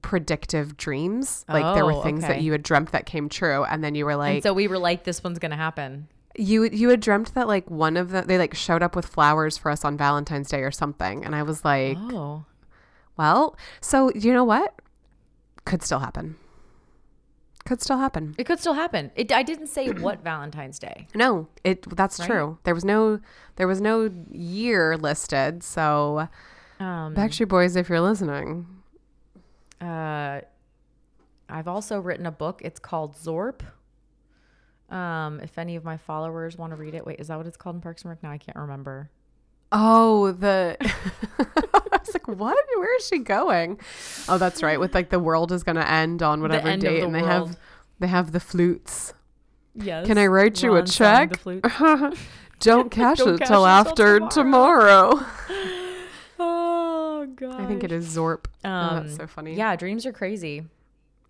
predictive 0.01 0.77
dreams. 0.77 1.43
Like 1.49 1.75
there 1.75 1.85
were 1.85 1.93
Oh, 1.93 2.01
things 2.01 2.21
that 2.21 2.41
you 2.41 2.53
had 2.53 2.63
dreamt 2.63 2.93
that 2.93 3.05
came 3.05 3.27
true 3.27 3.65
and 3.65 3.83
then 3.83 3.93
you 3.93 4.05
were 4.05 4.15
like 4.15 4.35
and 4.35 4.43
so 4.43 4.53
we 4.53 4.67
were 4.69 4.77
like, 4.79 5.03
this 5.03 5.21
one's 5.23 5.39
gonna 5.39 5.57
happen. 5.57 6.07
You 6.39 6.63
you 6.65 6.89
had 6.89 6.99
dreamt 7.01 7.33
that 7.35 7.47
like 7.47 7.69
one 7.69 7.97
of 7.97 8.09
them 8.11 8.25
they 8.27 8.37
like 8.37 8.53
showed 8.55 8.81
up 8.81 8.95
with 8.95 9.05
flowers 9.05 9.57
for 9.57 9.69
us 9.71 9.83
on 9.85 9.97
Valentine's 9.97 10.49
Day 10.49 10.61
or 10.61 10.71
something. 10.71 11.23
And 11.25 11.35
I 11.35 11.43
was 11.43 11.63
like, 11.65 11.97
Oh, 11.99 12.45
well, 13.17 13.57
so 13.81 14.11
you 14.15 14.31
know 14.33 14.43
what? 14.45 14.73
Could 15.65 15.83
still 15.83 15.99
happen. 15.99 16.35
Could 17.65 17.81
still 17.81 17.97
happen. 17.99 18.33
it 18.37 18.45
could 18.45 18.59
still 18.59 18.73
happen. 18.73 19.11
It, 19.15 19.31
I 19.31 19.43
didn't 19.43 19.67
say 19.67 19.89
what 20.05 20.23
Valentine's 20.23 20.79
Day. 20.79 21.07
No, 21.13 21.47
it 21.63 21.85
that's 21.95 22.19
Right? 22.19 22.27
true. 22.29 22.57
There 22.63 22.73
was 22.73 22.85
no 22.85 23.19
there 23.57 23.67
was 23.67 23.81
no 23.81 24.09
year 24.31 24.97
listed. 24.97 25.61
So 25.63 26.27
Um, 26.79 27.13
Backstreet 27.13 27.49
Boys, 27.49 27.75
if 27.75 27.89
you're 27.89 27.99
listening, 28.01 28.65
uh, 29.81 30.41
I've 31.49 31.67
also 31.67 31.99
written 31.99 32.25
a 32.25 32.31
book. 32.31 32.61
It's 32.63 32.79
called 32.79 33.15
Zorp. 33.15 33.61
Um, 34.89 35.39
if 35.41 35.57
any 35.57 35.75
of 35.75 35.83
my 35.83 35.97
followers 35.97 36.57
want 36.57 36.71
to 36.71 36.75
read 36.77 36.95
it, 36.95 37.05
wait, 37.05 37.19
is 37.19 37.27
that 37.27 37.37
what 37.37 37.45
it's 37.47 37.57
called 37.57 37.75
in 37.75 37.81
Parks 37.81 38.01
and 38.03 38.09
Rec? 38.09 38.23
Now 38.23 38.31
I 38.31 38.37
can't 38.37 38.57
remember. 38.57 39.09
oh 39.71 40.31
the. 40.31 40.77
I 41.39 41.97
was 41.99 42.13
like, 42.13 42.27
what? 42.27 42.57
Where 42.75 42.95
is 42.97 43.07
she 43.07 43.19
going? 43.19 43.79
Oh, 44.27 44.37
that's 44.37 44.63
right. 44.63 44.79
With 44.79 44.95
like 44.95 45.09
the 45.09 45.19
world 45.19 45.51
is 45.51 45.63
gonna 45.63 45.81
end 45.85 46.23
on 46.23 46.41
whatever 46.41 46.67
end 46.69 46.81
date, 46.81 46.99
the 47.01 47.05
and 47.05 47.13
they 47.13 47.19
have 47.23 47.57
they 47.99 48.07
have 48.07 48.31
the 48.31 48.39
flutes. 48.39 49.13
Yes. 49.75 50.07
Can 50.07 50.17
I 50.17 50.25
write 50.27 50.61
you 50.63 50.71
a 50.71 50.77
Ron 50.77 50.85
check? 50.87 51.43
Don't 52.59 52.89
cash 52.91 53.19
Don't 53.19 53.35
it 53.35 53.39
cash 53.39 53.47
till 53.47 53.65
after 53.65 54.19
till 54.19 54.27
tomorrow. 54.29 55.23
Oh 56.39 57.27
god. 57.35 57.61
I 57.61 57.65
think 57.65 57.83
it 57.83 57.91
is 57.91 58.07
Zorp. 58.15 58.45
oh, 58.65 58.69
Um, 58.69 59.03
that's 59.03 59.17
so 59.17 59.27
funny. 59.27 59.53
Yeah, 59.55 59.75
dreams 59.75 60.05
are 60.05 60.13
crazy. 60.13 60.63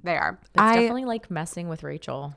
they 0.03 0.16
are. 0.16 0.39
It's 0.41 0.51
I 0.57 0.76
definitely 0.76 1.05
like 1.05 1.30
messing 1.30 1.68
with 1.68 1.84
Rachel. 1.84 2.36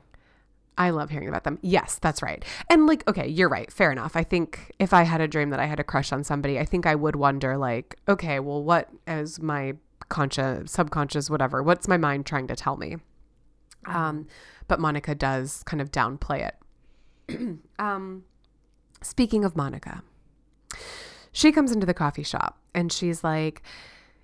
I 0.77 0.89
love 0.89 1.09
hearing 1.09 1.29
about 1.29 1.43
them. 1.43 1.59
Yes, 1.61 1.99
that's 2.01 2.21
right. 2.21 2.43
And 2.69 2.87
like, 2.87 3.07
okay, 3.07 3.27
you're 3.27 3.49
right. 3.49 3.71
Fair 3.71 3.91
enough. 3.91 4.15
I 4.15 4.23
think 4.23 4.71
if 4.79 4.93
I 4.93 5.03
had 5.03 5.21
a 5.21 5.27
dream 5.27 5.49
that 5.51 5.59
I 5.59 5.65
had 5.65 5.79
a 5.79 5.83
crush 5.83 6.11
on 6.11 6.23
somebody, 6.23 6.59
I 6.59 6.65
think 6.65 6.85
I 6.85 6.95
would 6.95 7.15
wonder, 7.15 7.57
like, 7.57 7.97
okay, 8.07 8.39
well, 8.39 8.63
what 8.63 8.89
is 9.07 9.41
my 9.41 9.75
conscious, 10.09 10.71
subconscious, 10.71 11.29
whatever? 11.29 11.61
What's 11.61 11.87
my 11.87 11.97
mind 11.97 12.25
trying 12.25 12.47
to 12.47 12.55
tell 12.55 12.77
me? 12.77 12.97
Um, 13.85 14.27
but 14.67 14.79
Monica 14.79 15.13
does 15.13 15.63
kind 15.63 15.81
of 15.81 15.91
downplay 15.91 16.51
it. 17.29 17.59
um, 17.79 18.23
speaking 19.01 19.45
of 19.45 19.55
Monica, 19.55 20.03
she 21.31 21.51
comes 21.51 21.71
into 21.71 21.85
the 21.85 21.93
coffee 21.93 22.23
shop 22.23 22.59
and 22.73 22.91
she's 22.91 23.23
like, 23.23 23.61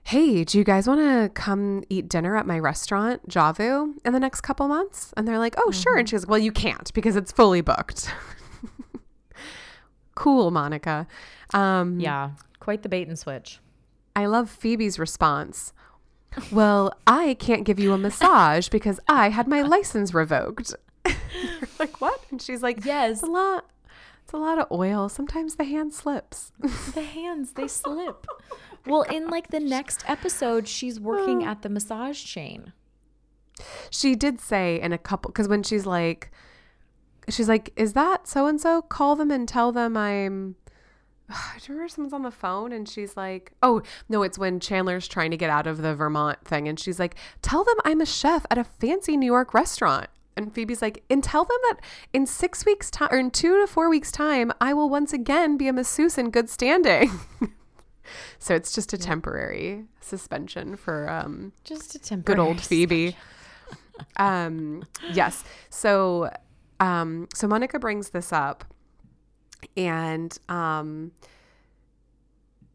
Hey, 0.04 0.44
do 0.44 0.58
you 0.58 0.64
guys 0.64 0.88
want 0.88 1.02
to 1.02 1.30
come 1.40 1.84
eat 1.90 2.10
dinner 2.10 2.36
at 2.36 2.48
my 2.48 2.58
restaurant, 2.58 3.28
Javu, 3.30 3.94
in 4.04 4.14
the 4.14 4.20
next 4.20 4.42
couple 4.42 4.68
months? 4.68 5.14
And 5.16 5.28
they're 5.28 5.38
like, 5.38 5.54
Oh, 5.58 5.70
sure. 5.72 5.98
And 5.98 6.10
she 6.10 6.16
goes, 6.16 6.26
Well, 6.26 6.40
you 6.40 6.52
can't 6.52 6.92
because 6.94 7.16
it's 7.16 7.32
fully 7.32 7.62
booked. 7.62 8.12
cool, 10.16 10.50
Monica. 10.52 11.08
Um, 11.54 12.00
Yeah, 12.00 12.32
quite 12.60 12.82
the 12.84 12.90
bait 12.90 13.08
and 13.08 13.20
switch. 13.20 13.60
I 14.16 14.26
love 14.26 14.50
Phoebe's 14.50 14.98
response. 14.98 15.74
Well, 16.52 16.94
I 17.08 17.36
can't 17.40 17.64
give 17.64 17.80
you 17.80 17.94
a 17.94 17.98
massage 17.98 18.70
because 18.72 19.00
I 19.08 19.30
had 19.30 19.48
my 19.48 19.62
license 19.62 20.14
revoked. 20.14 20.74
Like, 21.78 22.02
what? 22.02 22.20
And 22.30 22.42
she's 22.42 22.62
like, 22.62 22.84
Yes. 22.84 23.20
it's 23.20 23.24
a 23.24 23.32
lot. 23.32 23.66
It's 24.24 24.34
a 24.34 24.38
lot 24.38 24.60
of 24.60 24.68
oil. 24.72 25.08
Sometimes 25.08 25.56
the 25.56 25.64
hand 25.64 25.94
slips. 25.94 26.52
The 26.94 27.02
hands, 27.04 27.54
they 27.54 27.68
slip. 27.70 28.26
Well, 28.86 29.04
in 29.04 29.28
like 29.28 29.50
the 29.50 29.60
next 29.60 30.04
episode, 30.08 30.68
she's 30.68 31.00
working 31.00 31.44
oh. 31.44 31.48
at 31.52 31.62
the 31.62 31.70
massage 31.70 32.24
chain. 32.24 32.74
she 33.90 34.16
did 34.16 34.40
say 34.40 34.80
in 34.80 34.94
a 34.94 34.98
couple 34.98 35.32
because 35.32 35.48
when 35.48 35.64
she's 35.64 35.86
like, 35.86 36.32
she's 37.30 37.50
like, 37.50 37.72
is 37.76 37.94
that 37.94 38.28
so 38.28 38.48
and 38.48 38.60
so? 38.60 38.82
Call 38.82 39.16
them 39.16 39.32
and 39.32 39.48
tell 39.48 39.72
them 39.72 39.98
I'm. 39.98 40.56
Do 41.30 41.36
you 41.36 41.74
remember 41.76 41.90
someone's 41.90 42.14
on 42.14 42.24
the 42.24 42.32
phone 42.32 42.72
and 42.72 42.90
she's 42.90 43.16
like, 43.16 43.52
oh, 43.62 43.84
no, 44.08 44.24
it's 44.24 44.40
when 44.40 44.60
Chandler's 44.60 45.08
trying 45.08 45.30
to 45.30 45.38
get 45.38 45.52
out 45.52 45.68
of 45.68 45.82
the 45.84 45.94
Vermont 45.94 46.44
thing. 46.44 46.68
And 46.68 46.80
she's 46.80 46.98
like, 46.98 47.16
tell 47.44 47.64
them 47.64 47.76
I'm 47.86 48.02
a 48.02 48.06
chef 48.06 48.48
at 48.50 48.58
a 48.58 48.64
fancy 48.64 49.16
New 49.16 49.28
York 49.28 49.54
restaurant. 49.54 50.08
And 50.36 50.54
Phoebe's 50.54 50.82
like, 50.82 51.04
and 51.10 51.24
tell 51.24 51.44
them 51.44 51.58
that 51.70 51.82
in 52.14 52.26
six 52.26 52.66
weeks' 52.66 52.90
time 52.90 53.10
or 53.12 53.20
in 53.20 53.30
two 53.30 53.60
to 53.60 53.68
four 53.68 53.90
weeks' 53.90 54.12
time, 54.12 54.52
I 54.60 54.74
will 54.74 54.90
once 54.90 55.14
again 55.14 55.58
be 55.58 55.68
a 55.68 55.74
masseuse 55.74 56.18
in 56.18 56.32
good 56.32 56.50
standing. 56.50 57.12
so 58.38 58.56
it's 58.56 58.74
just 58.74 58.94
a 58.94 58.98
temporary 58.98 59.86
suspension 60.02 60.76
for 60.76 61.10
um, 61.10 61.54
Just 61.64 61.96
a 61.96 62.00
temporary. 62.00 62.38
good 62.38 62.42
old 62.42 62.62
Phoebe. 62.62 63.16
um, 64.18 64.84
yes. 65.12 65.44
So, 65.70 66.30
um, 66.80 67.28
so 67.34 67.48
Monica 67.48 67.80
brings 67.80 68.10
this 68.10 68.32
up, 68.34 68.64
and 69.76 70.38
um, 70.50 71.12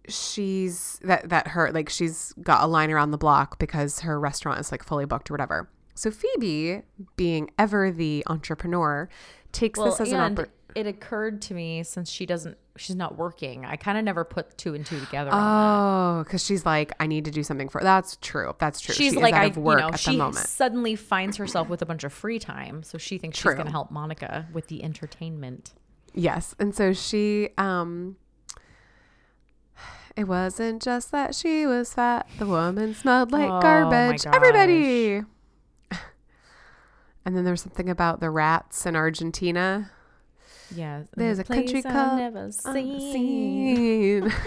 she's 0.09 0.99
that 1.03 1.28
that 1.30 1.49
her 1.49 1.70
like 1.72 1.89
she's 1.89 2.32
got 2.43 2.62
a 2.62 2.66
line 2.66 2.91
around 2.91 3.11
the 3.11 3.18
block 3.18 3.59
because 3.59 4.01
her 4.01 4.20
restaurant 4.20 4.61
is 4.61 4.70
like 4.70 4.82
fully 4.85 5.07
booked 5.07 5.30
or 5.30 5.35
whatever. 5.35 5.68
So 5.95 6.11
Phoebe, 6.11 6.82
being 7.16 7.51
ever 7.59 7.91
the 7.93 8.24
entrepreneur, 8.26 9.09
takes 9.53 9.78
Well, 9.78 9.91
this 9.91 10.01
as 10.01 10.12
an 10.12 10.20
and 10.20 10.37
oppor- 10.37 10.49
it 10.74 10.87
occurred 10.89 11.41
to 11.43 11.55
me 11.55 11.85
since 11.85 12.11
she 12.11 12.26
doesn't, 12.26 12.59
she's 12.77 12.97
not 12.97 13.16
working. 13.16 13.64
I 13.64 13.77
kind 13.77 13.97
of 13.99 14.05
never 14.05 14.25
put 14.25 14.57
two 14.59 14.75
and 14.75 14.85
two 14.85 14.99
together. 15.01 15.31
Oh, 15.33 16.22
because 16.25 16.45
she's 16.45 16.66
like, 16.66 16.93
I 17.01 17.07
need 17.07 17.25
to 17.27 17.31
do 17.31 17.43
something 17.43 17.68
for. 17.68 17.81
That's 17.81 18.16
true. 18.20 18.55
That's 18.59 18.81
true. 18.81 18.95
She's 18.95 19.12
She 19.12 19.18
like, 19.18 19.35
out 19.35 19.43
I, 19.43 19.47
of 19.47 19.57
work 19.57 19.79
you 19.81 19.87
know, 19.87 19.93
at 19.93 20.01
she 20.01 20.11
the 20.12 20.18
moment. 20.18 20.37
suddenly 20.49 20.97
finds 20.97 21.37
herself 21.37 21.68
with 21.68 21.83
a 21.83 21.87
bunch 21.87 22.05
of 22.05 22.12
free 22.12 22.39
time, 22.39 22.83
so 22.83 22.99
she 22.99 23.18
thinks 23.18 23.39
True. 23.39 23.53
she's 23.53 23.57
going 23.57 23.66
to 23.66 23.72
help 23.72 23.91
Monica 23.91 24.49
with 24.53 24.66
the 24.68 24.83
entertainment. 24.83 25.72
Yes. 26.14 26.55
And 26.59 26.75
so 26.75 26.93
she 26.93 27.51
um 27.59 28.16
it 30.16 30.25
wasn't 30.29 30.81
just 30.81 31.11
that 31.11 31.35
she 31.35 31.66
was 31.66 31.93
fat. 31.95 32.29
The 32.39 32.47
woman 32.47 32.95
smelled 32.95 33.33
like 33.33 33.51
Oh, 33.51 33.61
garbage. 33.61 34.25
Everybody. 34.27 35.22
And 37.27 37.35
then 37.35 37.45
there's 37.45 37.62
something 37.62 37.89
about 37.89 38.20
the 38.20 38.29
rats 38.29 38.85
in 38.85 38.95
Argentina. 38.95 39.91
Yeah, 40.75 41.03
There's 41.17 41.39
a 41.39 41.45
country 41.45 41.83
I've 41.85 42.19
never 42.19 42.51
seen. 42.53 42.95
Unseen. 42.95 44.33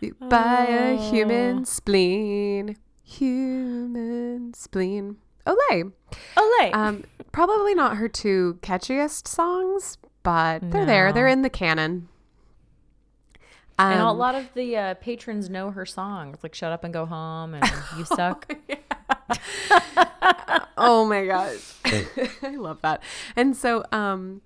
You 0.00 0.16
By 0.28 0.66
a 0.68 0.94
Oh. 0.98 1.10
human 1.12 1.64
spleen. 1.64 2.76
Human 3.04 4.52
spleen. 4.52 5.18
Olay. 5.46 5.92
Olay. 6.36 6.74
Um, 6.74 7.04
probably 7.30 7.72
not 7.74 7.96
her 7.98 8.08
two 8.08 8.58
catchiest 8.62 9.28
songs, 9.28 9.98
but 10.24 10.58
they're 10.72 10.84
there. 10.86 11.12
They're 11.12 11.28
in 11.28 11.42
the 11.42 11.50
canon. 11.50 12.08
and 13.78 14.00
a 14.00 14.06
Um, 14.06 14.18
lot 14.18 14.34
of 14.34 14.52
the 14.54 14.76
uh, 14.76 14.94
patrons 14.94 15.48
know 15.48 15.70
her 15.70 15.86
songs, 15.86 16.38
like 16.42 16.54
"Shut 16.56 16.72
Up 16.72 16.82
and 16.82 16.92
Go 16.92 17.06
Home" 17.06 17.54
and 17.54 17.64
"You 17.96 18.04
Suck." 18.16 18.52
oh 19.70 20.61
my 21.06 21.26
gosh, 21.26 21.74
I 22.42 22.56
love 22.56 22.80
that. 22.82 23.02
And 23.36 23.56
so, 23.56 23.84
um, 23.92 24.42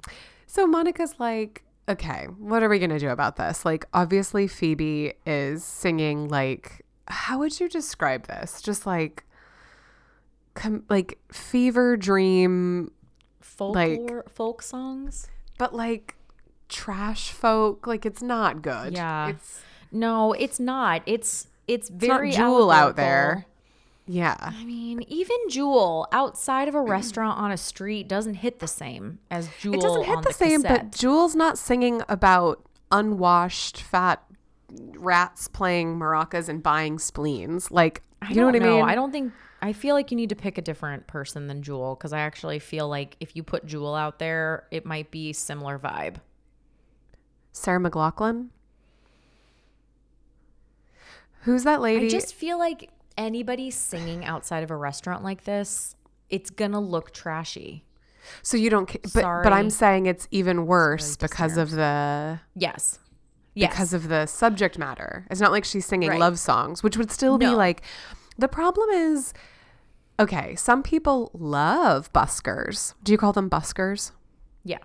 so 0.47 0.67
Monica's 0.67 1.15
like, 1.19 1.63
okay, 1.89 2.27
what 2.39 2.63
are 2.63 2.69
we 2.69 2.79
gonna 2.79 2.99
do 2.99 3.11
about 3.11 3.37
this? 3.37 3.65
Like, 3.65 3.87
obviously, 3.93 4.47
Phoebe 4.47 5.15
is 5.25 5.65
singing 5.65 6.29
like, 6.29 6.85
how 7.09 7.39
would 7.39 7.59
you 7.61 7.69
describe 7.69 8.27
this? 8.27 8.61
Just 8.61 8.87
like, 8.87 9.25
com- 10.55 10.85
like 10.89 11.19
fever 11.33 11.97
dream, 11.97 12.91
Folklore, 13.41 14.25
folk 14.29 14.63
songs. 14.63 15.29
but 15.59 15.75
like 15.75 16.17
trash 16.69 17.31
folk. 17.31 17.87
Like, 17.87 18.05
it's 18.05 18.23
not 18.23 18.63
good. 18.63 18.93
Yeah. 18.95 19.29
it's 19.29 19.61
No, 19.93 20.33
it's 20.33 20.59
not. 20.59 21.03
It's 21.07 21.47
it's 21.69 21.91
not 21.91 22.01
very 22.01 22.33
Jewel 22.33 22.71
out 22.71 22.97
there. 22.97 23.47
Yeah. 24.07 24.37
I 24.39 24.65
mean, 24.65 25.03
even 25.09 25.37
Jewel 25.49 26.07
outside 26.13 26.69
of 26.69 26.75
a 26.75 26.81
restaurant 26.81 27.39
on 27.39 27.51
a 27.51 27.57
street 27.57 28.09
doesn't 28.09 28.35
hit 28.35 28.61
the 28.61 28.69
same 28.69 29.19
as 29.31 29.49
Jewel. 29.61 29.75
It 29.75 29.81
doesn't 29.81 30.05
hit 30.05 30.17
on 30.17 30.23
the, 30.23 30.33
same, 30.33 30.63
but. 30.63 30.93
Jewel's 30.93 31.35
not 31.35 31.59
singing 31.59 32.03
about 32.09 32.65
unwashed 32.93 33.83
fat 33.83 34.23
rats 34.97 35.49
playing 35.49 35.99
maracas 35.99 36.49
and 36.49 36.63
buying 36.63 36.99
spleens. 36.99 37.71
Like, 37.71 38.03
I 38.23 38.29
you 38.31 38.37
know 38.37 38.47
what 38.47 38.57
I 38.57 38.61
mean? 38.61 38.85
I 38.85 38.95
don't 38.95 39.11
think. 39.11 39.33
I 39.61 39.73
feel 39.73 39.95
like 39.95 40.11
you 40.11 40.17
need 40.17 40.29
to 40.29 40.37
pick 40.37 40.59
a 40.59 40.63
different 40.63 41.07
person 41.07 41.49
than 41.49 41.63
Jewel 41.63 41.97
because 41.97 42.13
I 42.13 42.21
actually 42.21 42.59
feel 42.59 42.89
like 42.89 43.17
if 43.19 43.35
you 43.35 43.43
put 43.43 43.67
Jewel 43.67 43.95
out 43.95 44.19
there, 44.19 44.67
it 44.71 44.87
might 44.87 45.11
be 45.11 45.33
similar 45.33 45.79
vibe. 45.79 46.17
Sarah 47.53 47.81
McLachlan. 47.81 48.49
Who's 51.43 51.65
that 51.65 51.81
lady? 51.81 52.07
I 52.07 52.09
just 52.09 52.35
feel 52.35 52.59
like 52.59 52.91
anybody 53.17 53.71
singing 53.71 54.25
outside 54.25 54.63
of 54.63 54.71
a 54.71 54.77
restaurant 54.77 55.23
like 55.25 55.45
this, 55.45 55.95
it's 56.31 56.51
gonna 56.51 56.81
look 56.81 57.13
trashy. 57.13 57.85
so 58.43 58.57
you 58.57 58.69
don't, 58.71 58.91
but 59.15 59.23
but 59.43 59.53
I'm 59.53 59.71
saying 59.71 60.07
it's 60.07 60.27
even 60.31 60.67
worse 60.67 61.17
Sorry, 61.17 61.29
because 61.29 61.57
of 61.57 61.71
the 61.71 62.41
Yes. 62.55 62.99
Yes. 63.55 63.71
because 63.71 63.93
of 63.95 64.09
the 64.09 64.27
subject 64.27 64.79
matter. 64.79 65.27
It's 65.31 65.41
not 65.41 65.51
like 65.53 65.65
she's 65.65 65.87
singing 65.87 66.11
Right. 66.11 66.21
love 66.21 66.39
songs, 66.39 66.83
which 66.83 66.97
would 66.97 67.11
still 67.11 67.39
be 67.39 67.47
like. 67.49 67.83
The 68.39 68.49
problem 68.49 68.91
is, 68.91 69.33
okay, 70.21 70.55
some 70.57 70.83
people 70.83 71.31
love 71.33 72.13
buskers. 72.13 72.93
Do 73.03 73.13
you 73.13 73.19
call 73.19 73.33
them 73.33 73.49
buskers? 73.49 74.11
yeah. 74.65 74.79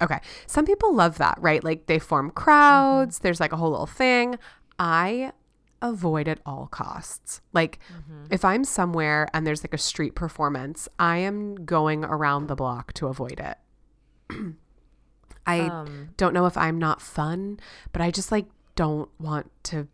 Okay. 0.00 0.20
Some 0.46 0.64
people 0.64 0.94
love 0.94 1.18
that, 1.18 1.36
right? 1.40 1.62
Like 1.64 1.86
they 1.86 1.98
form 1.98 2.30
crowds, 2.30 3.18
there's 3.18 3.40
like 3.40 3.52
a 3.52 3.56
whole 3.56 3.70
little 3.72 3.84
thing. 3.86 4.38
I 4.78 5.32
avoid 5.80 6.28
at 6.28 6.40
all 6.44 6.66
costs. 6.66 7.40
Like 7.52 7.78
if 8.30 8.44
I'm 8.44 8.64
somewhere 8.64 9.28
and 9.32 9.46
there's 9.46 9.62
like 9.62 9.74
a 9.74 9.78
street 9.78 10.14
performance, 10.14 10.88
I 10.98 11.18
am 11.18 11.54
going 11.64 12.04
around 12.04 12.46
the 12.48 12.56
block 12.56 12.92
to 12.94 13.06
avoid 13.06 13.40
it. 13.40 13.56
I 15.46 15.60
Um, 15.60 16.10
don't 16.16 16.34
know 16.34 16.46
if 16.46 16.56
I'm 16.56 16.78
not 16.78 17.00
fun, 17.00 17.58
but 17.92 18.02
I 18.02 18.10
just 18.10 18.30
like 18.30 18.46
don't 18.74 19.08
want 19.18 19.50
to 19.64 19.88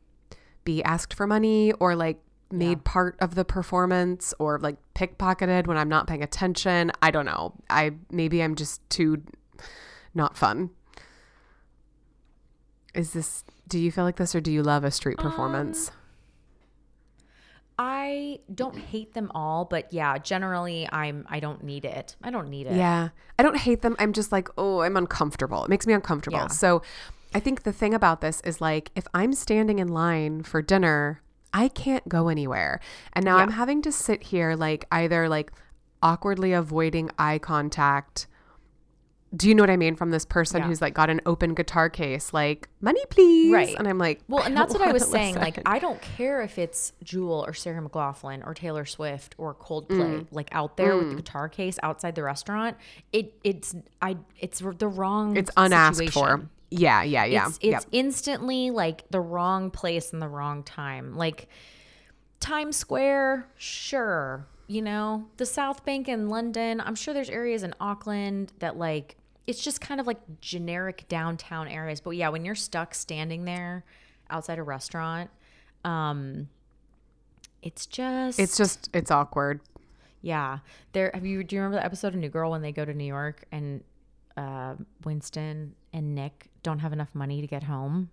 be 0.65 0.83
asked 0.83 1.15
for 1.15 1.27
money 1.27 1.73
or 1.75 1.95
like 1.95 2.19
made 2.51 2.85
part 2.85 3.17
of 3.21 3.35
the 3.35 3.45
performance 3.45 4.33
or 4.39 4.59
like 4.59 4.77
pickpocketed 4.95 5.67
when 5.67 5.77
I'm 5.77 5.89
not 5.89 6.07
paying 6.07 6.23
attention. 6.23 6.91
I 7.03 7.11
don't 7.11 7.27
know. 7.27 7.55
I 7.71 7.93
maybe 8.11 8.43
I'm 8.43 8.55
just 8.55 8.89
too 8.91 9.23
not 10.15 10.37
fun. 10.37 10.71
Is 12.95 13.13
this 13.13 13.45
do 13.69 13.79
you 13.79 13.91
feel 13.91 14.05
like 14.05 14.17
this 14.17 14.35
or 14.35 14.41
do 14.41 14.53
you 14.53 14.63
love 14.63 14.85
a 14.85 14.91
street 14.91 15.19
performance? 15.19 15.89
Um, 15.89 15.95
I 17.77 18.41
don't 18.55 18.79
hate 18.79 19.15
them 19.15 19.33
all, 19.35 19.65
but 19.65 19.93
yeah, 19.93 20.19
generally 20.19 20.89
I'm 20.93 21.27
I 21.29 21.41
don't 21.41 21.65
need 21.65 21.85
it. 21.85 22.15
I 22.23 22.31
don't 22.31 22.49
need 22.49 22.67
it. 22.69 22.77
Yeah. 22.77 23.09
I 23.39 23.43
don't 23.43 23.57
hate 23.57 23.83
them. 23.83 23.97
I'm 23.99 24.13
just 24.13 24.31
like, 24.31 24.49
oh, 24.57 24.81
I'm 24.83 24.97
uncomfortable. 24.97 25.65
It 25.65 25.71
makes 25.71 25.87
me 25.87 25.93
uncomfortable. 25.93 26.39
Yeah. 26.39 26.47
So 26.49 26.83
I 27.35 27.41
think 27.41 27.65
the 27.65 27.73
thing 27.73 27.93
about 27.93 28.21
this 28.21 28.41
is 28.43 28.61
like, 28.61 28.93
if 28.95 29.09
I'm 29.13 29.33
standing 29.33 29.81
in 29.81 29.89
line 29.89 30.45
for 30.45 30.63
dinner, 30.63 31.21
I 31.53 31.67
can't 31.69 32.09
go 32.09 32.29
anywhere. 32.29 32.81
And 33.13 33.25
now 33.25 33.39
I'm 33.39 33.53
having 33.53 33.83
to 33.83 33.93
sit 33.93 34.25
here, 34.25 34.55
like, 34.55 34.87
either 34.93 35.29
like 35.29 35.53
awkwardly 36.03 36.53
avoiding 36.53 37.11
eye 37.19 37.39
contact 37.39 38.29
do 39.37 39.49
you 39.49 39.55
know 39.55 39.63
what 39.63 39.71
I 39.71 39.77
mean? 39.77 39.97
From 39.97 40.11
this 40.11 40.25
person 40.25 40.61
Yeah. 40.61 40.67
who's 40.67 40.81
like 40.81 40.95
got 40.95 41.11
an 41.11 41.21
open 41.27 41.55
guitar 41.55 41.89
case, 41.91 42.33
like 42.33 42.69
money, 42.81 43.01
please. 43.11 43.53
Right. 43.53 43.75
And 43.79 43.89
I'm 43.89 43.99
like, 43.99 44.21
Well, 44.29 44.45
and 44.45 44.57
that's 44.57 44.73
what 44.75 44.83
I 44.83 44.93
was 44.93 45.07
saying. 45.11 45.35
Like. 45.37 45.61
I 45.67 45.79
don't 45.79 46.01
care 46.01 46.43
if 46.43 46.59
it's 46.59 46.93
Jewel 47.03 47.45
or 47.47 47.53
Sarah 47.55 47.83
McLachlan 47.83 48.47
or 48.47 48.55
Taylor 48.55 48.85
Swift 48.85 49.35
or 49.39 49.55
Coldplay, 49.55 49.89
Mm. 50.21 50.27
like 50.31 50.49
out 50.53 50.77
there 50.77 50.97
with 50.97 51.11
the 51.11 51.17
guitar 51.17 51.49
case 51.49 51.79
outside 51.83 52.15
the 52.15 52.23
restaurant. 52.23 52.77
It 53.13 53.35
it's 53.43 53.75
I 54.01 54.19
it's 54.39 54.61
the 54.61 54.89
wrong. 54.89 55.37
it's 55.37 55.51
unasked 55.57 56.11
for. 56.11 56.49
Yeah, 56.71 57.03
yeah, 57.05 57.25
yeah. 57.25 57.47
It's, 57.47 57.57
it's 57.59 57.65
yep. 57.65 57.85
instantly 57.93 58.71
like 58.71 59.05
the 59.11 59.21
wrong 59.21 59.71
place 59.71 60.13
and 60.13 60.21
the 60.21 60.29
wrong 60.29 60.63
time. 60.65 61.15
Like 61.15 61.49
Times 62.41 62.77
Square, 62.77 63.49
sure. 63.57 64.47
You 64.67 64.83
know, 64.83 65.27
the 65.37 65.47
South 65.47 65.85
Bank 65.85 66.09
in 66.09 66.29
London. 66.29 66.81
I'm 66.81 66.95
sure 66.95 67.13
there's 67.15 67.31
areas 67.31 67.63
in 67.63 67.75
Auckland 67.81 68.53
that 68.61 68.77
like 68.77 69.17
it's 69.47 69.63
just 69.63 69.81
kind 69.81 70.01
of 70.01 70.07
like 70.07 70.19
generic 70.41 71.05
downtown 71.09 71.69
areas. 71.69 72.01
But 72.01 72.11
yeah, 72.13 72.29
when 72.31 72.45
you're 72.45 72.55
stuck 72.55 72.95
standing 72.95 73.45
there 73.45 73.85
outside 74.31 74.59
a 74.59 74.63
restaurant, 74.63 75.31
um 75.85 76.49
it's 77.63 77.87
just 77.87 78.39
It's 78.39 78.57
just 78.57 78.91
it's 78.93 79.11
awkward. 79.11 79.61
yeah. 80.21 80.59
There 80.93 81.11
have 81.15 81.25
you 81.25 81.43
do 81.45 81.57
you 81.57 81.63
remember 81.63 81.79
the 81.81 81.85
episode 81.85 82.09
of 82.09 82.17
New 82.17 82.29
Girl 82.29 82.51
when 82.51 82.63
they 82.63 82.73
go 82.73 82.85
to 82.85 82.93
New 82.95 83.05
York 83.05 83.45
and 83.53 83.83
uh, 84.37 84.75
Winston 85.05 85.75
and 85.93 86.15
Nick 86.15 86.49
don't 86.63 86.81
have 86.81 86.93
enough 86.93 87.15
money 87.15 87.41
to 87.41 87.47
get 87.47 87.63
home 87.65 88.11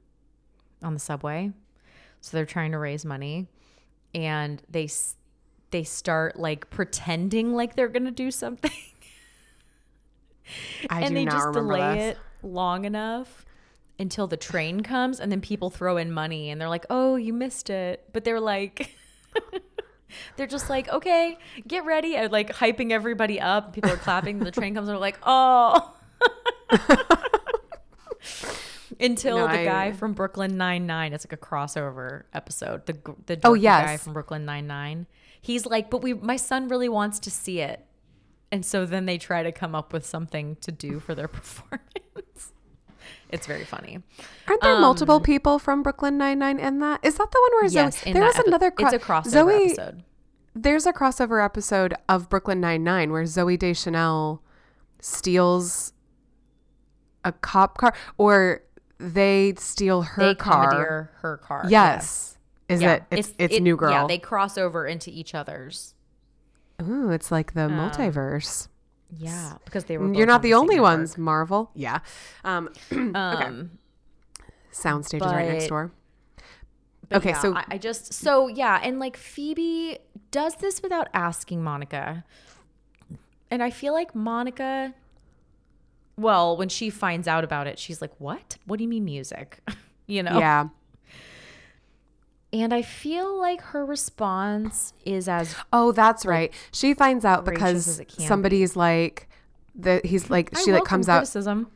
on 0.84 0.94
the 0.94 1.00
subway? 1.00 1.52
So 2.22 2.38
they're 2.38 2.46
trying 2.46 2.72
to 2.72 2.78
raise 2.78 3.04
money 3.06 3.48
and 4.14 4.62
they 4.70 4.90
they 5.72 5.84
start 5.84 6.38
like 6.40 6.70
pretending 6.70 7.54
like 7.54 7.76
they're 7.76 7.88
going 7.88 8.06
to 8.06 8.12
do 8.12 8.30
something 8.32 8.72
I 10.90 11.02
and 11.02 11.16
they 11.16 11.26
just 11.26 11.54
delay 11.54 11.96
this. 11.96 12.18
it 12.18 12.18
long 12.44 12.86
enough 12.86 13.46
until 14.00 14.28
the 14.28 14.38
train 14.38 14.82
comes 14.82 15.20
and 15.20 15.32
then 15.32 15.42
people 15.42 15.70
throw 15.70 15.98
in 15.98 16.12
money 16.12 16.50
and 16.50 16.60
they're 16.60 16.70
like, 16.70 16.86
"Oh, 16.90 17.16
you 17.16 17.34
missed 17.34 17.70
it." 17.70 18.04
But 18.14 18.24
they're 18.24 18.40
like 18.40 18.96
they're 20.38 20.48
just 20.48 20.70
like, 20.70 20.90
"Okay, 20.90 21.38
get 21.68 21.86
ready." 21.86 22.16
And 22.16 22.32
like 22.32 22.52
hyping 22.54 22.92
everybody 22.92 23.40
up. 23.40 23.74
People 23.74 23.92
are 23.92 23.98
clapping. 23.98 24.40
the 24.40 24.52
train 24.52 24.74
comes 24.74 24.88
and 24.88 24.96
they're 24.96 25.00
like, 25.00 25.20
"Oh." 25.26 25.94
Until 29.00 29.38
No, 29.40 29.48
the 29.48 29.60
I- 29.60 29.66
guy 29.66 29.92
from 29.94 30.14
Brooklyn 30.14 30.58
Nine 30.58 30.86
Nine, 30.86 31.14
it's 31.14 31.26
like 31.26 31.34
a 31.34 31.38
crossover 31.38 32.24
episode. 32.34 32.86
The 32.86 32.94
the 33.26 33.40
Oh, 33.44 33.54
dorky 33.54 33.64
guy 33.64 33.98
from 33.98 34.14
Brooklyn 34.14 34.46
Nine 34.46 34.68
Nine, 34.68 35.08
he's 35.42 35.66
like, 35.66 35.90
but 35.90 36.04
we, 36.04 36.14
my 36.14 36.36
son 36.36 36.68
really 36.68 36.90
wants 36.90 37.20
to 37.22 37.32
see 37.32 37.62
it, 37.62 37.84
and 38.52 38.66
so 38.66 38.86
then 38.86 39.06
they 39.06 39.18
try 39.18 39.44
to 39.44 39.52
come 39.52 39.74
up 39.76 39.94
with 39.94 40.06
something 40.06 40.56
to 40.62 40.72
do 40.72 41.00
for 41.00 41.16
their 41.16 41.28
performance. 41.38 42.54
it's 43.30 43.48
very 43.48 43.64
funny. 43.66 44.00
Aren't 44.48 44.62
there 44.62 44.80
multiple 44.80 45.20
people 45.20 45.58
from 45.60 45.84
Brooklyn 45.84 46.18
Nine 46.18 46.40
Nine 46.40 46.60
in 46.60 46.80
that? 46.80 47.00
Is 47.04 47.16
that 47.18 47.32
the 47.32 47.40
one 47.42 47.52
where 47.62 47.66
Um, 47.66 47.72
Yes, 47.72 48.04
Zooey? 48.04 48.14
There 48.14 48.24
was 48.24 48.36
epi- 48.36 48.48
another. 48.48 48.74
it's 48.78 48.94
a 48.94 49.00
cro- 49.00 49.22
crossover 49.22 49.32
Zooey, 49.32 49.66
episode. 49.68 50.04
There's 50.54 50.86
a 50.86 50.92
crossover 50.94 51.44
episode 51.44 51.94
of 52.10 52.30
Brooklyn 52.30 52.60
Nine 52.60 52.84
Nine 52.84 53.12
where 53.12 53.24
Zooey 53.24 53.58
Deschanel 53.58 54.44
steals 55.00 55.94
a 57.24 57.32
cop 57.32 57.78
car, 57.78 57.94
or 58.18 58.64
they 58.98 59.54
steal 59.58 60.02
her 60.02 60.22
They 60.22 60.36
car. 60.36 61.12
her 61.22 61.38
car. 61.38 61.66
Yes. 61.70 62.38
Is 62.68 62.82
Yeah. 62.82 62.94
it? 62.96 63.04
It's 63.12 63.34
it's, 63.38 63.56
it- 63.56 63.62
New 63.64 63.76
Girl. 63.78 63.92
Yeah, 63.92 64.08
they 64.08 64.18
cross 64.18 64.58
over 64.58 64.86
into 64.86 65.10
each 65.12 65.34
other's. 65.36 65.94
Ooh, 66.82 67.12
it's 67.12 67.32
like 67.32 67.54
the 67.54 67.62
multiverse. 67.62 68.68
Yeah, 69.18 69.54
because 69.66 69.86
they 69.86 69.98
were. 69.98 70.14
You're 70.14 70.26
not 70.26 70.36
on 70.36 70.42
the, 70.42 70.50
same 70.50 70.58
only 70.58 70.76
network. 70.76 70.98
ones, 70.98 71.18
Marvel. 71.18 71.72
Yeah. 71.76 72.00
Um, 72.44 72.70
Um, 73.16 73.72
soundstage 74.72 75.16
is 75.18 75.22
right 75.34 75.50
next 75.50 75.68
door. 75.68 75.92
Okay, 77.14 77.30
yeah, 77.32 77.40
so- 77.42 77.54
I, 77.56 77.66
I 77.72 77.78
just 77.78 78.14
so 78.14 78.48
yeah, 78.48 78.80
and 78.82 79.00
like 79.00 79.18
Phoebe 79.18 79.98
does 80.32 80.56
this 80.56 80.82
without 80.82 81.10
asking 81.14 81.62
Monica, 81.64 82.24
and 83.50 83.62
I 83.62 83.70
feel 83.70 83.94
like 83.94 84.16
Monica. 84.16 84.94
Well, 86.18 86.56
when 86.56 86.70
she 86.70 86.90
finds 86.90 87.28
out 87.28 87.44
about 87.44 87.68
it, 87.68 87.80
she's 87.80 88.02
like, 88.02 88.12
"What? 88.18 88.58
What 88.66 88.78
do 88.78 88.84
you 88.84 88.90
mean 88.90 89.04
music?" 89.06 89.60
you 90.08 90.24
know. 90.24 90.40
Yeah. 90.40 90.70
And 92.54 92.74
I 92.74 92.82
feel 92.82 93.40
like 93.40 93.62
her 93.62 93.86
response 93.86 94.94
is 95.06 95.30
as 95.30 95.56
Oh, 95.72 95.92
that's 95.92 96.26
right. 96.26 96.54
She 96.72 96.94
finds 96.94 97.24
out 97.24 97.46
because 97.46 97.98
can 97.98 98.18
be. 98.18 98.24
somebody's 98.28 98.76
like, 98.76 99.30
the 99.74 100.02
he's 100.04 100.30
like 100.30 100.50
I 100.56 100.62
she 100.62 100.72
like 100.72 100.82
welcome 100.82 101.04
comes 101.04 101.10
out. 101.10 101.68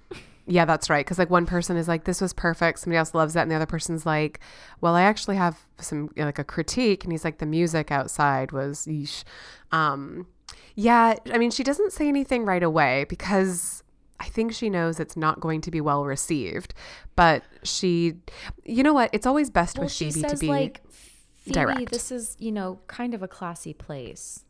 Yeah, 0.47 0.65
that's 0.65 0.89
right. 0.89 1.03
Because 1.03 1.17
like 1.17 1.29
one 1.29 1.45
person 1.45 1.75
is 1.75 1.87
like, 1.87 2.03
this 2.03 2.21
was 2.21 2.33
perfect. 2.33 2.79
Somebody 2.79 2.97
else 2.97 3.13
loves 3.13 3.33
that, 3.33 3.41
and 3.43 3.51
the 3.51 3.55
other 3.55 3.65
person's 3.65 4.05
like, 4.05 4.39
well, 4.81 4.95
I 4.95 5.01
actually 5.01 5.37
have 5.37 5.59
some 5.79 6.11
you 6.15 6.21
know, 6.21 6.25
like 6.25 6.39
a 6.39 6.43
critique, 6.43 7.03
and 7.03 7.11
he's 7.11 7.23
like, 7.23 7.39
the 7.39 7.45
music 7.45 7.91
outside 7.91 8.51
was 8.51 8.85
yeesh. 8.85 9.23
Um, 9.71 10.27
yeah, 10.75 11.15
I 11.31 11.37
mean, 11.37 11.51
she 11.51 11.63
doesn't 11.63 11.93
say 11.93 12.07
anything 12.07 12.45
right 12.45 12.61
away 12.61 13.05
because 13.07 13.81
I 14.19 14.25
think 14.25 14.53
she 14.53 14.69
knows 14.69 14.99
it's 14.99 15.17
not 15.17 15.39
going 15.39 15.61
to 15.61 15.71
be 15.71 15.81
well 15.81 16.05
received. 16.05 16.73
But 17.15 17.43
she, 17.63 18.15
you 18.63 18.83
know 18.83 18.93
what? 18.93 19.09
It's 19.13 19.25
always 19.25 19.49
best 19.49 19.77
Well, 19.77 19.85
with 19.85 19.93
she 19.93 20.11
Phoebe 20.11 20.27
to 20.29 20.37
be 20.37 20.47
like, 20.47 20.81
Phoebe, 20.89 21.53
direct. 21.53 21.91
this 21.91 22.11
is 22.11 22.35
you 22.39 22.51
know 22.51 22.79
kind 22.87 23.13
of 23.13 23.21
a 23.23 23.27
classy 23.27 23.73
place. 23.73 24.43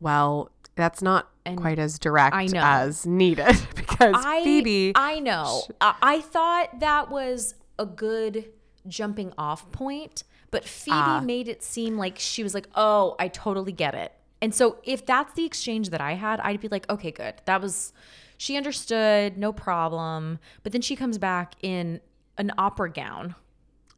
well. 0.00 0.50
That's 0.76 1.02
not 1.02 1.28
And 1.44 1.60
quite 1.60 1.78
as 1.78 1.98
direct 1.98 2.34
I 2.34 2.46
know. 2.46 2.60
as 2.62 3.04
needed 3.04 3.54
because 3.74 4.14
I, 4.16 4.42
Phoebe. 4.44 4.92
I 4.94 5.18
know. 5.18 5.62
I, 5.80 5.94
I 6.00 6.20
thought 6.22 6.80
that 6.80 7.10
was 7.10 7.54
a 7.78 7.84
good 7.84 8.46
jumping 8.88 9.32
off 9.36 9.70
point, 9.72 10.22
but 10.50 10.64
Phoebe 10.64 10.96
Ah. 10.96 11.20
made 11.22 11.48
it 11.48 11.62
seem 11.62 11.98
like 11.98 12.18
she 12.18 12.42
was 12.42 12.54
like, 12.54 12.66
"Oh, 12.76 13.14
I 13.18 13.28
totally 13.28 13.72
get 13.72 13.94
it." 13.94 14.12
And 14.40 14.54
so 14.54 14.78
if 14.84 15.04
that's 15.04 15.34
the 15.34 15.44
exchange 15.44 15.90
that 15.90 16.00
I 16.00 16.14
had, 16.14 16.40
I'd 16.40 16.60
be 16.60 16.68
like, 16.68 16.88
"Okay, 16.88 17.10
good. 17.10 17.34
That 17.44 17.60
was 17.60 17.92
she 18.40 18.56
understood, 18.56 19.36
no 19.36 19.52
problem." 19.52 20.38
But 20.62 20.72
then 20.72 20.80
she 20.80 20.96
comes 20.96 21.18
back 21.18 21.54
in 21.62 22.00
an 22.38 22.50
opera 22.56 22.90
gown. 22.90 23.34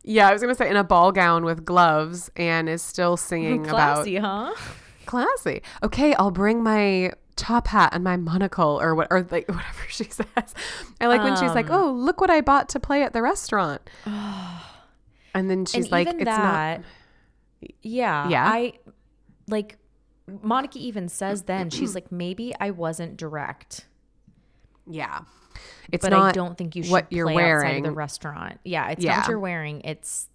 yeah, 0.03 0.29
I 0.29 0.33
was 0.33 0.43
gonna 0.43 0.57
say 0.57 0.69
in 0.69 0.75
a 0.77 0.83
ball 0.83 1.13
gown 1.13 1.45
with 1.45 1.65
gloves 1.65 2.29
and 2.37 2.69
is 2.69 2.83
still 2.83 3.17
singing 3.17 3.65
about 3.69 3.95
Classy, 4.05 4.17
huh? 4.17 4.53
Classy. 5.07 5.63
Okay, 5.85 6.13
I'll 6.15 6.33
bring 6.33 6.63
my 6.63 7.13
top 7.37 7.69
hat 7.69 7.91
and 7.95 8.03
my 8.03 8.17
monocle 8.17 8.81
or 8.83 8.95
what 8.97 9.07
or 9.11 9.27
like 9.31 9.49
whatever 9.49 9.85
she 9.89 10.05
says. 10.05 10.55
I 11.01 11.07
like 11.07 11.23
when 11.23 11.37
she's 11.37 11.55
like, 11.55 11.71
Um, 11.71 11.81
"Oh, 11.81 11.93
look 11.93 12.21
what 12.21 12.31
I 12.31 12.41
bought 12.41 12.69
to 12.71 12.81
play 12.81 13.05
at 13.05 13.13
the 13.13 13.23
restaurant." 13.23 13.89
and 15.35 15.49
then 15.49 15.65
she's 15.67 15.85
and 15.85 15.93
like, 15.93 16.09
"It's 16.09 16.25
that, 16.25 16.81
not." 16.81 17.71
yeah, 17.83 18.29
Yeah? 18.29 18.45
I 18.49 18.73
like 19.49 19.79
Monica 20.27 20.79
even 20.79 21.09
says 21.09 21.43
then 21.45 21.71
she's 21.71 21.95
like 21.95 22.11
maybe 22.11 22.55
I 22.59 22.71
wasn't 22.71 23.17
direct, 23.17 23.87
Yeah, 24.87 25.21
it's 25.93 26.03
but 26.03 26.11
not. 26.11 26.31
I 26.31 26.33
don't 26.33 26.57
think 26.59 26.75
you 26.77 26.83
should 26.83 26.93
what 26.93 27.07
you're 27.13 27.27
play 27.31 27.51
outside 27.51 27.77
of 27.79 27.83
the 27.85 27.93
restaurant. 27.93 28.61
Yeah, 28.65 28.89
it's 28.91 29.05
not 29.05 29.11
Yeah. 29.11 29.19
what 29.21 29.29
you're 29.29 29.39
wearing. 29.39 29.81
It's 29.83 30.29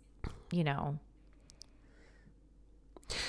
you 0.52 0.64
know. 0.64 1.00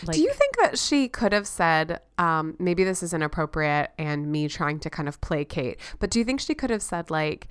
Like, 0.05 0.17
Do 0.17 0.23
you 0.23 0.33
think 0.33 0.57
that 0.61 0.77
she 0.79 1.09
could 1.09 1.33
have 1.33 1.47
said, 1.47 2.01
um, 2.19 2.57
maybe 2.59 2.83
this 2.83 3.01
is 3.03 3.15
inappropriate 3.15 3.93
and 3.97 4.31
me 4.33 4.49
trying 4.49 4.81
to 4.81 4.91
kind 4.91 5.09
of 5.09 5.21
placate, 5.21 5.79
but 6.01 6.11
do 6.11 6.19
you 6.19 6.25
think 6.25 6.41
she 6.41 6.53
could 6.55 6.71
have 6.71 6.83
said, 6.83 7.11
like, 7.13 7.47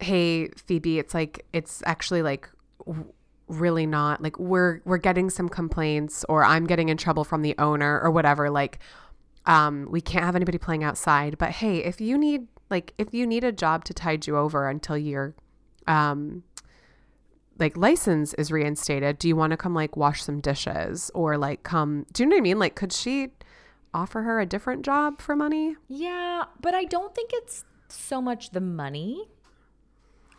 hey, 0.00 0.48
Phoebe, 0.50 0.98
it's 0.98 1.14
like, 1.14 1.46
it's 1.54 1.82
actually 1.86 2.20
like, 2.20 2.50
w- 2.86 3.06
really 3.48 3.86
not 3.86 4.20
like 4.20 4.36
we're 4.40 4.80
we're 4.84 4.98
getting 4.98 5.30
some 5.30 5.48
complaints 5.48 6.24
or 6.28 6.42
I'm 6.44 6.66
getting 6.66 6.88
in 6.88 6.96
trouble 6.96 7.22
from 7.22 7.42
the 7.42 7.54
owner 7.58 8.00
or 8.00 8.10
whatever 8.10 8.50
like 8.50 8.80
um 9.46 9.86
we 9.88 10.00
can't 10.00 10.24
have 10.24 10.34
anybody 10.34 10.58
playing 10.58 10.82
outside 10.82 11.38
but 11.38 11.50
hey 11.50 11.76
if 11.78 12.00
you 12.00 12.18
need 12.18 12.48
like 12.70 12.94
if 12.98 13.12
you 13.12 13.26
need 13.26 13.44
a 13.44 13.52
job 13.52 13.84
to 13.84 13.94
tide 13.94 14.26
you 14.26 14.36
over 14.36 14.68
until 14.68 14.98
your 14.98 15.34
um 15.86 16.42
like 17.58 17.76
license 17.76 18.34
is 18.34 18.50
reinstated 18.52 19.18
do 19.18 19.28
you 19.28 19.36
want 19.36 19.50
to 19.50 19.56
come 19.56 19.74
like 19.74 19.96
wash 19.96 20.22
some 20.22 20.40
dishes 20.40 21.10
or 21.14 21.38
like 21.38 21.62
come 21.62 22.04
do 22.12 22.22
you 22.22 22.28
know 22.28 22.34
what 22.36 22.40
I 22.40 22.42
mean 22.42 22.58
like 22.58 22.74
could 22.74 22.92
she 22.92 23.30
offer 23.94 24.22
her 24.22 24.40
a 24.40 24.46
different 24.46 24.84
job 24.84 25.20
for 25.20 25.34
money 25.34 25.74
yeah, 25.88 26.44
but 26.60 26.74
I 26.74 26.84
don't 26.84 27.14
think 27.14 27.30
it's 27.32 27.64
so 27.88 28.20
much 28.20 28.50
the 28.50 28.60
money. 28.60 29.28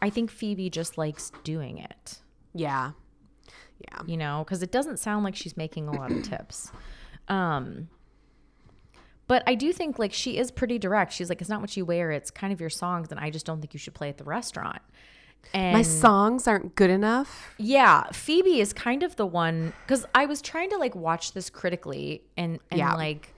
I 0.02 0.10
think 0.12 0.30
Phoebe 0.30 0.70
just 0.70 0.98
likes 0.98 1.32
doing 1.44 1.80
it. 1.80 2.22
yeah 2.54 2.92
yeah 3.80 4.02
you 4.06 4.18
know, 4.18 4.44
because 4.46 4.62
it 4.62 4.72
doesn't 4.72 4.98
sound 4.98 5.24
like 5.24 5.36
she's 5.36 5.58
making 5.58 5.88
a 5.88 5.92
lot 5.92 6.12
of 6.12 6.24
tips. 6.24 6.72
Um, 7.30 7.90
but 9.28 9.44
I 9.46 9.56
do 9.56 9.72
think 9.74 10.00
like 10.00 10.14
she 10.14 10.38
is 10.38 10.52
pretty 10.52 10.80
direct. 10.80 11.14
She's 11.14 11.30
like, 11.30 11.42
it's 11.42 11.50
not 11.50 11.62
what 11.62 11.76
you 11.78 11.86
wear, 11.86 12.12
it's 12.12 12.32
kind 12.32 12.52
of 12.54 12.60
your 12.60 12.70
songs, 12.70 13.10
and 13.12 13.20
I 13.20 13.30
just 13.30 13.46
don't 13.46 13.60
think 13.62 13.74
you 13.74 13.80
should 13.80 13.94
play 13.94 14.10
at 14.10 14.18
the 14.18 14.24
restaurant. 14.24 14.82
And 15.54 15.74
my 15.74 15.82
songs 15.82 16.48
aren't 16.48 16.76
good 16.76 16.90
enough 16.90 17.54
yeah, 17.58 18.10
Phoebe 18.12 18.60
is 18.60 18.74
kind 18.74 19.02
of 19.04 19.16
the 19.16 19.26
one 19.26 19.72
because 19.86 20.06
I 20.14 20.26
was 20.26 20.42
trying 20.42 20.70
to 20.72 20.78
like 20.78 20.94
watch 20.96 21.34
this 21.34 21.50
critically 21.50 22.22
and 22.36 22.60
and 22.70 22.80
Yeah. 22.80 22.96
like 22.96 23.34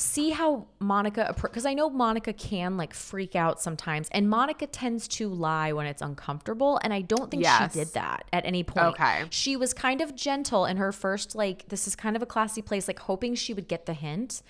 see 0.00 0.30
how 0.30 0.64
Monica 0.78 1.34
because 1.42 1.66
I 1.66 1.74
know 1.74 1.90
Monica 1.90 2.32
can 2.32 2.76
like 2.76 2.94
freak 2.94 3.34
out 3.34 3.60
sometimes 3.60 4.08
and 4.12 4.30
Monica 4.30 4.68
tends 4.68 5.08
to 5.08 5.28
lie 5.28 5.72
when 5.72 5.86
it's 5.86 6.00
uncomfortable 6.00 6.78
and 6.84 6.92
I 6.94 7.00
don't 7.00 7.28
think 7.32 7.42
Yes. 7.42 7.72
she 7.72 7.80
did 7.80 7.94
that 7.94 8.24
at 8.32 8.46
any 8.46 8.62
point. 8.62 8.86
Okay. 9.00 9.24
She 9.30 9.56
was 9.56 9.74
kind 9.74 10.00
of 10.00 10.14
gentle 10.14 10.66
in 10.66 10.76
her 10.76 10.92
first 10.92 11.34
like 11.34 11.68
this 11.68 11.88
is 11.88 11.96
kind 11.96 12.14
of 12.14 12.22
a 12.22 12.26
classy 12.26 12.62
place 12.62 12.86
like 12.86 13.00
hoping 13.00 13.34
she 13.34 13.52
would 13.52 13.66
get 13.66 13.86
the 13.86 13.92
hint 13.92 14.40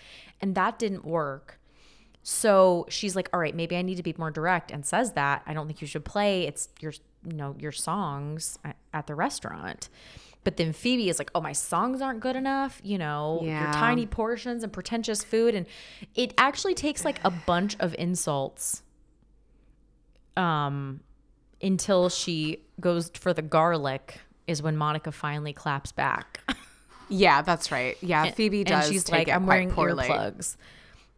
and 0.43 0.55
that 0.55 0.79
didn't 0.79 1.07
work. 1.07 1.59
So 2.23 2.85
she's 2.91 3.17
like, 3.17 3.31
"All 3.33 3.41
right, 3.41 3.55
maybe 3.55 3.75
I 3.75 3.81
need 3.81 3.95
to 3.97 4.03
be 4.03 4.15
more 4.19 4.31
direct," 4.31 4.71
and 4.71 4.85
says 4.85 5.13
that 5.13 5.43
I 5.47 5.55
don't 5.55 5.67
think 5.67 5.81
you 5.81 5.87
should 5.87 6.05
play. 6.05 6.47
It's 6.47 6.69
your, 6.79 6.93
you 7.25 7.33
know, 7.33 7.57
your 7.59 7.73
songs 7.73 8.59
at, 8.65 8.77
at 8.93 9.07
the 9.07 9.15
restaurant. 9.15 9.89
But 10.49 10.57
then 10.57 10.73
Phoebe 10.73 11.11
is 11.11 11.19
like, 11.19 11.31
"Oh, 11.35 11.43
my 11.43 11.53
songs 11.53 12.01
aren't 12.01 12.21
good 12.21 12.35
enough. 12.35 12.81
You 12.83 12.97
know, 12.97 13.41
your 13.43 13.71
tiny 13.71 14.07
portions 14.07 14.63
and 14.65 14.73
pretentious 14.73 15.23
food." 15.23 15.55
And 15.55 15.67
it 16.15 16.33
actually 16.39 16.73
takes 16.73 17.05
like 17.05 17.21
a 17.23 17.31
bunch 17.31 17.77
of 17.81 17.95
insults, 17.99 18.83
um, 20.39 21.01
until 21.61 22.09
she 22.09 22.63
goes 22.81 23.11
for 23.13 23.35
the 23.35 23.43
garlic. 23.43 24.23
Is 24.47 24.63
when 24.63 24.75
Monica 24.75 25.13
finally 25.13 25.53
claps 25.53 25.93
back. 25.93 26.41
Yeah, 27.11 27.43
that's 27.43 27.71
right. 27.71 27.99
Yeah, 28.01 28.31
Phoebe 28.31 28.65
does. 28.65 28.87
and 28.87 28.95
she's 28.95 29.05
take 29.05 29.13
like, 29.19 29.29
it 29.29 29.33
"I'm 29.33 29.45
wearing 29.45 29.71
poorly. 29.71 30.07
earplugs." 30.07 30.57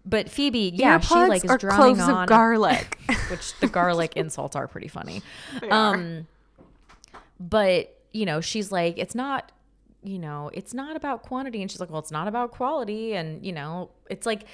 But 0.05 0.29
Phoebe, 0.29 0.73
yeah, 0.75 0.99
she 0.99 1.15
like 1.15 1.45
is 1.45 1.57
cloves 1.57 2.01
on 2.01 2.25
of 2.25 2.29
garlic. 2.29 2.99
which 3.31 3.57
the 3.61 3.69
garlic 3.69 4.17
insults 4.17 4.57
are 4.57 4.67
pretty 4.67 4.89
funny. 4.89 5.23
are. 5.63 5.73
Um, 5.73 6.27
but 7.39 7.97
you 8.13 8.27
know, 8.27 8.41
she's 8.41 8.71
like, 8.73 8.99
it's 8.99 9.15
not, 9.15 9.53
you 10.03 10.19
know, 10.19 10.51
it's 10.53 10.73
not 10.75 10.97
about 10.97 11.23
quantity, 11.23 11.61
and 11.63 11.71
she's 11.71 11.81
like, 11.81 11.91
well, 11.91 11.99
it's 12.01 12.11
not 12.11 12.29
about 12.29 12.51
quality, 12.53 13.15
and 13.15 13.45
you 13.45 13.53
know, 13.53 13.91
it's 14.09 14.27
like 14.27 14.45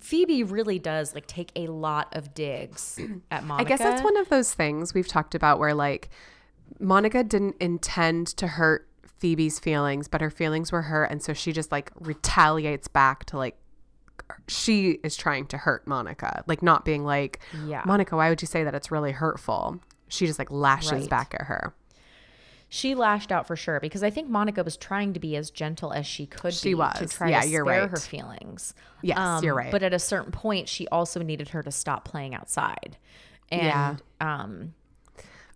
Phoebe 0.00 0.42
really 0.42 0.78
does 0.78 1.14
like 1.14 1.26
take 1.26 1.50
a 1.56 1.66
lot 1.68 2.14
of 2.16 2.34
digs 2.34 2.98
at 3.30 3.44
Monica. 3.44 3.66
I 3.66 3.68
guess 3.68 3.78
that's 3.80 4.02
one 4.02 4.16
of 4.16 4.28
those 4.28 4.54
things 4.54 4.94
we've 4.94 5.08
talked 5.08 5.34
about 5.34 5.58
where 5.58 5.74
like 5.74 6.10
Monica 6.80 7.22
didn't 7.24 7.56
intend 7.60 8.26
to 8.28 8.46
hurt 8.46 8.88
Phoebe's 9.18 9.58
feelings, 9.58 10.08
but 10.08 10.20
her 10.20 10.30
feelings 10.30 10.72
were 10.72 10.82
hurt, 10.82 11.04
and 11.10 11.22
so 11.22 11.32
she 11.32 11.52
just 11.52 11.70
like 11.72 11.90
retaliates 12.00 12.88
back 12.88 13.24
to 13.26 13.36
like 13.36 13.56
she 14.48 14.92
is 15.02 15.16
trying 15.16 15.46
to 15.46 15.58
hurt 15.58 15.86
Monica, 15.86 16.44
like 16.46 16.62
not 16.62 16.84
being 16.84 17.04
like, 17.04 17.40
Yeah. 17.66 17.82
Monica, 17.84 18.16
why 18.16 18.28
would 18.30 18.40
you 18.42 18.46
say 18.46 18.64
that? 18.64 18.74
It's 18.74 18.90
really 18.90 19.12
hurtful. 19.12 19.80
She 20.08 20.26
just 20.26 20.38
like 20.38 20.50
lashes 20.50 20.92
Right. 20.92 21.10
back 21.10 21.34
at 21.34 21.42
her. 21.46 21.74
She 22.74 22.96
lashed 22.96 23.30
out 23.30 23.46
for 23.46 23.54
sure 23.54 23.78
because 23.78 24.02
I 24.02 24.10
think 24.10 24.28
Monica 24.28 24.64
was 24.64 24.76
trying 24.76 25.12
to 25.12 25.20
be 25.20 25.36
as 25.36 25.48
gentle 25.48 25.92
as 25.92 26.08
she 26.08 26.26
could 26.26 26.52
She 26.52 26.74
be 26.74 26.82
to 26.96 27.06
try 27.06 27.30
Yeah, 27.30 27.42
to 27.42 27.46
you're 27.46 27.64
spare 27.64 27.82
right. 27.82 27.90
her 27.90 27.96
feelings. 27.98 28.74
Yes, 29.00 29.44
you're 29.44 29.54
right. 29.54 29.70
But 29.70 29.84
at 29.84 29.94
a 29.94 30.00
certain 30.00 30.32
point, 30.32 30.68
she 30.68 30.88
also 30.88 31.22
needed 31.22 31.50
her 31.50 31.62
to 31.62 31.70
stop 31.70 32.04
playing 32.04 32.34
outside. 32.34 32.96
And 33.52 34.02
um, 34.20 34.74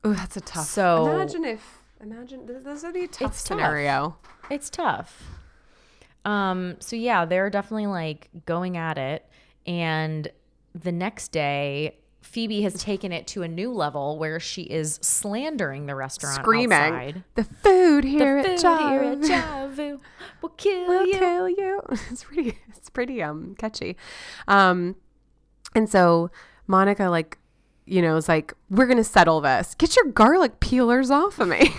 Oh, 0.05 0.13
that's 0.13 0.37
a 0.37 0.41
tough. 0.41 0.67
So- 0.69 1.11
imagine 1.13 1.45
if 1.45 1.79
imagine 2.01 2.47
this, 2.47 2.63
this 2.63 2.85
would 2.85 2.95
be 2.95 3.03
a 3.03 3.09
tough 3.09 3.33
It's 3.33 3.43
tough. 3.43 3.49
scenario. 3.59 4.17
it's 4.49 4.71
tough. 4.71 5.21
Um, 6.25 6.77
so 6.79 6.95
yeah, 6.95 7.25
they're 7.25 7.51
definitely 7.51 7.89
like 7.89 8.29
going 8.47 8.77
at 8.77 8.97
it. 8.97 9.29
And 9.67 10.31
the 10.73 10.93
next 10.93 11.33
day, 11.33 11.99
Phoebe 12.21 12.63
has 12.63 12.75
taken 12.75 13.11
it 13.13 13.27
to 13.29 13.43
a 13.43 13.49
new 13.49 13.73
level 13.73 14.19
where 14.19 14.39
she 14.39 14.63
is 14.63 14.99
slandering 15.03 15.87
the 15.87 15.95
restaurant, 15.95 16.37
Screaming, 16.37 16.73
outside. 16.73 17.25
the 17.37 17.45
food 17.45 18.05
here 18.05 18.43
Food 18.43 18.51
at 18.53 18.61
here 18.61 19.03
at 19.03 19.23
Jav 19.23 19.71
Javu 19.77 20.01
will 20.43 20.49
kill 20.51 20.89
will 20.89 21.07
you. 21.07 21.19
kill 21.19 21.49
you. 21.49 21.81
It's 22.11 22.25
pretty. 22.25 22.59
It's 22.69 22.91
pretty 22.91 23.23
um 23.23 23.55
catchy. 23.59 23.97
Um, 24.47 24.97
and 25.75 25.89
so 25.89 26.31
Monica 26.67 27.05
like, 27.09 27.39
you 27.87 28.03
know, 28.03 28.17
is 28.17 28.29
like, 28.29 28.53
we're 28.69 28.87
gonna 28.87 29.05
settle 29.05 29.41
this. 29.41 29.75
Get 29.77 29.97
your 29.97 30.07
garlic 30.07 30.61
peelers 30.61 31.11
off 31.11 31.39
of 31.39 31.49
me. 31.49 31.73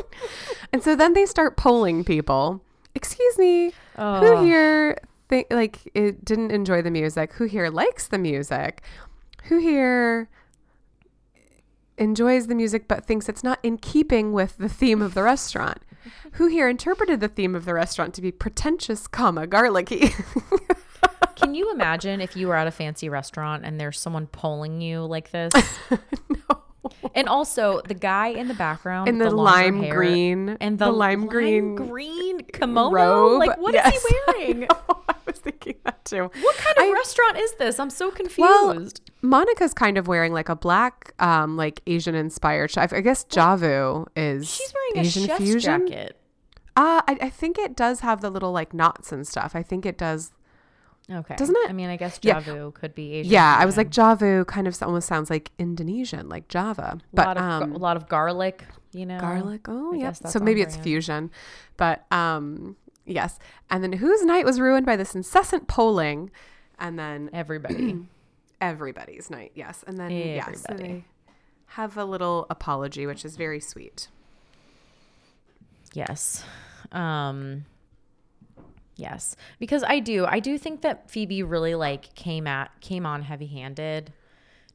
and 0.72 0.82
so 0.82 0.94
then 0.96 1.14
they 1.14 1.26
start 1.26 1.56
polling 1.56 2.04
people. 2.04 2.62
Excuse 2.94 3.38
me, 3.38 3.72
Oh. 3.96 4.20
who 4.36 4.44
here 4.44 4.98
think 5.28 5.46
like 5.50 5.78
it 5.94 6.24
didn't 6.24 6.50
enjoy 6.50 6.82
the 6.82 6.90
music? 6.90 7.32
Who 7.34 7.44
here 7.44 7.68
likes 7.70 8.08
the 8.08 8.18
music? 8.18 8.82
Who 9.48 9.58
here 9.58 10.28
enjoys 11.96 12.46
the 12.48 12.54
music 12.54 12.86
but 12.86 13.06
thinks 13.06 13.28
it's 13.28 13.42
not 13.42 13.58
in 13.62 13.78
keeping 13.78 14.32
with 14.34 14.58
the 14.58 14.68
theme 14.68 15.00
of 15.00 15.14
the 15.14 15.22
restaurant? 15.22 15.78
Who 16.32 16.48
here 16.48 16.68
interpreted 16.68 17.20
the 17.20 17.28
theme 17.28 17.54
of 17.54 17.64
the 17.64 17.72
restaurant 17.72 18.12
to 18.14 18.22
be 18.22 18.30
pretentious, 18.30 19.06
comma 19.06 19.46
garlicky? 19.46 20.10
Can 21.36 21.54
you 21.54 21.72
imagine 21.72 22.20
if 22.20 22.36
you 22.36 22.48
were 22.48 22.56
at 22.56 22.66
a 22.66 22.70
fancy 22.70 23.08
restaurant 23.08 23.64
and 23.64 23.80
there's 23.80 23.98
someone 23.98 24.26
polling 24.26 24.82
you 24.82 25.00
like 25.04 25.30
this? 25.30 25.54
no. 26.28 26.62
And 27.14 27.28
also 27.28 27.80
the 27.86 27.94
guy 27.94 28.28
in 28.28 28.48
the 28.48 28.54
background 28.54 29.08
In 29.08 29.18
with 29.18 29.30
the, 29.30 29.36
lime 29.36 29.82
hair 29.82 29.94
green 29.94 30.56
and 30.60 30.78
the, 30.78 30.90
lime 30.90 31.26
green 31.26 31.74
green 31.74 32.40
kimono. 32.40 32.90
robe. 32.92 33.38
Like 33.40 33.58
what 33.58 33.74
is 33.74 33.80
Yes. 33.84 34.06
he 34.08 34.16
wearing? 34.28 34.66
I 35.08 35.14
was 35.26 35.38
thinking 35.38 35.74
that 35.84 36.04
too. 36.04 36.30
What 36.40 36.56
kind 36.56 36.78
of 36.78 36.84
I- 36.84 36.92
restaurant 36.92 37.36
is 37.38 37.52
this? 37.54 37.78
I'm 37.80 37.90
so 37.90 38.10
confused. 38.10 38.38
Well, 38.40 38.88
Monica's 39.22 39.74
kind 39.74 39.98
of 39.98 40.06
wearing 40.06 40.32
like 40.32 40.48
a 40.48 40.56
black, 40.56 41.12
um, 41.18 41.56
like 41.56 41.80
Asian 41.86 42.14
inspired. 42.14 42.72
I 42.78 42.88
I 42.90 43.00
guess 43.00 43.24
Javu 43.24 44.06
is 44.16 44.48
She's 44.48 44.72
wearing 44.72 45.06
Asian 45.06 45.24
a 45.24 45.26
chef's 45.26 45.40
fusion. 45.42 45.86
jacket. 45.88 46.16
Uh, 46.76 47.02
I, 47.08 47.18
I 47.22 47.30
think 47.30 47.58
it 47.58 47.76
does 47.76 48.00
have 48.00 48.20
the 48.20 48.30
little 48.30 48.52
like 48.52 48.72
knots 48.72 49.10
and 49.10 49.26
stuff. 49.26 49.52
I 49.56 49.62
think 49.64 49.84
it 49.84 49.98
does. 49.98 50.30
Okay. 51.10 51.36
Doesn't 51.36 51.56
it? 51.56 51.70
I 51.70 51.72
mean, 51.72 51.88
I 51.88 51.96
guess 51.96 52.18
Yeah. 52.22 52.40
Javu 52.40 52.74
could 52.74 52.94
be 52.94 53.14
Asian. 53.14 53.32
Yeah, 53.32 53.56
I 53.58 53.64
was 53.64 53.78
like 53.78 53.88
Javu 53.90 54.46
kind 54.46 54.68
of 54.68 54.76
almost 54.82 55.08
sounds 55.08 55.30
like 55.30 55.50
Indonesian, 55.58 56.28
like 56.28 56.48
Java, 56.48 56.98
a 57.00 57.02
but 57.14 57.26
lot 57.26 57.36
of 57.38 57.42
um, 57.62 57.72
a 57.72 57.78
lot 57.78 57.96
of 57.96 58.08
garlic, 58.08 58.64
you 58.92 59.06
know. 59.06 59.18
garlic. 59.18 59.62
Oh, 59.68 59.94
yeah. 59.94 60.12
So 60.12 60.38
maybe 60.38 60.60
it's 60.60 60.76
fusion, 60.76 61.30
but 61.78 62.04
um, 62.12 62.76
yes. 63.06 63.38
And 63.70 63.82
then 63.82 63.94
whose 63.94 64.22
night 64.22 64.44
was 64.44 64.60
ruined 64.60 64.84
by 64.84 64.96
this 64.96 65.14
incessant 65.14 65.66
polling, 65.66 66.30
and 66.78 66.98
then 66.98 67.30
Everybody. 67.32 68.00
everybody's 68.60 69.30
night. 69.30 69.52
Yes, 69.54 69.82
and 69.86 69.96
then 69.96 70.10
yes, 70.10 70.64
so 70.68 70.74
they 70.74 71.04
have 71.72 71.96
a 71.96 72.04
little 72.04 72.46
apology, 72.50 73.06
which 73.06 73.24
is 73.24 73.36
very 73.36 73.60
sweet. 73.60 74.08
Yes. 75.94 76.44
Um 76.92 77.64
Yes. 78.98 79.36
Because 79.58 79.82
I 79.84 80.00
do. 80.00 80.26
I 80.26 80.40
do 80.40 80.58
think 80.58 80.82
that 80.82 81.10
Phoebe 81.10 81.42
really 81.42 81.74
like 81.74 82.14
came 82.14 82.46
at 82.46 82.70
came 82.80 83.06
on 83.06 83.22
heavy-handed 83.22 84.12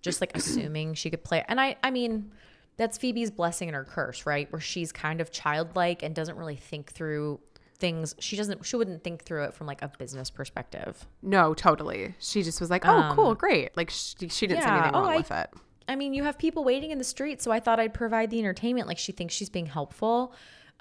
just 0.01 0.21
like 0.21 0.32
assuming 0.36 0.95
she 0.95 1.09
could 1.11 1.24
play. 1.24 1.43
And 1.47 1.61
I 1.61 1.76
I 1.84 1.91
mean, 1.91 2.32
that's 2.78 2.97
Phoebe's 2.97 3.30
blessing 3.30 3.67
and 3.69 3.76
her 3.76 3.84
curse, 3.84 4.26
right? 4.26 4.51
Where 4.51 4.61
she's 4.61 4.91
kind 4.91 5.21
of 5.21 5.32
childlike 5.32 6.01
and 6.01 6.15
doesn't 6.15 6.38
really 6.38 6.55
think 6.55 6.91
through 6.91 7.39
things. 7.80 8.15
She 8.19 8.38
doesn't 8.38 8.65
she 8.65 8.78
wouldn't 8.78 9.03
think 9.03 9.24
through 9.24 9.43
it 9.43 9.53
from 9.53 9.67
like 9.67 9.82
a 9.82 9.91
business 9.99 10.30
perspective. 10.30 11.05
No, 11.21 11.53
totally. 11.53 12.15
She 12.19 12.43
just 12.43 12.61
was 12.61 12.69
like, 12.69 12.86
"Oh, 12.86 13.11
cool, 13.13 13.36
great." 13.36 13.76
Like 13.76 13.89
she, 13.89 14.30
she 14.30 14.47
didn't 14.47 14.63
Um, 14.63 14.69
yeah, 14.69 14.76
anything 14.78 14.95
oh, 14.95 15.01
wrong 15.01 15.11
I- 15.11 15.17
with 15.17 15.32
it. 15.32 15.49
I 15.86 15.97
mean, 15.97 16.13
you 16.13 16.24
have 16.24 16.38
people 16.38 16.63
waiting 16.63 16.91
in 16.91 16.97
the 16.97 17.03
street, 17.03 17.41
so 17.41 17.51
I 17.51 17.59
thought 17.59 17.78
I'd 17.78 17.93
provide 17.93 18.30
the 18.30 18.39
entertainment. 18.39 18.88
Like 18.88 18.97
she 18.97 19.11
thinks 19.11 19.34
she's 19.34 19.49
being 19.49 19.65
helpful. 19.65 20.34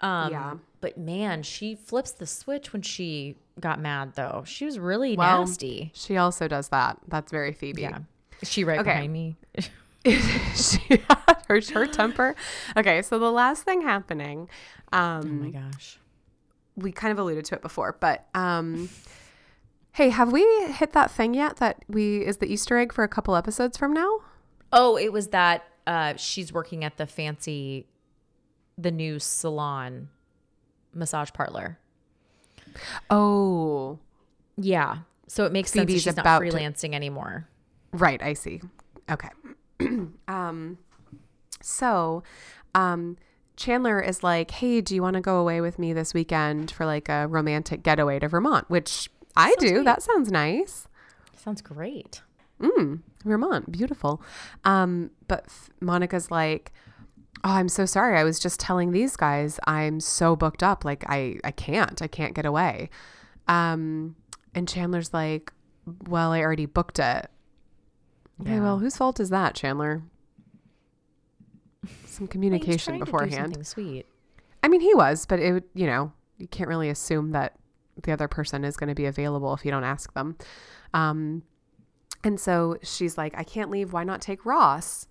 Um, 0.02 0.30
Yeah. 0.32 0.54
But 0.80 0.98
man, 0.98 1.42
she 1.44 1.76
flips 1.76 2.10
the 2.10 2.26
switch 2.26 2.72
when 2.72 2.82
she 2.82 3.36
got 3.60 3.78
mad, 3.80 4.14
though. 4.16 4.42
She 4.46 4.64
was 4.64 4.78
really 4.80 5.16
Well, 5.16 5.40
nasty. 5.46 5.92
She 5.94 6.16
also 6.16 6.48
does 6.48 6.68
that. 6.70 6.98
That's 7.06 7.30
very 7.30 7.52
Phoebe. 7.52 7.82
Yeah. 7.82 7.98
Is 8.40 8.50
she 8.50 8.64
right 8.64 8.80
Okay. 8.80 8.90
behind 8.90 9.12
me? 9.12 9.36
she 10.56 11.00
her 11.48 11.60
her 11.72 11.86
temper. 11.86 12.34
Okay, 12.76 13.02
so 13.02 13.20
the 13.20 13.30
last 13.30 13.62
thing 13.62 13.82
happening, 13.82 14.48
oh 14.92 14.98
um, 14.98 15.40
my 15.44 15.50
gosh. 15.50 16.00
we 16.74 16.90
kind 16.90 17.12
of 17.12 17.20
alluded 17.20 17.44
to 17.44 17.54
it 17.54 17.62
before, 17.62 17.96
but 18.00 18.26
um, 18.34 18.88
hey, 19.92 20.08
have 20.08 20.32
we 20.32 20.42
hit 20.72 20.92
that 20.94 21.12
thing 21.12 21.34
yet? 21.34 21.58
That 21.58 21.84
we 21.88 22.26
is 22.26 22.38
the 22.38 22.46
Easter 22.52 22.76
egg 22.78 22.92
for 22.92 23.04
a 23.04 23.08
couple 23.08 23.36
episodes 23.36 23.76
from 23.78 23.92
now? 23.92 24.18
Oh, 24.72 24.96
it 24.96 25.12
was 25.12 25.28
that 25.28 25.64
uh, 25.86 26.14
she's 26.16 26.52
working 26.52 26.82
at 26.82 26.96
the 26.96 27.06
fancy, 27.06 27.86
the 28.82 28.90
new 28.90 29.18
salon 29.18 30.08
massage 30.94 31.30
parlor. 31.32 31.78
Oh, 33.10 33.98
Yeah. 34.56 34.98
So 35.28 35.46
it 35.46 35.52
makes 35.52 35.70
sense 35.70 35.82
that 35.82 35.86
Phoebe's 35.88 36.02
she's 36.02 36.16
not 36.16 36.22
about 36.22 36.40
to- 36.40 36.46
freelancing 36.50 36.94
anymore. 36.94 37.48
right. 37.92 38.22
I 38.22 38.34
see. 38.34 38.60
Okay. 39.10 39.30
um, 40.28 40.76
so, 41.62 42.22
um, 42.74 43.16
Chandler 43.56 44.00
is 44.00 44.22
like, 44.22 44.50
"Hey, 44.50 44.80
do 44.82 44.94
you 44.94 45.00
want 45.02 45.14
to 45.14 45.20
go 45.22 45.38
away 45.38 45.60
with 45.62 45.78
me 45.78 45.92
this 45.94 46.12
weekend 46.12 46.70
for 46.70 46.84
like 46.84 47.08
a 47.08 47.26
romantic 47.28 47.82
getaway 47.82 48.18
to 48.18 48.28
Vermont?" 48.28 48.68
Which 48.68 49.08
I 49.36 49.50
Sounds 49.50 49.56
do. 49.62 49.70
great. 49.76 49.84
That 49.84 50.02
sounds 50.02 50.30
nice. 50.30 50.86
Sounds 51.36 51.62
great. 51.62 52.20
Mm, 52.60 53.00
Vermont, 53.24 53.72
beautiful. 53.72 54.22
Um, 54.64 55.10
but 55.28 55.44
f- 55.46 55.70
Monica's 55.80 56.30
like, 56.30 56.72
"Oh, 57.44 57.50
I'm 57.52 57.68
so 57.68 57.86
sorry. 57.86 58.18
I 58.18 58.24
was 58.24 58.38
just 58.38 58.60
telling 58.60 58.92
these 58.92 59.16
guys 59.16 59.58
I'm 59.66 60.00
so 60.00 60.36
booked 60.36 60.62
up. 60.62 60.84
Like 60.84 61.04
I, 61.08 61.38
I 61.44 61.50
can't. 61.50 62.00
I 62.02 62.06
can't 62.06 62.34
get 62.34 62.46
away." 62.46 62.90
Um, 63.48 64.16
And 64.54 64.68
Chandler's 64.68 65.12
like, 65.14 65.52
Well, 66.06 66.32
I 66.32 66.40
already 66.40 66.66
booked 66.66 66.98
it. 66.98 67.28
Okay, 68.40 68.54
Yeah. 68.54 68.60
well, 68.60 68.78
whose 68.78 68.96
fault 68.96 69.18
is 69.20 69.30
that, 69.30 69.54
Chandler? 69.54 70.02
Some 72.06 72.28
communication 72.28 72.94
do 72.94 73.00
beforehand. 73.04 73.66
sweet. 73.66 74.06
I 74.62 74.68
mean, 74.68 74.80
he 74.80 74.94
was, 74.94 75.26
but 75.26 75.40
it 75.40 75.52
would, 75.52 75.64
you 75.74 75.86
know, 75.86 76.12
you 76.38 76.46
can't 76.46 76.68
really 76.68 76.88
assume 76.88 77.32
that 77.32 77.56
the 78.02 78.12
other 78.12 78.28
person 78.28 78.64
is 78.64 78.76
going 78.76 78.88
to 78.88 78.94
be 78.94 79.06
available 79.06 79.52
if 79.54 79.64
you 79.64 79.70
don't 79.70 79.84
ask 79.84 80.12
them. 80.14 80.36
Um, 80.94 81.42
and 82.22 82.38
so 82.38 82.76
she's 82.82 83.18
like, 83.18 83.34
I 83.36 83.42
can't 83.42 83.70
leave. 83.70 83.92
Why 83.92 84.04
not 84.04 84.20
take 84.20 84.46
Ross? 84.46 85.08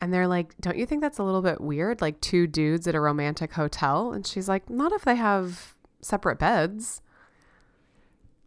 And 0.00 0.12
they're 0.12 0.28
like, 0.28 0.54
Don't 0.60 0.76
you 0.76 0.86
think 0.86 1.00
that's 1.02 1.18
a 1.18 1.22
little 1.24 1.42
bit 1.42 1.60
weird? 1.60 2.00
Like 2.00 2.20
two 2.20 2.46
dudes 2.46 2.86
at 2.86 2.94
a 2.94 3.00
romantic 3.00 3.52
hotel? 3.52 4.12
And 4.12 4.26
she's 4.26 4.48
like, 4.48 4.68
Not 4.70 4.92
if 4.92 5.04
they 5.04 5.16
have 5.16 5.74
separate 6.00 6.38
beds. 6.38 7.02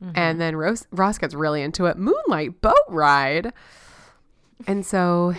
Mm-hmm. 0.04 0.14
And 0.16 0.42
then 0.42 0.56
Ross, 0.56 0.88
Ross 0.92 1.18
gets 1.18 1.34
really 1.36 1.62
into 1.62 1.86
it. 1.86 1.98
Moonlight 1.98 2.62
boat 2.62 2.76
ride. 2.88 3.54
And 4.68 4.86
so 4.86 5.34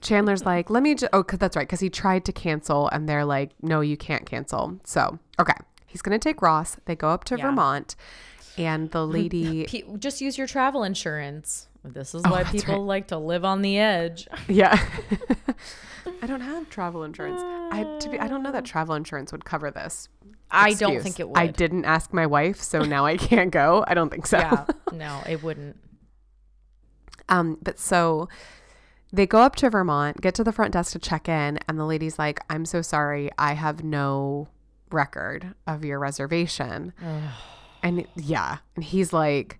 Chandler's 0.00 0.44
like, 0.44 0.68
let 0.70 0.82
me 0.82 0.94
just, 0.94 1.10
oh, 1.12 1.22
cause 1.22 1.38
that's 1.38 1.56
right. 1.56 1.68
Cause 1.68 1.80
he 1.80 1.90
tried 1.90 2.24
to 2.24 2.32
cancel 2.32 2.88
and 2.88 3.08
they're 3.08 3.24
like, 3.24 3.50
no, 3.62 3.80
you 3.80 3.96
can't 3.96 4.26
cancel. 4.26 4.78
So, 4.84 5.18
okay. 5.38 5.54
He's 5.86 6.02
going 6.02 6.18
to 6.18 6.22
take 6.22 6.42
Ross. 6.42 6.76
They 6.86 6.96
go 6.96 7.08
up 7.10 7.24
to 7.24 7.36
Yeah. 7.36 7.46
Vermont 7.46 7.94
and 8.58 8.90
the 8.90 9.06
lady, 9.06 9.86
just 9.98 10.20
use 10.20 10.36
your 10.36 10.46
travel 10.48 10.82
insurance. 10.82 11.68
This 11.84 12.14
is 12.14 12.22
Oh, 12.24 12.30
why 12.30 12.44
people 12.44 12.74
right. 12.76 12.82
like 12.82 13.08
to 13.08 13.18
live 13.18 13.44
on 13.44 13.62
the 13.62 13.78
edge. 13.78 14.26
yeah. 14.48 14.78
I 16.22 16.26
don't 16.26 16.40
have 16.40 16.68
travel 16.70 17.02
insurance. 17.04 17.40
I, 17.42 17.84
to 18.00 18.08
be, 18.08 18.18
I 18.18 18.26
don't 18.28 18.42
know 18.42 18.52
that 18.52 18.64
travel 18.64 18.94
insurance 18.94 19.32
would 19.32 19.44
cover 19.44 19.70
this. 19.70 20.08
I 20.50 20.74
don't 20.74 21.02
think 21.02 21.18
it 21.20 21.28
would. 21.28 21.38
I 21.38 21.46
didn't 21.48 21.84
ask 21.84 22.12
my 22.12 22.26
wife, 22.26 22.60
so 22.60 22.80
now 22.82 23.04
I 23.04 23.16
can't 23.16 23.50
go. 23.50 23.84
I 23.86 23.94
don't 23.94 24.10
think 24.10 24.26
so. 24.26 24.38
Yeah, 24.38 24.64
no, 24.92 25.20
it 25.28 25.42
wouldn't. 25.42 25.76
Um, 27.28 27.58
but 27.62 27.78
so 27.78 28.28
they 29.12 29.26
go 29.26 29.38
up 29.40 29.56
to 29.56 29.70
Vermont, 29.70 30.20
get 30.20 30.34
to 30.36 30.44
the 30.44 30.52
front 30.52 30.72
desk 30.72 30.92
to 30.92 30.98
check 30.98 31.28
in, 31.28 31.58
and 31.68 31.78
the 31.78 31.84
lady's 31.84 32.18
like, 32.18 32.40
I'm 32.50 32.64
so 32.66 32.82
sorry, 32.82 33.30
I 33.38 33.54
have 33.54 33.82
no 33.82 34.48
record 34.90 35.54
of 35.66 35.84
your 35.84 35.98
reservation. 35.98 36.92
and 37.82 38.06
yeah, 38.16 38.58
and 38.76 38.84
he's 38.84 39.12
like, 39.12 39.58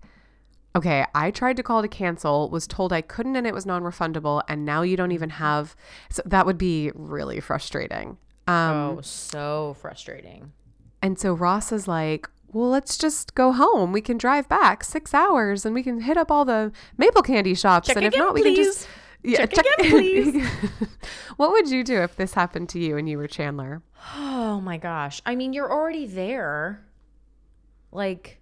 Okay, 0.75 1.05
I 1.15 1.31
tried 1.31 1.55
to 1.57 1.63
call 1.63 1.81
to 1.81 1.87
cancel, 1.87 2.49
was 2.49 2.67
told 2.67 2.91
I 2.91 3.01
couldn't 3.01 3.37
and 3.37 3.47
it 3.47 3.53
was 3.53 3.65
non 3.65 3.83
refundable, 3.83 4.43
and 4.47 4.65
now 4.65 4.81
you 4.81 4.97
don't 4.97 5.13
even 5.13 5.29
have 5.31 5.75
so 6.09 6.21
that 6.25 6.45
would 6.45 6.57
be 6.57 6.91
really 6.93 7.39
frustrating. 7.39 8.17
Um 8.47 8.97
oh, 8.97 9.01
so 9.01 9.75
frustrating. 9.79 10.51
and 11.01 11.17
so 11.17 11.33
Ross 11.33 11.71
is 11.71 11.87
like, 11.87 12.29
well, 12.51 12.69
let's 12.69 12.97
just 12.97 13.35
go 13.35 13.51
home. 13.51 13.91
We 13.91 14.01
can 14.01 14.17
drive 14.17 14.47
back 14.47 14.83
six 14.83 15.13
hours 15.13 15.65
and 15.65 15.73
we 15.73 15.83
can 15.83 16.01
hit 16.01 16.17
up 16.17 16.29
all 16.29 16.45
the 16.45 16.71
maple 16.97 17.21
candy 17.21 17.55
shops. 17.55 17.87
Check 17.87 17.97
and 17.97 18.05
if 18.05 18.13
again, 18.13 18.25
not, 18.25 18.33
we 18.33 18.43
can 18.43 18.55
just. 18.55 18.87
Check 19.25 19.53
again, 19.53 19.89
please. 19.89 20.47
what 21.37 21.51
would 21.51 21.67
you 21.67 21.83
do 21.83 22.01
if 22.03 22.15
this 22.15 22.35
happened 22.35 22.69
to 22.69 22.79
you 22.79 22.95
and 22.95 23.09
you 23.09 23.17
were 23.17 23.27
Chandler? 23.27 23.81
Oh 24.15 24.61
my 24.61 24.77
gosh. 24.77 25.19
I 25.25 25.35
mean, 25.35 25.51
you're 25.51 25.71
already 25.71 26.05
there. 26.05 26.85
Like 27.91 28.39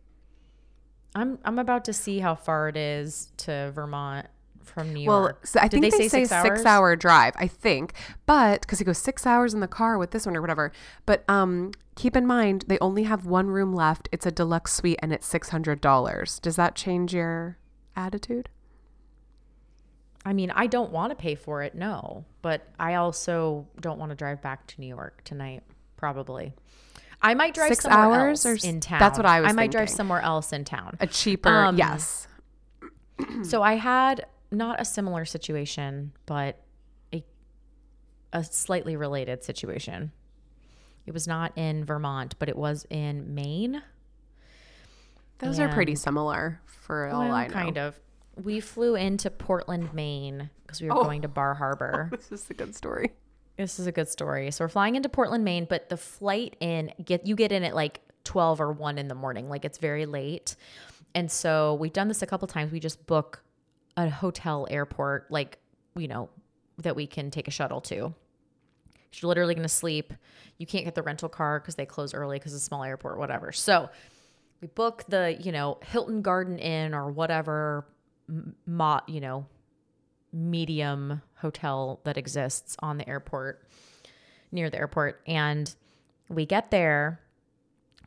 I'm 1.16 1.40
I'm 1.46 1.60
about 1.60 1.86
to 1.86 1.94
see 1.94 2.20
how 2.20 2.36
far 2.36 2.70
it 2.70 2.78
is 2.78 3.32
to 3.38 3.72
Vermont 3.74 4.28
from 4.64 4.94
New 4.94 5.08
Well, 5.08 5.22
York. 5.22 5.46
so 5.46 5.60
I 5.60 5.68
Did 5.68 5.82
think 5.82 5.94
they, 5.94 6.08
say, 6.08 6.26
six, 6.26 6.42
six 6.42 6.66
hour 6.66 6.96
drive. 6.96 7.34
I 7.38 7.48
think, 7.48 7.94
but 8.26 8.62
because 8.62 8.80
he 8.80 8.86
goes 8.86 8.98
six 8.98 9.28
hours 9.28 9.54
in 9.54 9.60
the 9.60 9.68
car 9.68 9.98
with 9.98 10.12
this 10.12 10.26
one 10.26 10.36
or 10.36 10.42
whatever. 10.42 10.72
But 11.06 11.24
um, 11.30 11.72
keep 11.96 12.16
in 12.16 12.26
mind 12.26 12.66
they 12.68 12.80
only 12.80 13.04
have 13.04 13.26
one 13.26 13.48
room 13.48 13.74
left. 13.74 14.10
It's 14.12 14.26
a 14.26 14.32
deluxe 14.32 14.74
suite 14.74 15.00
and 15.02 15.14
it's 15.14 15.28
six 15.28 15.50
hundred 15.50 15.82
dollars. 15.82 16.40
Does 16.40 16.56
that 16.56 16.76
change 16.76 17.14
your 17.14 17.58
attitude? 17.96 18.50
I 20.26 20.32
mean, 20.32 20.52
I 20.52 20.68
don't 20.68 20.92
want 20.92 21.12
to 21.12 21.16
pay 21.16 21.36
for 21.36 21.64
it, 21.64 21.76
no. 21.76 22.24
But 22.42 22.66
I 22.80 22.96
also 22.96 23.68
don't 23.82 24.00
want 24.00 24.12
to 24.12 24.16
drive 24.16 24.42
back 24.42 24.66
to 24.68 24.80
New 24.80 24.88
York 24.88 25.22
tonight, 25.26 25.64
probably. 25.98 26.54
I 27.24 27.34
might 27.36 27.54
drive 27.54 27.70
Six 27.70 27.86
somewhere 27.86 28.20
hours 28.20 28.46
else 28.46 28.66
or 28.66 28.68
in 28.68 28.80
town. 28.82 29.00
that's 29.00 29.18
what 29.18 29.26
I 29.26 29.40
was 29.42 29.50
I 29.50 29.54
might 29.54 29.72
drive 29.72 29.90
somewhere 29.90 30.22
else 30.22 30.52
in 30.54 30.66
town. 30.66 30.98
A 31.00 31.08
cheaper, 31.08 31.50
Um, 31.50 31.78
yes. 31.78 32.28
So 33.44 33.62
I 33.64 33.76
had 33.76 34.26
not 34.52 34.82
a 34.82 34.86
similar 34.86 35.24
situation, 35.26 36.12
but 36.26 36.60
a 37.14 37.24
a 38.34 38.44
slightly 38.44 38.96
related 38.98 39.44
situation. 39.44 40.12
It 41.06 41.14
was 41.14 41.28
not 41.28 41.58
in 41.58 41.86
Vermont, 41.86 42.36
but 42.40 42.50
it 42.50 42.56
was 42.58 42.86
in 42.90 43.34
Maine. 43.36 43.82
Those 45.40 45.60
are 45.60 45.68
pretty 45.70 45.96
similar 45.96 46.62
for 46.66 47.08
all 47.10 47.22
Well, 47.22 47.32
I 47.34 47.48
know. 47.48 47.54
kind 47.54 47.78
of. 47.78 48.00
We 48.42 48.60
flew 48.60 48.96
into 48.96 49.30
Portland, 49.30 49.94
Maine 49.94 50.50
because 50.66 50.82
we 50.82 50.88
were 50.90 50.96
Oh. 50.98 51.04
going 51.04 51.22
to 51.22 51.28
Bar 51.28 51.54
Harbor. 51.56 52.10
This 52.12 52.32
is 52.32 52.50
a 52.50 52.54
good 52.54 52.76
story. 52.76 53.12
This 53.58 53.80
is 53.80 53.88
a 53.88 53.92
good 53.92 54.10
story. 54.10 54.50
So 54.52 54.66
we're 54.66 54.70
flying 54.70 54.96
into 54.96 55.10
Portland, 55.10 55.44
Maine, 55.44 55.66
but 55.70 55.90
the 55.90 55.98
flight 55.98 56.56
in 56.60 56.92
get 57.04 57.28
you 57.28 57.36
get 57.36 57.52
in 57.52 57.64
at 57.64 57.76
like 57.76 58.02
12 58.24 58.62
or 58.62 58.72
1 58.72 58.98
in 58.98 59.08
the 59.08 59.16
morning. 59.16 59.50
Like 59.50 59.64
it's 59.66 59.78
very 59.78 60.06
late. 60.06 60.56
And 61.14 61.32
so 61.32 61.76
we've 61.76 61.94
done 61.94 62.08
this 62.08 62.24
a 62.24 62.26
couple 62.26 62.48
times. 62.48 62.72
We 62.72 62.80
just 62.80 63.06
book 63.06 63.44
a 63.96 64.10
hotel 64.10 64.68
airport 64.72 65.30
like, 65.30 65.60
you 65.96 66.08
know, 66.08 66.30
that 66.80 66.96
we 66.96 67.06
can 67.06 67.30
take 67.30 67.48
a 67.48 67.52
shuttle 67.52 67.82
to. 67.82 67.96
You're 67.96 69.28
literally 69.30 69.54
going 69.54 69.62
to 69.62 69.70
sleep. 69.70 70.12
You 70.58 70.66
can't 70.66 70.86
get 70.86 70.96
the 70.96 71.04
rental 71.04 71.30
car 71.30 71.60
because 71.60 71.76
they 71.76 71.86
close 71.86 72.16
early 72.16 72.40
because 72.40 72.56
it's 72.56 72.64
a 72.64 72.66
small 72.66 72.84
airport, 72.84 73.20
whatever. 73.20 73.52
So 73.52 73.92
we 74.60 74.68
book 74.70 75.04
the, 75.08 75.38
you 75.40 75.52
know, 75.52 75.78
Hilton 75.86 76.24
Garden 76.24 76.58
Inn 76.58 76.96
or 76.96 77.12
whatever, 77.12 77.86
you 78.28 79.20
know, 79.20 79.46
medium 80.34 81.22
hotel 81.36 82.02
that 82.04 82.18
exists 82.18 82.76
on 82.80 82.98
the 82.98 83.08
airport, 83.08 83.68
near 84.52 84.70
the 84.70 84.78
airport. 84.78 85.22
And 85.28 85.74
we 86.28 86.46
get 86.46 86.72
there. 86.72 87.20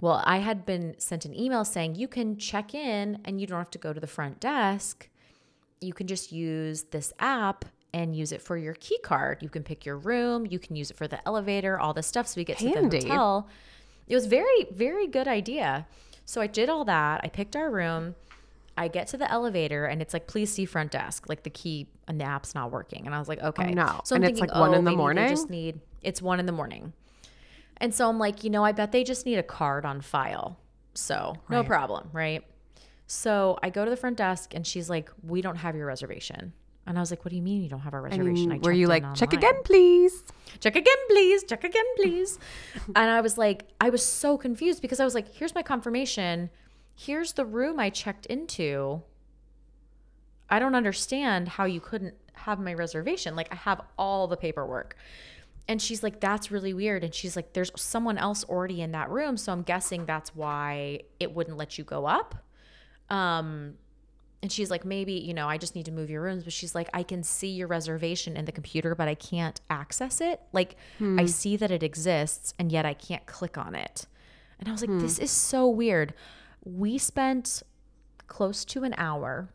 Well, 0.00 0.22
I 0.24 0.38
had 0.38 0.66
been 0.66 0.94
sent 0.98 1.24
an 1.24 1.34
email 1.38 1.64
saying 1.64 1.94
you 1.94 2.08
can 2.08 2.36
check 2.36 2.74
in 2.74 3.20
and 3.24 3.40
you 3.40 3.46
don't 3.46 3.58
have 3.58 3.70
to 3.70 3.78
go 3.78 3.92
to 3.92 4.00
the 4.00 4.06
front 4.06 4.40
desk. 4.40 5.08
You 5.80 5.92
can 5.92 6.06
just 6.06 6.32
use 6.32 6.84
this 6.84 7.12
app 7.18 7.64
and 7.94 8.14
use 8.14 8.32
it 8.32 8.42
for 8.42 8.58
your 8.58 8.74
key 8.74 8.98
card. 9.02 9.38
You 9.42 9.48
can 9.48 9.62
pick 9.62 9.86
your 9.86 9.96
room, 9.96 10.46
you 10.46 10.58
can 10.58 10.76
use 10.76 10.90
it 10.90 10.96
for 10.98 11.08
the 11.08 11.26
elevator, 11.26 11.78
all 11.78 11.94
this 11.94 12.06
stuff. 12.06 12.26
So 12.26 12.40
we 12.40 12.44
get 12.44 12.58
to 12.58 12.68
the 12.68 12.98
hotel. 12.98 13.48
It 14.06 14.14
was 14.14 14.26
very, 14.26 14.66
very 14.70 15.06
good 15.06 15.26
idea. 15.26 15.86
So 16.26 16.40
I 16.40 16.46
did 16.46 16.68
all 16.68 16.84
that. 16.84 17.20
I 17.24 17.28
picked 17.28 17.56
our 17.56 17.70
room. 17.70 18.14
I 18.76 18.88
get 18.88 19.08
to 19.08 19.16
the 19.16 19.30
elevator 19.30 19.86
and 19.86 20.02
it's 20.02 20.12
like, 20.12 20.26
please 20.26 20.52
see 20.52 20.64
front 20.64 20.92
desk. 20.92 21.28
Like 21.28 21.42
the 21.42 21.50
key 21.50 21.88
and 22.08 22.20
the 22.20 22.24
app's 22.24 22.54
not 22.54 22.70
working. 22.70 23.06
And 23.06 23.14
I 23.14 23.18
was 23.18 23.28
like, 23.28 23.38
oh, 23.42 23.48
okay. 23.48 23.70
Oh, 23.70 23.74
no. 23.74 24.00
So 24.04 24.14
I'm 24.14 24.22
And 24.22 24.30
it's, 24.30 24.40
thinking, 24.40 24.54
like, 24.54 24.60
one 24.60 24.74
oh, 24.74 24.78
in 24.78 24.84
the 24.84 24.92
morning? 24.92 25.28
Just 25.28 25.50
need. 25.50 25.80
It's 26.02 26.20
one 26.20 26.40
in 26.40 26.46
the 26.46 26.52
morning. 26.52 26.92
And 27.78 27.94
so 27.94 28.08
I'm 28.08 28.18
like, 28.18 28.44
you 28.44 28.50
know, 28.50 28.64
I 28.64 28.72
bet 28.72 28.92
they 28.92 29.04
just 29.04 29.26
need 29.26 29.36
a 29.36 29.42
card 29.42 29.84
on 29.84 30.00
file. 30.00 30.58
So 30.94 31.34
no 31.50 31.62
problem, 31.62 32.08
right? 32.12 32.42
So 33.06 33.58
I 33.62 33.70
go 33.70 33.84
to 33.84 33.90
the 33.90 33.96
front 33.96 34.16
desk 34.16 34.54
and 34.54 34.66
she's 34.66 34.90
like, 34.90 35.10
we 35.22 35.42
don't 35.42 35.56
have 35.56 35.76
your 35.76 35.86
reservation. 35.86 36.52
And 36.86 36.96
I 36.96 37.00
was 37.00 37.10
like, 37.10 37.24
what 37.24 37.30
do 37.30 37.36
you 37.36 37.42
mean 37.42 37.62
you 37.62 37.68
don't 37.68 37.80
have 37.80 37.94
our 37.94 38.02
reservation? 38.02 38.52
And 38.52 38.64
were 38.64 38.72
you 38.72 38.86
like, 38.86 39.02
in 39.02 39.14
check 39.14 39.32
again, 39.32 39.62
please? 39.64 40.22
check 40.60 40.76
again, 40.76 40.96
please, 41.08 41.42
check 41.44 41.64
again, 41.64 41.84
please. 41.96 42.38
and 42.86 43.10
I 43.10 43.20
was 43.20 43.36
like, 43.36 43.64
I 43.80 43.90
was 43.90 44.04
so 44.04 44.38
confused 44.38 44.82
because 44.82 45.00
I 45.00 45.04
was 45.04 45.14
like, 45.14 45.34
here's 45.34 45.54
my 45.54 45.62
confirmation. 45.62 46.48
Here's 46.98 47.34
the 47.34 47.44
room 47.44 47.78
I 47.78 47.90
checked 47.90 48.26
into. 48.26 49.02
I 50.48 50.58
don't 50.58 50.74
understand 50.74 51.48
how 51.48 51.66
you 51.66 51.80
couldn't 51.80 52.14
have 52.32 52.58
my 52.58 52.72
reservation. 52.72 53.36
Like, 53.36 53.52
I 53.52 53.56
have 53.56 53.82
all 53.98 54.26
the 54.26 54.36
paperwork. 54.36 54.96
And 55.68 55.82
she's 55.82 56.02
like, 56.02 56.20
that's 56.20 56.50
really 56.50 56.72
weird. 56.72 57.04
And 57.04 57.14
she's 57.14 57.36
like, 57.36 57.52
there's 57.52 57.70
someone 57.76 58.16
else 58.18 58.44
already 58.44 58.80
in 58.80 58.92
that 58.92 59.10
room. 59.10 59.36
So 59.36 59.52
I'm 59.52 59.62
guessing 59.62 60.06
that's 60.06 60.34
why 60.34 61.00
it 61.20 61.34
wouldn't 61.34 61.56
let 61.56 61.76
you 61.76 61.84
go 61.84 62.06
up. 62.06 62.34
Um, 63.10 63.74
and 64.42 64.52
she's 64.52 64.70
like, 64.70 64.84
maybe, 64.84 65.14
you 65.14 65.34
know, 65.34 65.48
I 65.48 65.58
just 65.58 65.74
need 65.74 65.86
to 65.86 65.92
move 65.92 66.08
your 66.08 66.22
rooms. 66.22 66.44
But 66.44 66.52
she's 66.52 66.74
like, 66.74 66.88
I 66.94 67.02
can 67.02 67.22
see 67.22 67.48
your 67.48 67.66
reservation 67.66 68.36
in 68.36 68.44
the 68.44 68.52
computer, 68.52 68.94
but 68.94 69.08
I 69.08 69.14
can't 69.14 69.60
access 69.68 70.20
it. 70.20 70.40
Like, 70.52 70.76
I 71.18 71.26
see 71.26 71.56
that 71.56 71.70
it 71.72 71.82
exists, 71.82 72.54
and 72.58 72.70
yet 72.70 72.86
I 72.86 72.94
can't 72.94 73.26
click 73.26 73.58
on 73.58 73.74
it. 73.74 74.06
And 74.60 74.68
I 74.68 74.72
was 74.72 74.82
like, 74.82 74.90
this 75.00 75.18
is 75.18 75.30
so 75.32 75.68
weird. 75.68 76.14
We 76.66 76.98
spent 76.98 77.62
close 78.26 78.64
to 78.64 78.82
an 78.82 78.92
hour, 78.98 79.50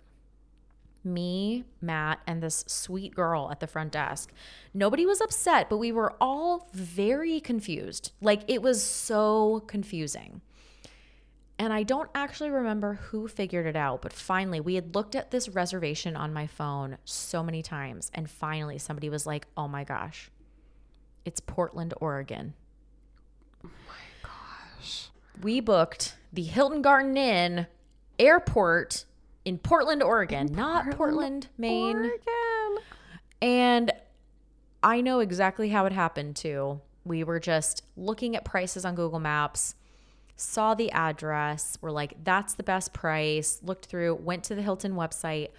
me, 1.04 1.66
Matt, 1.82 2.22
and 2.26 2.42
this 2.42 2.64
sweet 2.68 3.14
girl 3.14 3.50
at 3.52 3.60
the 3.60 3.68
front 3.68 3.92
desk. 3.92 4.32
Nobody 4.74 5.06
was 5.06 5.20
upset, 5.20 5.70
but 5.70 5.78
we 5.78 5.92
were 5.92 6.14
all 6.22 6.70
very 6.74 7.42
confused. 7.42 8.14
Like, 8.22 8.44
it 8.48 8.62
was 8.62 8.82
so 8.82 9.64
confusing. 9.68 10.40
And 11.60 11.74
I 11.74 11.84
don't 11.84 12.10
actually 12.16 12.50
remember 12.50 12.94
who 12.94 13.28
figured 13.28 13.66
it 13.66 13.76
out, 13.76 14.02
but 14.02 14.14
finally, 14.14 14.62
we 14.62 14.76
had 14.76 14.96
looked 14.96 15.14
at 15.14 15.32
this 15.32 15.50
reservation 15.50 16.16
on 16.16 16.32
my 16.32 16.48
phone 16.48 16.98
so 17.04 17.44
many 17.44 17.62
times. 17.62 18.10
And 18.14 18.30
finally, 18.30 18.78
somebody 18.78 19.10
was 19.10 19.28
like, 19.28 19.48
oh 19.58 19.68
my 19.68 19.84
gosh, 19.84 20.32
it's 21.26 21.42
Portland, 21.42 21.94
Oregon. 22.00 22.54
Oh 23.66 23.70
my 23.86 24.30
gosh. 24.80 25.10
We 25.44 25.60
booked 25.60 26.16
the 26.34 26.44
Hilton 26.44 26.82
Garden 26.82 27.18
Inn 27.18 27.68
airport 28.20 29.06
in 29.44 29.58
Portland, 29.58 30.04
Oregon, 30.04 30.48
not 30.54 30.90
Portland, 30.92 31.48
Maine. 31.58 31.98
Oregon. 31.98 32.84
And 33.42 33.92
I 34.84 35.02
know 35.02 35.20
exactly 35.20 35.70
how 35.70 35.86
it 35.86 35.92
happened 35.92 36.36
too. 36.36 36.80
We 37.04 37.24
were 37.24 37.40
just 37.40 37.84
looking 37.98 38.36
at 38.36 38.46
prices 38.46 38.86
on 38.86 38.96
Google 38.96 39.20
Maps, 39.20 39.76
saw 40.36 40.76
the 40.76 40.92
address, 40.92 41.78
we're 41.82 41.92
like, 41.92 42.24
that's 42.24 42.54
the 42.54 42.64
best 42.64 42.94
price, 42.94 43.60
looked 43.64 43.88
through, 43.88 44.16
went 44.16 44.44
to 44.46 44.56
the 44.56 44.62
Hilton 44.62 44.94
website, 44.94 45.50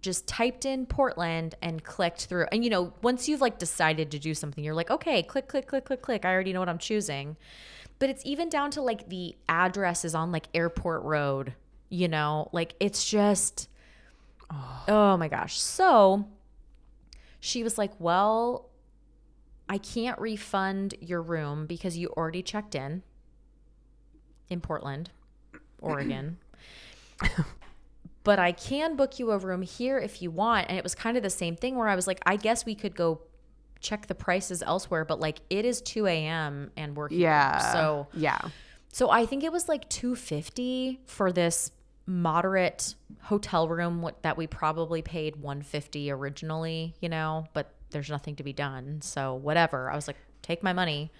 just 0.00 0.26
typed 0.26 0.64
in 0.64 0.86
Portland 0.86 1.54
and 1.62 1.82
clicked 1.82 2.26
through. 2.26 2.46
And 2.52 2.62
you 2.62 2.70
know, 2.70 2.92
once 3.02 3.28
you've 3.28 3.40
like 3.40 3.58
decided 3.58 4.10
to 4.10 4.18
do 4.18 4.34
something, 4.34 4.62
you're 4.62 4.74
like, 4.74 4.90
okay, 4.90 5.22
click, 5.22 5.48
click, 5.48 5.66
click, 5.66 5.86
click, 5.86 6.02
click. 6.02 6.24
I 6.24 6.32
already 6.32 6.52
know 6.52 6.60
what 6.60 6.68
I'm 6.68 6.78
choosing. 6.78 7.36
But 7.98 8.10
it's 8.10 8.24
even 8.24 8.48
down 8.48 8.70
to 8.72 8.82
like 8.82 9.08
the 9.08 9.36
address 9.48 10.04
is 10.04 10.14
on 10.14 10.30
like 10.30 10.48
Airport 10.54 11.02
Road, 11.02 11.54
you 11.88 12.08
know, 12.08 12.48
like 12.52 12.74
it's 12.80 13.08
just, 13.08 13.68
oh 14.88 15.16
my 15.16 15.28
gosh. 15.28 15.58
So 15.58 16.28
she 17.40 17.62
was 17.62 17.76
like, 17.76 17.92
well, 17.98 18.70
I 19.68 19.78
can't 19.78 20.18
refund 20.18 20.94
your 21.00 21.22
room 21.22 21.66
because 21.66 21.98
you 21.98 22.08
already 22.08 22.42
checked 22.42 22.74
in 22.74 23.02
in 24.48 24.60
Portland, 24.60 25.10
Oregon. 25.80 26.38
but 28.24 28.38
I 28.38 28.52
can 28.52 28.96
book 28.96 29.18
you 29.18 29.30
a 29.30 29.38
room 29.38 29.62
here 29.62 29.98
if 29.98 30.22
you 30.22 30.30
want. 30.30 30.66
And 30.68 30.78
it 30.78 30.84
was 30.84 30.94
kind 30.94 31.16
of 31.16 31.22
the 31.22 31.30
same 31.30 31.56
thing 31.56 31.76
where 31.76 31.88
I 31.88 31.94
was 31.94 32.06
like, 32.06 32.20
I 32.24 32.36
guess 32.36 32.64
we 32.64 32.74
could 32.74 32.94
go 32.94 33.22
check 33.80 34.06
the 34.06 34.14
prices 34.14 34.62
elsewhere, 34.62 35.04
but 35.04 35.20
like 35.20 35.40
it 35.50 35.64
is 35.64 35.80
2 35.82 36.06
a.m. 36.06 36.70
and 36.76 36.96
we're 36.96 37.08
here. 37.08 37.20
Yeah. 37.20 37.58
So 37.72 38.08
yeah. 38.14 38.38
so 38.92 39.10
I 39.10 39.26
think 39.26 39.44
it 39.44 39.52
was 39.52 39.68
like 39.68 39.88
250 39.88 41.00
for 41.06 41.32
this 41.32 41.70
moderate 42.06 42.94
hotel 43.22 43.68
room 43.68 44.10
that 44.22 44.36
we 44.36 44.46
probably 44.46 45.02
paid 45.02 45.36
150 45.36 46.10
originally, 46.10 46.94
you 47.00 47.08
know, 47.08 47.46
but 47.52 47.72
there's 47.90 48.08
nothing 48.10 48.34
to 48.36 48.42
be 48.42 48.52
done. 48.52 49.00
So 49.02 49.34
whatever. 49.34 49.90
I 49.90 49.94
was 49.94 50.06
like, 50.06 50.16
take 50.42 50.62
my 50.62 50.72
money. 50.72 51.12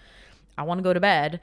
I 0.56 0.62
want 0.62 0.78
to 0.78 0.82
go 0.82 0.92
to 0.92 1.00
bed. 1.00 1.40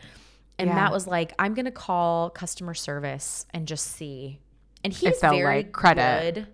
And 0.57 0.69
Yeah. 0.69 0.75
Matt 0.75 0.91
was 0.91 1.05
like, 1.07 1.33
I'm 1.37 1.53
going 1.53 1.65
to 1.65 1.71
call 1.71 2.29
customer 2.31 2.73
service 2.73 3.45
and 3.53 3.67
just 3.67 3.87
see. 3.91 4.39
And 4.83 4.91
he's 4.93 5.19
very 5.19 5.43
like, 5.43 5.71
credit. 5.71 6.35
good. 6.35 6.47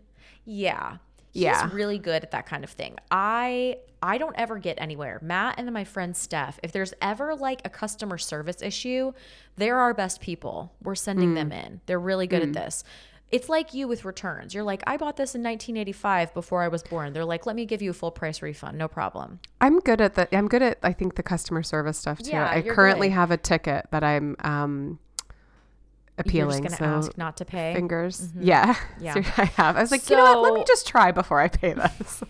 Yeah. 0.45 0.97
He's 1.31 1.43
Yeah. 1.43 1.69
really 1.71 1.97
good 1.97 2.23
at 2.23 2.31
that 2.31 2.45
kind 2.45 2.63
of 2.63 2.69
thing. 2.71 2.97
I 3.09 3.77
I 4.01 4.17
don't 4.17 4.35
ever 4.37 4.57
get 4.57 4.77
anywhere. 4.81 5.19
Matt 5.21 5.55
and 5.59 5.71
my 5.71 5.83
friend 5.83 6.15
Steph, 6.17 6.59
if 6.63 6.71
there's 6.71 6.93
ever 7.01 7.35
like 7.35 7.61
a 7.65 7.69
customer 7.69 8.17
service 8.17 8.61
issue, 8.61 9.13
they're 9.57 9.77
our 9.77 9.93
best 9.93 10.21
people. 10.21 10.73
We're 10.81 10.95
sending 10.95 11.33
them 11.35 11.51
Mm. 11.51 11.65
in. 11.65 11.81
They're 11.85 11.99
really 11.99 12.25
good 12.27 12.41
at 12.41 12.53
this. 12.53 12.83
It's 13.29 13.47
like 13.47 13.73
you 13.73 13.87
with 13.87 14.03
returns. 14.03 14.53
You're 14.53 14.63
like, 14.65 14.83
I 14.85 14.97
bought 14.97 15.15
this 15.15 15.35
in 15.35 15.41
1985 15.43 16.33
before 16.33 16.63
I 16.63 16.67
was 16.67 16.83
born. 16.83 17.13
They're 17.13 17.23
like, 17.23 17.45
let 17.45 17.55
me 17.55 17.65
give 17.65 17.81
you 17.81 17.91
a 17.91 17.93
full 17.93 18.11
price 18.11 18.41
refund. 18.41 18.77
No 18.77 18.89
problem. 18.89 19.39
I'm 19.61 19.79
good 19.79 20.01
at 20.01 20.15
the 20.15 20.27
I'm 20.35 20.49
good 20.49 20.61
at 20.61 20.79
I 20.83 20.91
think 20.91 21.15
the 21.15 21.23
customer 21.23 21.63
service 21.63 21.97
stuff 21.97 22.19
too. 22.19 22.31
Yeah, 22.31 22.49
I 22.49 22.61
currently 22.61 23.07
good. 23.07 23.13
have 23.13 23.31
a 23.31 23.37
ticket 23.37 23.85
that 23.91 24.03
I'm 24.03 24.35
um 24.43 24.99
appealing. 26.17 26.61
You're 26.63 26.69
just 26.69 26.79
going 26.79 26.91
to 26.91 27.01
so 27.03 27.07
ask 27.07 27.17
not 27.17 27.37
to 27.37 27.45
pay. 27.45 27.73
fingers. 27.73 28.29
Yeah. 28.37 28.75
Yeah. 28.99 29.13
So 29.13 29.19
I 29.37 29.45
have. 29.45 29.77
I 29.77 29.81
was 29.81 29.91
like, 29.91 30.09
you 30.09 30.17
know 30.17 30.23
what? 30.41 30.41
Let 30.41 30.53
me 30.53 30.63
just 30.67 30.85
try 30.87 31.11
before 31.11 31.39
I 31.39 31.47
pay 31.47 31.73
this. 31.73 32.23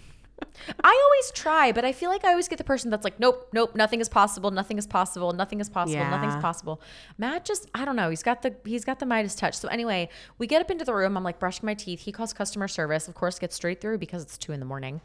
I 0.83 1.01
always 1.05 1.31
try, 1.31 1.71
but 1.71 1.85
I 1.85 1.91
feel 1.91 2.09
like 2.09 2.23
I 2.23 2.29
always 2.29 2.47
get 2.47 2.57
the 2.57 2.63
person 2.63 2.89
that's 2.91 3.03
like, 3.03 3.19
nope, 3.19 3.49
nope, 3.53 3.75
nothing 3.75 3.99
is 3.99 4.09
possible, 4.09 4.51
nothing 4.51 4.77
is 4.77 4.87
possible, 4.87 5.33
nothing 5.33 5.59
is 5.59 5.69
possible, 5.69 6.05
nothing's 6.05 6.35
Yeah. 6.35 6.41
possible. 6.41 6.81
Matt 7.17 7.45
just, 7.45 7.69
I 7.73 7.85
don't 7.85 7.95
know, 7.95 8.09
he's 8.09 8.23
got 8.23 8.41
the 8.41 8.55
he's 8.65 8.85
got 8.85 8.99
the 8.99 9.05
Midas 9.05 9.35
touch. 9.35 9.55
So 9.55 9.67
anyway, 9.67 10.09
we 10.37 10.47
get 10.47 10.61
up 10.61 10.71
into 10.71 10.85
the 10.85 10.93
room. 10.93 11.17
I'm 11.17 11.23
like 11.23 11.39
brushing 11.39 11.65
my 11.65 11.73
teeth. 11.73 12.01
He 12.01 12.11
calls 12.11 12.33
customer 12.33 12.67
service, 12.67 13.07
of 13.07 13.15
course, 13.15 13.39
gets 13.39 13.55
straight 13.55 13.81
through 13.81 13.97
because 13.97 14.23
it's 14.23 14.37
two 14.37 14.51
in 14.51 14.59
the 14.59 14.65
morning, 14.65 15.01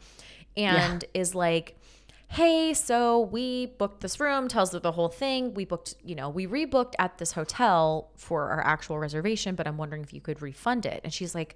and 0.55 1.03
is 1.13 1.33
like. 1.35 1.75
Hey, 2.29 2.73
so 2.73 3.21
we 3.21 3.67
booked 3.67 4.01
this 4.01 4.19
room, 4.19 4.49
tells 4.49 4.73
her 4.73 4.79
the 4.79 4.91
whole 4.91 5.07
thing. 5.07 5.53
We 5.53 5.63
booked, 5.63 5.95
you 6.03 6.13
know, 6.13 6.27
we 6.27 6.45
rebooked 6.45 6.93
at 6.99 7.19
this 7.19 7.31
hotel 7.31 8.09
for 8.17 8.49
our 8.51 8.59
actual 8.67 8.99
reservation, 8.99 9.55
but 9.55 9.65
I'm 9.65 9.77
wondering 9.77 10.01
if 10.03 10.11
you 10.11 10.19
could 10.19 10.41
refund 10.41 10.85
it. 10.85 10.99
And 11.05 11.13
she's 11.13 11.33
like, 11.33 11.55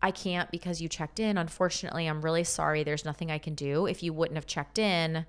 I 0.00 0.10
can't 0.10 0.50
because 0.50 0.80
you 0.80 0.88
checked 0.88 1.20
in. 1.20 1.38
Unfortunately, 1.38 2.06
I'm 2.06 2.22
really 2.22 2.44
sorry. 2.44 2.84
There's 2.84 3.04
nothing 3.04 3.30
I 3.30 3.38
can 3.38 3.54
do. 3.54 3.86
If 3.86 4.02
you 4.02 4.12
wouldn't 4.12 4.36
have 4.36 4.46
checked 4.46 4.78
in, 4.78 5.26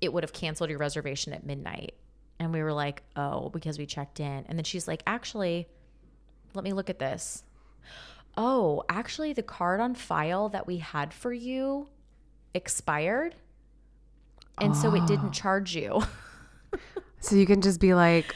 it 0.00 0.12
would 0.12 0.22
have 0.22 0.32
canceled 0.32 0.70
your 0.70 0.78
reservation 0.78 1.32
at 1.32 1.44
midnight. 1.44 1.94
And 2.38 2.52
we 2.52 2.62
were 2.62 2.72
like, 2.72 3.02
oh, 3.16 3.50
because 3.50 3.78
we 3.78 3.86
checked 3.86 4.20
in. 4.20 4.44
And 4.48 4.58
then 4.58 4.64
she's 4.64 4.88
like, 4.88 5.02
actually, 5.06 5.66
let 6.54 6.64
me 6.64 6.72
look 6.72 6.88
at 6.88 6.98
this. 6.98 7.42
Oh, 8.36 8.84
actually, 8.88 9.32
the 9.32 9.42
card 9.42 9.80
on 9.80 9.94
file 9.94 10.48
that 10.50 10.66
we 10.66 10.78
had 10.78 11.12
for 11.12 11.32
you 11.32 11.88
expired. 12.54 13.34
And 14.60 14.74
so 14.74 14.94
it 14.94 15.06
didn't 15.06 15.28
ah. 15.28 15.32
charge 15.32 15.74
you. 15.74 16.02
So 17.20 17.36
you 17.36 17.46
can 17.46 17.60
just 17.60 17.80
be 17.80 17.94
like, 17.94 18.34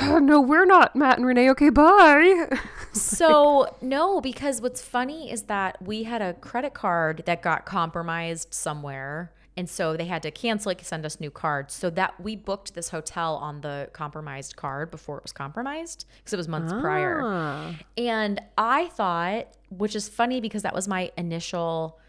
oh, 0.00 0.18
no, 0.22 0.40
we're 0.40 0.64
not 0.64 0.94
Matt 0.96 1.18
and 1.18 1.26
Renee. 1.26 1.50
Okay, 1.50 1.70
bye. 1.70 2.48
so 2.92 3.76
no, 3.80 4.20
because 4.20 4.60
what's 4.60 4.82
funny 4.82 5.30
is 5.30 5.42
that 5.44 5.80
we 5.82 6.04
had 6.04 6.22
a 6.22 6.34
credit 6.34 6.74
card 6.74 7.22
that 7.26 7.42
got 7.42 7.64
compromised 7.64 8.52
somewhere. 8.52 9.32
And 9.56 9.70
so 9.70 9.96
they 9.96 10.06
had 10.06 10.22
to 10.24 10.32
cancel 10.32 10.72
it, 10.72 10.84
send 10.84 11.06
us 11.06 11.20
new 11.20 11.30
cards. 11.30 11.74
So 11.74 11.88
that 11.90 12.20
we 12.20 12.34
booked 12.34 12.74
this 12.74 12.88
hotel 12.88 13.36
on 13.36 13.60
the 13.60 13.88
compromised 13.92 14.56
card 14.56 14.90
before 14.90 15.18
it 15.18 15.22
was 15.22 15.32
compromised 15.32 16.06
because 16.18 16.32
it 16.32 16.36
was 16.36 16.48
months 16.48 16.72
prior. 16.72 17.20
Ah. 17.22 17.76
And 17.96 18.40
I 18.58 18.86
thought, 18.88 19.46
which 19.70 19.94
is 19.94 20.08
funny 20.08 20.40
because 20.40 20.62
that 20.62 20.74
was 20.74 20.88
my 20.88 21.12
initial 21.16 22.00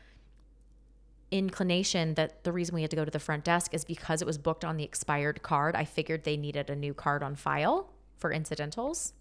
inclination 1.38 2.14
that 2.16 2.44
the 2.44 2.52
reason 2.52 2.76
we 2.76 2.82
had 2.82 2.90
to 2.92 2.96
go 2.96 3.06
to 3.06 3.12
the 3.12 3.20
front 3.20 3.44
desk 3.44 3.74
is 3.74 3.84
because 3.86 4.22
it 4.22 4.26
was 4.26 4.38
booked 4.38 4.64
on 4.66 4.78
the 4.78 4.84
expired 4.84 5.42
card. 5.42 5.76
I 5.76 5.86
figured 5.86 6.24
they 6.24 6.38
needed 6.38 6.70
a 6.70 6.76
new 6.76 6.94
card 6.94 7.24
on 7.24 7.36
file 7.36 7.92
for 8.18 8.32
incidentals. 8.32 9.14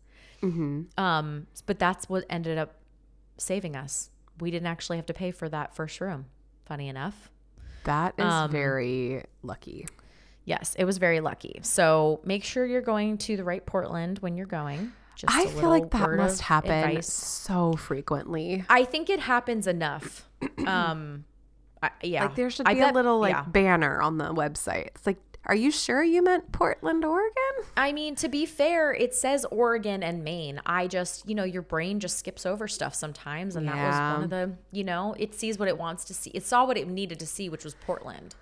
Um, 0.98 1.46
but 1.66 1.78
that's 1.78 2.08
what 2.08 2.24
ended 2.28 2.58
up 2.58 2.74
saving 3.38 3.76
us. 3.76 4.10
We 4.40 4.50
didn't 4.50 4.66
actually 4.66 4.96
have 4.98 5.06
to 5.06 5.14
pay 5.14 5.30
for 5.30 5.48
that 5.48 5.74
first 5.74 6.00
room. 6.00 6.26
Funny 6.66 6.88
enough. 6.88 7.30
That 7.84 8.14
is 8.18 8.24
Um, 8.24 8.50
very 8.50 9.22
lucky. 9.42 9.86
Yes, 10.44 10.74
it 10.78 10.84
was 10.84 10.98
very 10.98 11.20
lucky. 11.20 11.60
So 11.62 12.20
make 12.24 12.44
sure 12.44 12.66
you're 12.66 12.82
going 12.82 13.16
to 13.18 13.36
the 13.36 13.44
right 13.44 13.64
Portland 13.64 14.18
when 14.18 14.36
you're 14.36 14.46
going. 14.46 14.92
Just 15.16 15.34
I 15.34 15.46
feel 15.46 15.68
like 15.70 15.90
that 15.90 16.10
must 16.16 16.40
happen 16.42 16.72
advice. 16.72 17.10
so 17.10 17.74
frequently. 17.74 18.64
I 18.68 18.84
think 18.84 19.08
it 19.08 19.20
happens 19.20 19.66
enough. 19.66 20.28
Um, 20.66 21.24
I, 21.84 21.90
yeah, 22.02 22.24
Like 22.24 22.36
there 22.36 22.50
should 22.50 22.66
I 22.66 22.74
be 22.74 22.80
a 22.80 22.92
little 22.92 23.18
like 23.18 23.34
yeah. 23.34 23.42
banner 23.42 24.00
on 24.00 24.18
the 24.18 24.32
website. 24.32 24.86
It's 24.86 25.06
like, 25.06 25.18
are 25.46 25.54
you 25.54 25.70
sure 25.70 26.02
you 26.02 26.22
meant 26.22 26.52
Portland, 26.52 27.04
Oregon? 27.04 27.32
I 27.76 27.92
mean, 27.92 28.14
to 28.16 28.28
be 28.28 28.46
fair, 28.46 28.94
it 28.94 29.14
says 29.14 29.44
Oregon 29.50 30.02
and 30.02 30.24
Maine. 30.24 30.60
I 30.64 30.86
just, 30.86 31.28
you 31.28 31.34
know, 31.34 31.44
your 31.44 31.60
brain 31.60 32.00
just 32.00 32.18
skips 32.18 32.46
over 32.46 32.66
stuff 32.66 32.94
sometimes, 32.94 33.54
and 33.56 33.68
that 33.68 33.76
was 33.76 33.94
one 33.94 34.24
of 34.24 34.30
the, 34.30 34.52
you 34.72 34.84
know, 34.84 35.14
it 35.18 35.34
sees 35.34 35.58
what 35.58 35.68
it 35.68 35.76
wants 35.76 36.04
to 36.06 36.14
see. 36.14 36.30
It 36.30 36.44
saw 36.44 36.64
what 36.64 36.78
it 36.78 36.88
needed 36.88 37.20
to 37.20 37.26
see, 37.26 37.50
which 37.50 37.64
was 37.64 37.74
Portland. 37.74 38.34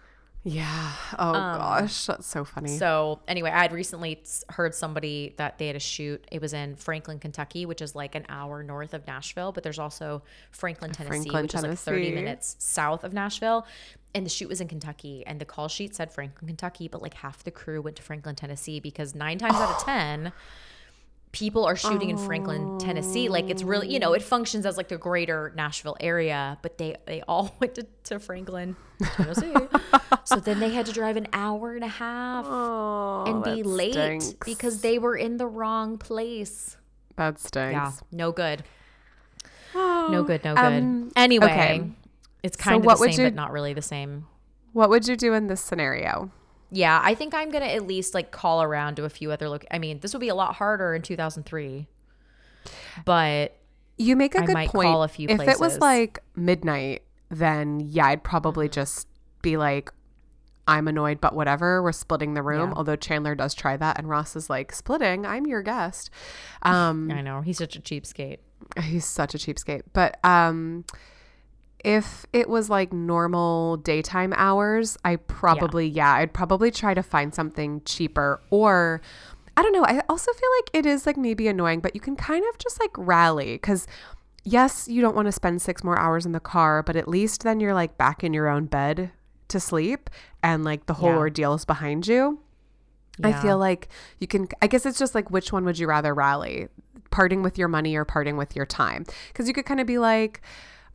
Yeah. 0.45 0.93
Oh 1.21 1.33
gosh, 1.33 2.07
that's 2.07 2.27
so 2.27 2.45
funny. 2.45 2.73
Um, 2.73 2.79
So 2.79 3.21
anyway, 3.29 3.51
I 3.51 3.63
had 3.63 3.73
recently 3.73 4.21
heard 4.49 4.75
somebody 4.75 5.35
that 5.37 5.59
they 5.59 5.69
had 5.69 5.77
a 5.77 5.81
shoot. 5.81 6.27
It 6.33 6.41
was 6.41 6.53
in 6.53 6.75
Franklin, 6.75 7.21
Kentucky, 7.21 7.65
which 7.65 7.81
is 7.81 7.95
like 7.95 8.17
an 8.17 8.27
hour 8.29 8.63
north 8.65 8.93
of 8.93 9.07
Nashville, 9.07 9.53
but 9.53 9.63
there's 9.63 9.79
also 9.79 10.23
Franklin, 10.51 10.91
Tennessee, 10.91 11.31
Franklin, 11.31 11.43
which 11.43 11.55
is 11.55 11.63
like 11.63 11.79
30 11.79 12.11
minutes 12.17 12.57
south 12.59 13.05
of 13.05 13.13
Nashville. 13.13 13.67
And 14.15 14.27
the 14.27 14.31
shoot 14.31 14.49
was 14.49 14.61
in 14.61 14.69
Kentucky, 14.69 15.25
and 15.27 15.41
the 15.41 15.45
call 15.47 15.69
sheet 15.69 15.95
said 15.95 16.13
Franklin, 16.13 16.49
Kentucky, 16.49 16.87
but 16.89 17.01
like 17.01 17.15
half 17.15 17.45
the 17.45 17.51
crew 17.53 17.81
went 17.81 17.97
to 17.97 18.03
Franklin, 18.03 18.35
Tennessee 18.35 18.81
because 18.81 19.15
nine 19.15 19.39
times 19.39 19.55
out 19.55 19.71
of 19.71 19.85
10, 19.85 20.33
people 21.33 21.65
are 21.65 21.77
shooting 21.77 22.11
in 22.11 22.19
Franklin, 22.19 22.79
Tennessee. 22.79 23.29
Like 23.29 23.49
it's 23.49 23.63
really, 23.63 23.93
you 23.93 23.99
know, 23.99 24.13
it 24.13 24.23
functions 24.23 24.67
as 24.67 24.77
like 24.77 24.89
the 24.89 24.99
greater 24.99 25.53
Nashville 25.57 25.97
area, 26.01 26.59
but 26.63 26.79
they 26.79 26.97
they 27.07 27.23
all 27.23 27.57
went 27.61 27.75
to, 27.77 27.87
to 28.05 28.19
Franklin, 28.19 28.77
Tennessee. 29.03 29.55
so 30.25 30.37
then 30.37 30.61
they 30.61 30.71
had 30.71 30.87
to 30.87 30.93
drive 30.93 31.17
an 31.17 31.27
hour 31.33 31.75
and 31.75 31.85
a 31.85 31.89
half 31.89 32.45
oh, 32.47 33.25
and 33.27 33.43
be 33.43 33.63
late 33.63 33.95
stinks. 33.95 34.35
because 34.45 34.83
they 34.83 34.99
were 34.99 35.17
in 35.17 35.39
the 35.39 35.47
wrong 35.47 35.99
place. 35.99 36.77
that 37.17 37.39
stinks. 37.39 37.73
Yeah, 37.73 37.93
no 38.13 38.31
good. 38.33 38.63
No 39.75 40.23
good, 40.23 40.45
no 40.45 40.55
good. 40.55 40.63
Um, 40.63 41.13
anyway, 41.17 41.47
okay. 41.47 41.91
it's 42.43 42.59
So 42.59 42.63
kind 42.63 42.77
of 42.77 42.85
what 42.85 42.99
the 42.99 43.11
same, 43.11 43.25
you- 43.25 43.31
but 43.31 43.35
not 43.35 43.53
really 43.53 43.73
the 43.73 43.81
same. 43.81 44.27
What 44.75 44.91
would 44.91 45.09
you 45.09 45.17
do 45.17 45.33
in 45.33 45.47
this 45.47 45.63
scenario? 45.63 46.31
Yeah, 46.75 46.99
I 47.05 47.15
think 47.15 47.35
I'm 47.35 47.51
gonna 47.51 47.67
at 47.67 47.87
least 47.87 48.15
like 48.15 48.31
call 48.31 48.63
around 48.63 48.95
to 48.97 49.05
a 49.05 49.11
few 49.11 49.31
other 49.31 49.49
look. 49.49 49.65
I 49.71 49.79
mean, 49.79 50.01
this 50.01 50.15
would 50.15 50.21
be 50.21 50.29
a 50.31 50.35
lot 50.35 50.55
harder 50.55 50.95
in 50.95 51.03
2003, 51.03 51.87
but 53.05 53.57
You 53.99 54.17
make 54.17 54.35
a 54.35 54.41
I 54.43 54.47
good 54.47 54.55
might 54.55 54.69
point. 54.71 54.89
call 54.89 55.03
a 55.03 55.09
few 55.09 55.29
if 55.29 55.41
it 55.41 55.61
was 55.61 55.79
like 55.79 56.21
midnight, 56.35 57.03
then 57.31 57.81
yeah, 57.81 58.07
I'd 58.07 58.25
probably 58.25 58.67
Mm-hmm. 58.69 58.73
just 58.75 59.07
be 59.43 59.57
like, 59.57 59.93
I'm 60.67 60.87
annoyed, 60.89 61.21
but 61.21 61.35
whatever. 61.35 61.83
We're 61.83 61.93
splitting 61.93 62.35
the 62.35 62.43
room. 62.43 62.71
Yeah. 62.71 62.75
Although 62.77 62.97
Chandler 62.97 63.35
does 63.35 63.53
try 63.53 63.77
that, 63.77 63.99
and 63.99 64.09
Ross 64.09 64.37
is 64.37 64.49
like, 64.49 64.73
splitting. 64.73 65.27
I'm 65.27 65.45
your 65.47 65.61
guest. 65.63 66.09
Um, 66.63 67.11
I 67.11 67.21
know 67.21 67.41
he's 67.41 67.59
such 67.59 67.75
a 67.77 67.81
cheapskate. 67.81 68.39
He's 68.81 69.05
such 69.05 69.35
a 69.35 69.39
cheapskate. 69.39 69.83
But 69.93 70.19
um 70.25 70.85
if 71.85 72.27
it 72.33 72.49
was 72.49 72.71
like 72.71 72.93
normal 72.93 73.77
daytime 73.79 74.33
hours, 74.37 74.97
I 75.05 75.17
probably 75.17 75.87
yeah, 75.87 76.15
I'd 76.15 76.33
probably 76.33 76.71
try 76.71 76.95
to 76.95 77.03
find 77.03 77.35
something 77.35 77.83
cheaper 77.85 78.41
or 78.51 79.01
I 79.57 79.63
don't 79.63 79.73
know. 79.73 79.85
I 79.85 80.03
also 80.09 80.33
feel 80.33 80.49
like 80.59 80.71
it 80.73 80.87
is 80.87 81.07
like 81.07 81.17
maybe 81.17 81.47
annoying, 81.49 81.81
but 81.81 81.95
you 81.95 82.01
can 82.01 82.17
kind 82.17 82.45
of 82.49 82.59
just 82.59 82.81
like 82.81 82.91
rally 82.97 83.59
cuz 83.59 83.87
yes, 84.45 84.89
you 84.89 85.01
don't 85.01 85.15
want 85.15 85.27
to 85.27 85.33
spend 85.33 85.63
6 85.63 85.85
more 85.85 85.99
hours 85.99 86.27
in 86.27 86.33
the 86.33 86.41
car, 86.41 86.83
but 86.83 86.97
at 86.97 87.07
least 87.09 87.43
then 87.43 87.61
you're 87.61 87.75
like 87.75 87.97
back 87.97 88.25
in 88.25 88.33
your 88.33 88.49
own 88.49 88.67
bed 88.67 89.11
to 89.49 89.61
sleep 89.61 90.11
and 90.43 90.65
like 90.65 90.87
the 90.87 90.95
whole 90.95 91.11
Yeah. 91.11 91.19
ordeal 91.19 91.55
is 91.55 91.65
behind 91.65 92.07
you. 92.09 92.41
I 93.23 93.35
feel 93.35 93.59
like 93.59 93.89
you 94.19 94.27
can, 94.27 94.49
I 94.63 94.67
guess 94.67 94.87
it's 94.87 94.99
just 94.99 95.15
like, 95.15 95.31
which 95.31 95.53
one 95.53 95.65
would 95.67 95.79
you 95.79 95.87
rather 95.87 96.15
rally? 96.15 96.69
Parting 97.11 97.43
with 97.43 97.59
your 97.59 97.69
money 97.69 97.95
or 97.95 98.05
parting 98.07 98.37
with 98.39 98.57
your 98.57 98.65
time? 98.67 99.05
Because 99.29 99.47
you 99.47 99.55
could 99.55 99.67
kind 99.67 99.81
of 99.81 99.87
be 99.87 99.99
like, 99.99 100.41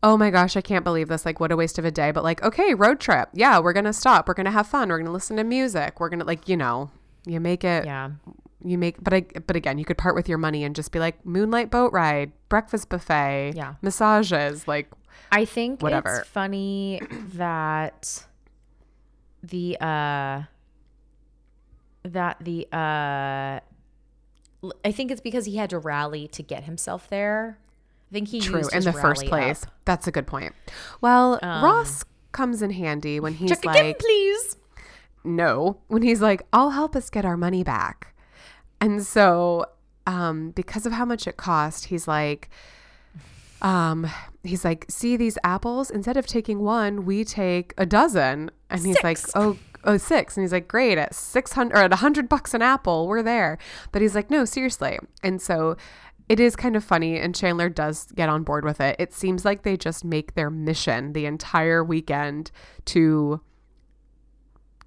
oh 0.03 0.15
my 0.17 0.29
gosh, 0.29 0.55
I 0.55 0.61
can't 0.61 0.83
believe 0.83 1.07
this. 1.09 1.25
Like, 1.25 1.39
what 1.39 1.51
a 1.51 1.55
waste 1.55 1.77
of 1.79 1.85
a 1.85 1.91
day. 1.91 2.11
But 2.11 2.23
like, 2.23 2.43
okay, 2.43 2.73
road 2.73 2.99
trip. 2.99 3.29
Yeah, 3.33 3.59
we're 3.59 3.73
going 3.73 3.85
to 3.85 3.93
stop. 3.93 4.27
We're 4.27 4.33
going 4.35 4.45
to 4.45 4.51
have 4.51 4.67
fun. 4.67 4.89
We're 4.89 4.97
going 4.97 5.07
to 5.07 5.11
listen 5.11 5.37
to 5.37 5.43
music. 5.43 5.99
We're 5.99 6.09
going 6.09 6.19
to, 6.19 6.25
like, 6.25 6.47
you 6.47 6.55
know, 6.57 6.91
you 7.25 7.39
make 7.39 7.63
it, 7.63 7.85
Yeah. 7.85 8.11
you 8.63 8.77
make, 8.77 9.03
but 9.03 9.13
I, 9.13 9.21
but 9.47 9.55
again, 9.55 9.77
you 9.77 9.85
could 9.85 9.97
part 9.97 10.15
with 10.15 10.29
your 10.29 10.37
money 10.37 10.63
and 10.63 10.75
just 10.75 10.91
be 10.91 10.99
like, 10.99 11.25
moonlight 11.25 11.71
boat 11.71 11.91
ride, 11.93 12.31
breakfast 12.47 12.89
buffet, 12.89 13.53
Yeah. 13.55 13.73
massages. 13.81 14.67
Like, 14.67 14.89
I 15.31 15.45
think 15.45 15.81
Whatever. 15.81 16.19
it's 16.19 16.29
funny 16.29 17.01
that 17.33 18.23
the 19.43 19.77
uh 19.81 20.43
that 22.03 22.37
the 22.39 22.67
uh 22.71 23.59
I 24.85 24.91
think 24.91 25.11
it's 25.11 25.21
because 25.21 25.45
he 25.45 25.57
had 25.57 25.69
to 25.71 25.79
rally 25.79 26.27
to 26.29 26.41
get 26.43 26.63
himself 26.63 27.09
there. 27.09 27.57
I 28.09 28.13
think 28.13 28.29
he 28.29 28.39
true 28.39 28.59
used 28.59 28.73
in 28.73 28.83
the 28.83 28.93
first 28.93 29.25
place. 29.25 29.63
up. 29.63 29.69
That's 29.85 30.07
a 30.07 30.11
good 30.11 30.27
point. 30.27 30.53
Well, 31.01 31.39
Um, 31.41 31.63
Ross 31.63 32.03
comes 32.31 32.61
in 32.61 32.69
handy 32.71 33.19
when 33.19 33.33
he's 33.33 33.49
Check 33.49 33.65
like, 33.65 33.79
again, 33.79 33.95
please. 33.99 34.57
no 35.23 35.77
when 35.87 36.03
he's 36.03 36.21
like 36.21 36.41
i'll 36.53 36.69
help 36.69 36.95
us 36.95 37.09
get 37.09 37.25
our 37.25 37.35
money 37.35 37.63
back 37.63 38.13
and 38.79 39.01
so 39.03 39.65
um 40.05 40.51
because 40.51 40.85
of 40.85 40.93
how 40.93 41.03
much 41.03 41.25
it 41.27 41.35
cost 41.35 41.85
he's 41.85 42.07
like 42.07 42.49
um 43.61 44.07
he's 44.43 44.63
like 44.63 44.85
see 44.87 45.17
these 45.17 45.37
apples 45.43 45.89
instead 45.89 46.15
of 46.15 46.27
taking 46.27 46.59
one 46.59 47.05
we 47.05 47.23
take 47.23 47.73
a 47.77 47.85
dozen 47.85 48.51
and 48.69 48.85
he's 48.85 49.01
like 49.03 49.17
Six. 49.17 49.31
oh 49.35 49.57
oh 49.83 49.97
six 49.97 50.37
and 50.37 50.43
he's 50.43 50.51
like 50.51 50.67
great 50.67 50.97
at 50.97 51.15
600 51.15 51.75
or 51.75 51.81
at 51.81 51.89
100 51.91 52.29
bucks 52.29 52.53
an 52.53 52.61
apple 52.61 53.07
we're 53.07 53.23
there 53.23 53.57
but 53.91 54.01
he's 54.01 54.13
like 54.15 54.29
no 54.29 54.45
seriously 54.45 54.99
and 55.23 55.41
so 55.41 55.75
it 56.29 56.39
is 56.39 56.55
kind 56.55 56.75
of 56.75 56.83
funny 56.83 57.17
and 57.17 57.33
Chandler 57.35 57.69
does 57.69 58.05
get 58.15 58.29
on 58.29 58.43
board 58.43 58.65
with 58.65 58.81
it. 58.81 58.95
It 58.99 59.13
seems 59.13 59.45
like 59.45 59.63
they 59.63 59.77
just 59.77 60.03
make 60.03 60.35
their 60.35 60.49
mission 60.49 61.13
the 61.13 61.25
entire 61.25 61.83
weekend 61.83 62.51
to 62.85 63.41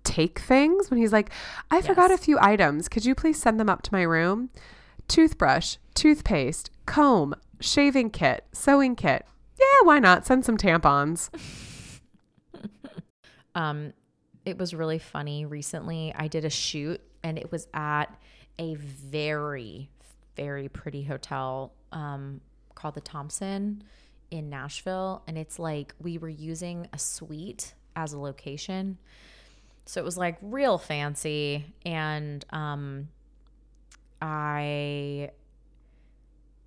take 0.05 0.38
things 0.38 0.91
when 0.91 0.99
he's 0.99 1.12
like, 1.12 1.30
I 1.70 1.80
forgot 1.80 2.11
a 2.11 2.18
few 2.18 2.38
items. 2.41 2.88
Could 2.88 3.05
you 3.05 3.14
please 3.14 3.41
send 3.41 3.59
them 3.61 3.68
up 3.68 3.82
to 3.82 3.93
my 3.93 4.03
room? 4.03 4.51
Toothbrush, 5.09 5.76
toothpaste, 5.95 6.70
comb, 6.86 7.34
shaving 7.61 8.11
kit, 8.11 8.45
sewing 8.53 8.97
kit. 8.97 9.26
Yeah, 9.59 9.84
why 9.84 9.99
not? 9.99 10.26
Send 10.26 10.45
some 10.45 10.57
tampons. 10.57 11.30
Um, 13.55 13.93
it 14.45 14.59
was 14.59 14.74
really 14.74 14.99
funny. 14.99 15.45
Recently, 15.45 16.12
I 16.16 16.28
did 16.28 16.45
a 16.45 16.51
shoot, 16.51 17.01
and 17.22 17.38
it 17.38 17.51
was 17.51 17.68
at 17.74 18.07
a 18.59 18.74
very, 18.76 19.91
very 20.37 20.68
pretty 20.68 21.03
hotel 21.03 21.72
um, 21.93 22.41
called 22.74 22.95
the 22.95 23.01
Thompson 23.01 23.83
in 24.31 24.49
Nashville, 24.49 25.22
and 25.26 25.37
it's 25.37 25.59
like 25.59 25.95
we 26.01 26.18
were 26.18 26.28
using 26.28 26.89
a 26.93 26.99
suite 26.99 27.74
as 27.97 28.12
a 28.12 28.18
location, 28.18 28.99
so 29.87 30.01
it 30.01 30.05
was 30.05 30.16
like 30.16 30.39
real 30.41 30.78
fancy, 30.78 31.66
and 31.85 32.45
um, 32.51 33.09
I 34.22 35.31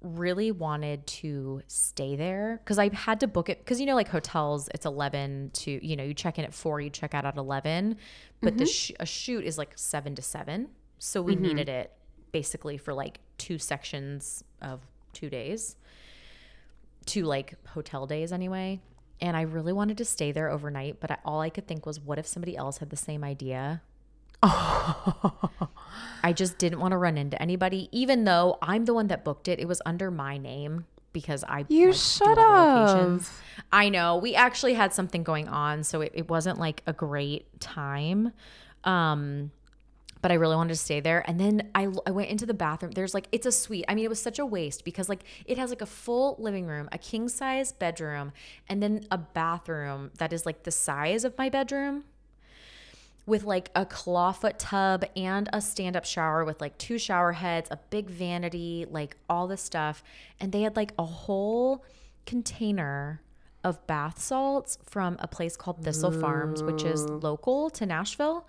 really 0.03 0.51
wanted 0.51 1.07
to 1.07 1.61
stay 1.67 2.17
there 2.17 2.59
because 2.63 2.77
I 2.77 2.93
had 2.93 3.21
to 3.21 3.27
book 3.27 3.47
it 3.47 3.59
because 3.59 3.79
you 3.79 3.85
know 3.85 3.95
like 3.95 4.09
hotels 4.09 4.69
it's 4.73 4.85
11 4.85 5.51
to 5.53 5.85
you 5.85 5.95
know 5.95 6.03
you 6.03 6.13
check 6.13 6.37
in 6.37 6.43
at 6.43 6.53
4 6.53 6.81
you 6.81 6.89
check 6.89 7.13
out 7.13 7.23
at 7.25 7.37
11 7.37 7.95
but 8.41 8.57
the 8.57 8.65
sh- 8.65 8.91
a 8.99 9.05
shoot 9.05 9.45
is 9.45 9.57
like 9.57 9.71
7 9.77 10.13
to 10.15 10.21
7 10.21 10.67
so 10.99 11.21
we 11.21 11.35
needed 11.37 11.69
it 11.69 11.93
basically 12.33 12.77
for 12.77 12.93
like 12.93 13.19
two 13.37 13.57
sections 13.57 14.43
of 14.61 14.81
2 15.13 15.29
days 15.29 15.77
two 17.05 17.23
like 17.23 17.53
hotel 17.69 18.05
days 18.05 18.31
anyway 18.33 18.79
and 19.21 19.37
I 19.37 19.41
really 19.43 19.71
wanted 19.73 19.97
to 19.99 20.05
stay 20.05 20.31
there 20.33 20.49
overnight 20.49 20.99
but 20.99 21.11
I, 21.11 21.17
all 21.23 21.39
I 21.39 21.49
could 21.49 21.67
think 21.67 21.85
was 21.85 21.99
what 21.99 22.19
if 22.19 22.27
somebody 22.27 22.57
else 22.57 22.79
had 22.79 22.89
the 22.89 22.97
same 22.97 23.23
idea 23.23 23.81
I 24.45 26.33
just 26.35 26.57
didn't 26.57 26.79
want 26.79 26.91
to 26.91 26.97
run 26.97 27.17
into 27.17 27.41
anybody, 27.41 27.87
even 27.93 28.25
though 28.25 28.57
I'm 28.61 28.83
the 28.83 28.93
one 28.93 29.07
that 29.07 29.23
booked 29.23 29.47
it. 29.47 29.57
It 29.59 29.69
was 29.69 29.81
under 29.85 30.11
my 30.11 30.37
name 30.37 30.85
because 31.13 31.45
I 31.47 31.65
You 31.69 31.87
like, 31.87 31.93
do 31.93 31.97
should 31.97 32.37
all 32.37 32.85
the 32.85 32.91
locations. 32.91 33.27
have. 33.29 33.41
I 33.71 33.87
know 33.87 34.17
we 34.17 34.35
actually 34.35 34.73
had 34.73 34.93
something 34.93 35.23
going 35.23 35.47
on, 35.47 35.83
so 35.83 36.01
it, 36.01 36.11
it 36.13 36.29
wasn't 36.29 36.59
like 36.59 36.81
a 36.85 36.91
great 36.91 37.59
time. 37.61 38.33
Um, 38.83 39.51
but 40.23 40.31
I 40.31 40.35
really 40.35 40.55
wanted 40.55 40.69
to 40.69 40.79
stay 40.79 41.01
there. 41.01 41.21
And 41.27 41.37
then 41.37 41.69
I, 41.75 41.89
I 42.07 42.11
went 42.11 42.29
into 42.29 42.45
the 42.45 42.53
bathroom. 42.53 42.93
There's 42.93 43.13
like, 43.13 43.27
it's 43.33 43.45
a 43.45 43.51
suite. 43.51 43.83
I 43.89 43.93
mean, 43.93 44.05
it 44.05 44.09
was 44.09 44.21
such 44.21 44.39
a 44.39 44.45
waste 44.45 44.85
because 44.85 45.09
like 45.09 45.25
it 45.45 45.57
has 45.57 45.69
like 45.69 45.81
a 45.81 45.85
full 45.85 46.37
living 46.39 46.65
room, 46.65 46.87
a 46.93 46.97
king 46.97 47.27
size 47.27 47.73
bedroom, 47.73 48.31
and 48.69 48.81
then 48.81 49.05
a 49.11 49.17
bathroom 49.17 50.11
that 50.19 50.31
is 50.31 50.45
like 50.45 50.63
the 50.63 50.71
size 50.71 51.25
of 51.25 51.37
my 51.37 51.49
bedroom 51.49 52.05
with 53.25 53.43
like 53.43 53.69
a 53.75 53.85
clawfoot 53.85 54.53
tub 54.57 55.03
and 55.17 55.49
a 55.51 55.59
stand 55.59 55.97
up 55.97 56.05
shower 56.05 56.45
with 56.45 56.61
like 56.61 56.77
two 56.77 56.97
shower 56.97 57.33
heads, 57.33 57.67
a 57.69 57.77
big 57.89 58.09
vanity, 58.09 58.85
like 58.89 59.17
all 59.29 59.45
this 59.45 59.61
stuff. 59.61 60.05
And 60.39 60.53
they 60.53 60.61
had 60.61 60.77
like 60.77 60.93
a 60.97 61.03
whole 61.03 61.83
container 62.25 63.21
of 63.61 63.85
bath 63.87 64.21
salts 64.21 64.77
from 64.85 65.17
a 65.19 65.27
place 65.27 65.57
called 65.57 65.83
Thistle 65.83 66.13
Farms, 66.13 66.63
which 66.63 66.85
is 66.85 67.09
local 67.09 67.69
to 67.71 67.85
Nashville. 67.85 68.47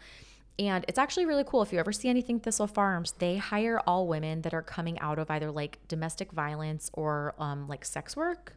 And 0.58 0.84
it's 0.86 0.98
actually 0.98 1.26
really 1.26 1.44
cool. 1.44 1.62
If 1.62 1.72
you 1.72 1.78
ever 1.80 1.92
see 1.92 2.08
anything 2.08 2.38
Thistle 2.38 2.66
Farms, 2.68 3.12
they 3.18 3.36
hire 3.38 3.80
all 3.86 4.06
women 4.06 4.42
that 4.42 4.54
are 4.54 4.62
coming 4.62 4.98
out 5.00 5.18
of 5.18 5.30
either 5.30 5.50
like 5.50 5.78
domestic 5.88 6.30
violence 6.32 6.90
or 6.94 7.34
um, 7.38 7.66
like 7.66 7.84
sex 7.84 8.16
work 8.16 8.56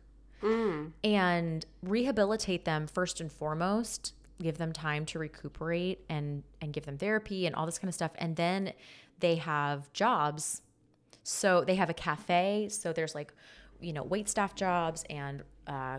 and 1.03 1.65
rehabilitate 1.81 2.63
them 2.65 2.85
first 2.85 3.19
and 3.19 3.31
foremost 3.31 4.13
give 4.39 4.59
them 4.59 4.71
time 4.71 5.03
to 5.03 5.17
recuperate 5.17 6.05
and 6.09 6.43
and 6.61 6.71
give 6.71 6.85
them 6.85 6.95
therapy 6.99 7.47
and 7.47 7.55
all 7.55 7.65
this 7.65 7.79
kind 7.79 7.89
of 7.89 7.95
stuff. 7.95 8.11
And 8.19 8.35
then 8.35 8.73
they 9.19 9.35
have 9.37 9.91
jobs. 9.93 10.61
So 11.23 11.63
they 11.63 11.73
have 11.75 11.89
a 11.89 11.93
cafe. 11.95 12.67
So 12.69 12.93
there's 12.93 13.15
like 13.15 13.33
you 13.81 13.93
know 13.93 14.03
wait 14.03 14.29
staff 14.29 14.53
jobs 14.53 15.03
and 15.09 15.41
uh 15.65 15.97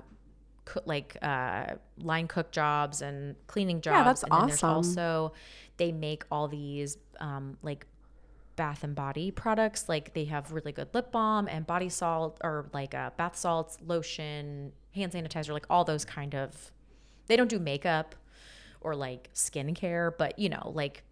like 0.84 1.16
uh 1.22 1.74
line 2.00 2.28
cook 2.28 2.52
jobs 2.52 3.02
and 3.02 3.34
cleaning 3.48 3.80
jobs 3.80 3.94
Yeah, 3.96 4.04
that's 4.04 4.22
and 4.22 4.32
then 4.32 4.46
there's 4.46 4.62
awesome. 4.62 4.98
also 4.98 5.32
they 5.78 5.92
make 5.92 6.24
all 6.30 6.48
these 6.48 6.98
um 7.20 7.56
like 7.62 7.86
bath 8.58 8.84
and 8.84 8.94
body 8.94 9.30
products. 9.30 9.88
Like 9.88 10.12
they 10.12 10.24
have 10.24 10.52
really 10.52 10.72
good 10.72 10.88
lip 10.92 11.10
balm 11.10 11.48
and 11.48 11.66
body 11.66 11.88
salt 11.88 12.38
or 12.44 12.68
like 12.74 12.94
uh, 12.94 13.10
bath 13.16 13.36
salts 13.36 13.78
lotion 13.86 14.72
hand 14.94 15.12
sanitizer 15.12 15.52
like 15.52 15.66
all 15.70 15.84
those 15.84 16.04
kind 16.04 16.34
of 16.34 16.72
they 17.28 17.36
don't 17.36 17.48
do 17.48 17.58
makeup 17.58 18.16
or 18.80 18.96
like 18.96 19.30
skincare 19.32 20.12
but 20.18 20.36
you 20.38 20.48
know 20.48 20.72
like 20.74 21.04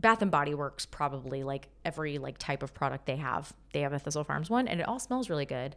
bath 0.00 0.20
and 0.22 0.30
body 0.30 0.54
works 0.54 0.84
probably 0.86 1.44
like 1.44 1.68
every 1.84 2.18
like 2.18 2.38
type 2.38 2.62
of 2.62 2.74
product 2.74 3.06
they 3.06 3.16
have 3.16 3.52
they 3.72 3.82
have 3.82 3.92
a 3.92 3.98
thistle 3.98 4.24
farms 4.24 4.50
one 4.50 4.66
and 4.66 4.80
it 4.80 4.88
all 4.88 4.98
smells 4.98 5.30
really 5.30 5.46
good. 5.46 5.76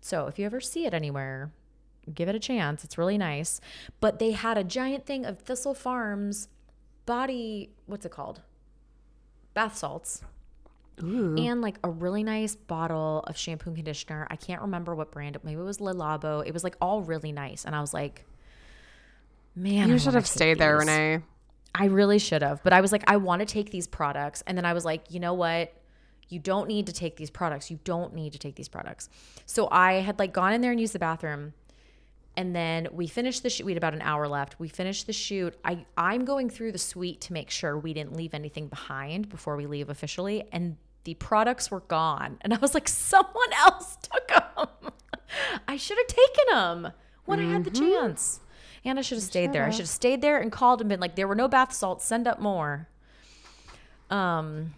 So 0.00 0.26
if 0.26 0.38
you 0.38 0.46
ever 0.46 0.60
see 0.60 0.86
it 0.86 0.94
anywhere 0.94 1.50
give 2.12 2.28
it 2.28 2.34
a 2.34 2.40
chance. 2.40 2.84
It's 2.84 2.98
really 2.98 3.18
nice. 3.18 3.60
But 4.00 4.18
they 4.18 4.32
had 4.32 4.58
a 4.58 4.64
giant 4.64 5.06
thing 5.06 5.24
of 5.24 5.38
thistle 5.38 5.74
farms 5.74 6.48
body 7.06 7.70
what's 7.86 8.06
it 8.06 8.12
called 8.12 8.40
bath 9.52 9.76
salts 9.76 10.22
Ooh. 11.02 11.34
and 11.38 11.60
like 11.60 11.78
a 11.82 11.90
really 11.90 12.22
nice 12.22 12.54
bottle 12.54 13.24
of 13.26 13.36
shampoo 13.36 13.70
and 13.70 13.76
conditioner. 13.76 14.26
I 14.30 14.36
can't 14.36 14.62
remember 14.62 14.94
what 14.94 15.10
brand. 15.10 15.36
Maybe 15.42 15.60
it 15.60 15.64
was 15.64 15.80
Le 15.80 15.94
Labo. 15.94 16.46
It 16.46 16.52
was 16.52 16.62
like 16.62 16.76
all 16.80 17.02
really 17.02 17.32
nice, 17.32 17.64
and 17.64 17.74
I 17.74 17.80
was 17.80 17.92
like, 17.92 18.24
"Man, 19.56 19.88
you 19.88 19.94
I 19.94 19.98
should 19.98 20.14
have 20.14 20.26
stayed 20.26 20.58
there, 20.58 20.78
these. 20.78 20.88
Renee. 20.88 21.22
I 21.74 21.86
really 21.86 22.20
should 22.20 22.42
have, 22.42 22.62
but 22.62 22.72
I 22.72 22.80
was 22.80 22.92
like, 22.92 23.02
I 23.08 23.16
want 23.16 23.40
to 23.40 23.46
take 23.46 23.70
these 23.70 23.88
products, 23.88 24.42
and 24.46 24.56
then 24.56 24.64
I 24.64 24.72
was 24.72 24.84
like, 24.84 25.10
you 25.10 25.18
know 25.18 25.34
what? 25.34 25.72
You 26.28 26.38
don't 26.38 26.68
need 26.68 26.86
to 26.86 26.92
take 26.92 27.16
these 27.16 27.30
products. 27.30 27.70
You 27.70 27.80
don't 27.84 28.14
need 28.14 28.32
to 28.32 28.38
take 28.38 28.54
these 28.54 28.68
products. 28.68 29.08
So 29.44 29.68
I 29.70 29.94
had 29.94 30.18
like 30.18 30.32
gone 30.32 30.52
in 30.52 30.60
there 30.60 30.70
and 30.70 30.80
used 30.80 30.94
the 30.94 30.98
bathroom. 30.98 31.52
And 32.36 32.54
then 32.54 32.88
we 32.90 33.06
finished 33.06 33.42
the 33.44 33.50
shoot. 33.50 33.64
We 33.64 33.72
had 33.72 33.76
about 33.78 33.94
an 33.94 34.02
hour 34.02 34.26
left. 34.26 34.58
We 34.58 34.68
finished 34.68 35.06
the 35.06 35.12
shoot. 35.12 35.54
I, 35.64 35.84
I'm 35.96 36.24
going 36.24 36.50
through 36.50 36.72
the 36.72 36.78
suite 36.78 37.20
to 37.22 37.32
make 37.32 37.48
sure 37.50 37.78
we 37.78 37.94
didn't 37.94 38.14
leave 38.16 38.34
anything 38.34 38.66
behind 38.66 39.28
before 39.28 39.56
we 39.56 39.66
leave 39.66 39.88
officially. 39.88 40.44
And 40.50 40.76
the 41.04 41.14
products 41.14 41.70
were 41.70 41.80
gone. 41.80 42.38
And 42.40 42.52
I 42.52 42.56
was 42.58 42.74
like, 42.74 42.88
someone 42.88 43.52
else 43.58 43.96
took 44.02 44.28
them. 44.28 44.90
I 45.68 45.76
should 45.76 45.96
have 45.98 46.06
taken 46.08 46.44
them 46.50 46.92
when 47.24 47.38
I 47.38 47.44
had 47.44 47.64
the 47.64 47.70
Mm-hmm. 47.70 47.90
chance. 48.06 48.40
And 48.84 48.98
I 48.98 49.02
should 49.02 49.16
have 49.16 49.24
stayed 49.24 49.52
there. 49.52 49.64
I 49.64 49.70
should 49.70 49.80
have 49.82 49.88
stayed 49.88 50.20
there 50.20 50.38
and 50.40 50.50
called 50.52 50.80
and 50.82 50.88
been 50.90 51.00
like, 51.00 51.14
there 51.14 51.28
were 51.28 51.34
no 51.34 51.46
bath 51.48 51.72
salts. 51.72 52.04
Send 52.04 52.26
up 52.26 52.40
more. 52.40 52.88
Um, 54.10 54.74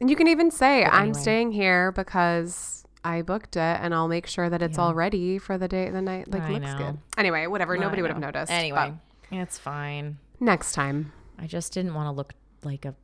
And 0.00 0.08
you 0.08 0.16
can 0.16 0.28
even 0.28 0.50
say, 0.50 0.84
I'm 0.84 1.12
staying 1.14 1.52
here 1.52 1.92
because 1.92 2.79
I 3.04 3.22
booked 3.22 3.56
it 3.56 3.60
and 3.60 3.94
I'll 3.94 4.08
make 4.08 4.26
sure 4.26 4.50
that 4.50 4.62
it's 4.62 4.78
all 4.78 4.94
ready 4.94 5.38
for 5.38 5.56
the 5.58 5.68
day 5.68 5.90
the 5.90 6.02
night 6.02 6.28
like 6.28 6.42
I 6.42 6.50
looks 6.52 6.66
know. 6.66 6.76
good. 6.78 6.98
Anyway, 7.16 7.46
whatever. 7.46 7.76
Nobody 7.76 8.02
would 8.02 8.10
have 8.10 8.20
noticed. 8.20 8.52
Anyway, 8.52 8.92
it's 9.30 9.58
fine. 9.58 10.18
next 10.38 10.72
time. 10.72 11.12
I 11.38 11.46
just 11.46 11.72
didn't 11.72 11.94
want 11.94 12.06
to 12.06 12.10
look 12.12 12.34
like 12.62 12.84
a 12.84 12.94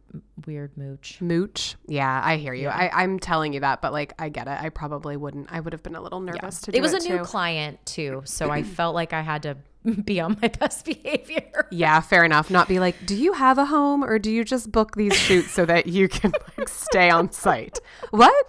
weird 0.47 0.77
mooch. 0.77 1.19
Mooch. 1.21 1.77
Yeah, 1.87 2.21
I 2.23 2.37
hear 2.37 2.53
you. 2.53 2.65
Yeah. 2.65 2.77
I, 2.77 3.03
I'm 3.03 3.19
telling 3.19 3.53
you 3.55 3.61
that, 3.61 3.81
but 3.81 3.93
like 3.93 4.13
I 4.19 4.29
get 4.29 4.47
it. 4.49 4.59
I 4.61 4.69
probably 4.69 5.17
wouldn't. 5.17 5.51
I 5.51 5.61
would 5.61 5.73
have 5.73 5.83
been 5.83 5.97
a 5.97 6.03
little 6.03 6.21
nervous 6.21 6.61
to 6.63 6.73
do 6.73 6.79
it 6.79 6.83
was 6.83 6.93
a 6.93 7.09
new 7.09 7.21
client 7.21 7.85
too, 7.87 8.23
so 8.25 8.51
I 8.51 8.63
felt 8.63 8.95
like 8.95 9.13
I 9.13 9.23
had 9.23 9.43
to 9.45 9.57
be 10.05 10.21
on 10.21 10.37
my 10.43 10.49
best 10.49 10.85
behavior. 10.85 11.69
yeah, 11.71 12.01
fair 12.01 12.25
enough. 12.25 12.51
Not 12.51 12.69
be 12.69 12.81
like, 12.81 13.07
do 13.07 13.17
you 13.17 13.33
have 13.33 13.57
a 13.59 13.67
home 13.67 14.05
or 14.05 14.19
do 14.19 14.31
you 14.31 14.45
just 14.45 14.71
book 14.73 14.97
these 14.97 15.17
shoots 15.17 15.53
so 15.53 15.65
that 15.65 15.87
you 15.87 16.09
can 16.09 16.33
like 16.59 16.69
stay 16.69 17.09
on 17.11 17.33
site? 17.33 17.79
What? 18.11 18.47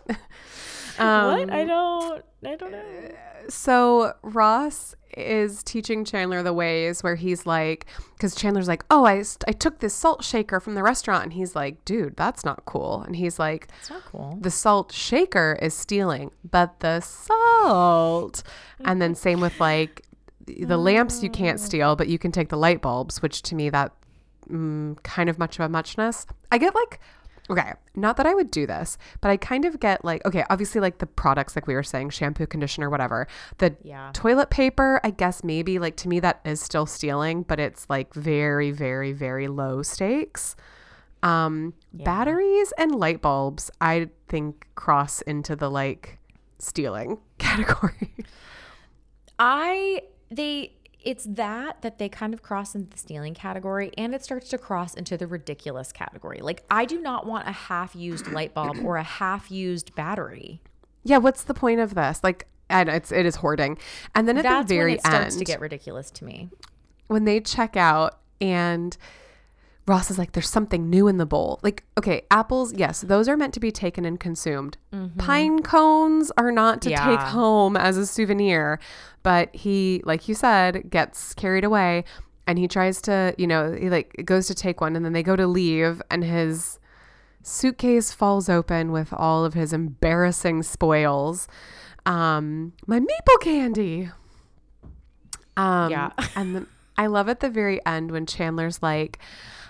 Um, 0.99 1.39
what? 1.39 1.51
I 1.51 1.65
don't. 1.65 2.25
I 2.45 2.55
don't 2.55 2.71
know. 2.71 3.11
so 3.49 4.13
Ross 4.21 4.95
is 5.15 5.63
teaching 5.63 6.05
Chandler 6.05 6.43
the 6.43 6.53
ways 6.53 7.01
where 7.01 7.15
he's 7.15 7.45
like, 7.45 7.87
because 8.13 8.35
Chandler's 8.35 8.67
like, 8.67 8.85
oh, 8.91 9.05
I, 9.05 9.23
I 9.47 9.51
took 9.51 9.79
this 9.79 9.93
salt 9.93 10.23
shaker 10.23 10.59
from 10.59 10.75
the 10.75 10.83
restaurant. 10.83 11.23
And 11.23 11.33
he's 11.33 11.55
like, 11.55 11.83
dude, 11.85 12.15
that's 12.15 12.45
not 12.45 12.65
cool. 12.65 13.01
And 13.01 13.15
he's 13.15 13.39
like, 13.39 13.67
It's 13.79 13.89
not 13.89 14.03
cool. 14.05 14.37
the 14.39 14.51
salt 14.51 14.91
shaker 14.91 15.57
is 15.61 15.73
stealing, 15.73 16.31
but 16.49 16.79
the 16.81 16.99
salt. 16.99 18.43
And 18.85 19.01
then 19.01 19.15
same 19.15 19.39
with 19.39 19.59
like 19.59 20.03
the 20.45 20.77
lamps 20.77 21.23
you 21.23 21.29
can't 21.29 21.59
steal, 21.59 21.95
but 21.95 22.07
you 22.07 22.19
can 22.19 22.31
take 22.31 22.49
the 22.49 22.57
light 22.57 22.81
bulbs, 22.81 23.21
which 23.21 23.41
to 23.43 23.55
me 23.55 23.69
that 23.69 23.93
mm, 24.49 25.01
kind 25.03 25.29
of 25.29 25.39
much 25.39 25.57
of 25.59 25.65
a 25.65 25.69
muchness. 25.69 26.25
I 26.51 26.57
get 26.57 26.75
like 26.75 26.99
okay, 27.49 27.73
not 27.95 28.17
that 28.17 28.25
I 28.25 28.33
would 28.33 28.51
do 28.51 28.67
this, 28.67 28.97
but 29.21 29.29
I 29.29 29.37
kind 29.37 29.65
of 29.65 29.79
get 29.79 30.03
like 30.05 30.25
okay, 30.25 30.43
obviously 30.49 30.81
like 30.81 30.97
the 30.99 31.05
products 31.07 31.55
like 31.55 31.67
we 31.67 31.73
were 31.75 31.83
saying, 31.83 32.09
shampoo, 32.11 32.45
conditioner, 32.47 32.89
whatever. 32.89 33.27
The 33.59 33.75
Yeah. 33.83 34.11
toilet 34.13 34.49
paper, 34.49 34.99
I 35.03 35.09
guess 35.11 35.43
maybe 35.43 35.79
like 35.79 35.95
to 35.97 36.09
me 36.09 36.19
that 36.21 36.41
is 36.45 36.61
still 36.61 36.85
stealing, 36.85 37.43
but 37.43 37.59
it's 37.59 37.89
like 37.89 38.13
very 38.13 38.71
very 38.71 39.13
very 39.13 39.47
low 39.47 39.81
stakes. 39.81 40.55
Um 41.23 41.73
batteries 41.93 42.73
and 42.77 42.93
light 42.95 43.21
bulbs 43.21 43.71
I 43.81 44.09
think 44.27 44.67
cross 44.75 45.21
into 45.21 45.55
the 45.55 45.69
like 45.69 46.19
stealing 46.59 47.17
category. 47.37 48.13
I 49.39 50.01
they 50.29 50.73
it's 51.03 51.25
that 51.25 51.81
that 51.81 51.99
they 51.99 52.09
kind 52.09 52.33
of 52.33 52.41
cross 52.41 52.75
into 52.75 52.89
the 52.89 52.97
stealing 52.97 53.33
category 53.33 53.91
and 53.97 54.13
it 54.15 54.23
starts 54.23 54.49
to 54.49 54.57
cross 54.57 54.93
into 54.93 55.15
the 55.17 55.27
ridiculous 55.27 55.91
category. 55.91 56.39
Like 56.41 56.63
I 56.69 56.85
do 56.85 56.99
not 57.01 57.25
want 57.25 57.47
a 57.47 57.51
half-used 57.51 58.27
light 58.31 58.53
bulb 58.53 58.77
or 58.83 58.97
a 58.97 59.03
half-used 59.03 59.95
battery. 59.95 60.61
yeah, 61.03 61.17
what's 61.17 61.43
the 61.43 61.53
point 61.53 61.79
of 61.79 61.95
this? 61.95 62.21
Like 62.23 62.47
and 62.69 62.89
it's 62.89 63.11
it 63.11 63.25
is 63.25 63.37
hoarding. 63.37 63.77
And 64.13 64.27
then 64.27 64.37
at 64.37 64.43
That's 64.43 64.67
the 64.67 64.75
very 64.75 64.91
when 64.91 64.95
it 64.95 65.01
starts 65.05 65.35
end 65.35 65.39
to 65.39 65.45
get 65.45 65.61
ridiculous 65.61 66.11
to 66.11 66.25
me. 66.25 66.49
when 67.07 67.23
they 67.25 67.39
check 67.39 67.77
out 67.77 68.19
and 68.41 68.97
Ross 69.87 70.11
is 70.11 70.17
like, 70.17 70.33
there's 70.33 70.49
something 70.49 70.89
new 70.89 71.07
in 71.07 71.17
the 71.17 71.25
bowl. 71.25 71.59
Like, 71.63 71.83
okay, 71.97 72.23
apples, 72.29 72.73
yes, 72.73 73.01
those 73.01 73.29
are 73.29 73.37
meant 73.37 73.53
to 73.53 73.59
be 73.61 73.71
taken 73.71 74.03
and 74.03 74.19
consumed. 74.19 74.77
Pine 75.17 75.61
cones 75.61 76.29
are 76.37 76.51
not 76.51 76.81
to 76.81 76.89
take 76.89 76.97
Mm-hmm. 76.97 77.29
Home 77.29 77.77
as 77.77 77.95
a 77.97 78.05
souvenir. 78.05 78.79
But 79.23 79.55
he, 79.55 80.01
like 80.05 80.27
you 80.27 80.35
said, 80.35 80.89
gets 80.89 81.33
carried 81.33 81.63
away 81.63 82.03
and 82.45 82.59
he 82.59 82.67
tries 82.67 83.01
to, 83.03 83.33
you 83.37 83.47
know, 83.47 83.71
he 83.73 83.89
like 83.89 84.23
goes 84.25 84.47
to 84.47 84.53
take 84.55 84.81
one 84.81 84.95
and 84.95 85.05
then 85.05 85.13
they 85.13 85.23
go 85.23 85.35
to 85.37 85.47
leave 85.47 86.01
and 86.11 86.23
his 86.23 86.79
suitcase 87.41 88.11
falls 88.11 88.49
open 88.49 88.91
with 88.91 89.13
all 89.13 89.45
of 89.45 89.53
his 89.53 89.71
embarrassing 89.71 90.63
spoils. 90.63 91.47
Um, 92.05 92.73
my 92.87 92.99
maple 92.99 93.37
candy. 93.41 94.09
Um, 95.55 95.91
Yeah. 95.91 96.11
and 96.35 96.55
then 96.55 96.67
I 96.97 97.07
love 97.07 97.29
at 97.29 97.39
the 97.39 97.49
very 97.49 97.85
end 97.85 98.11
when 98.11 98.25
Chandler's 98.25 98.81
like, 98.83 99.19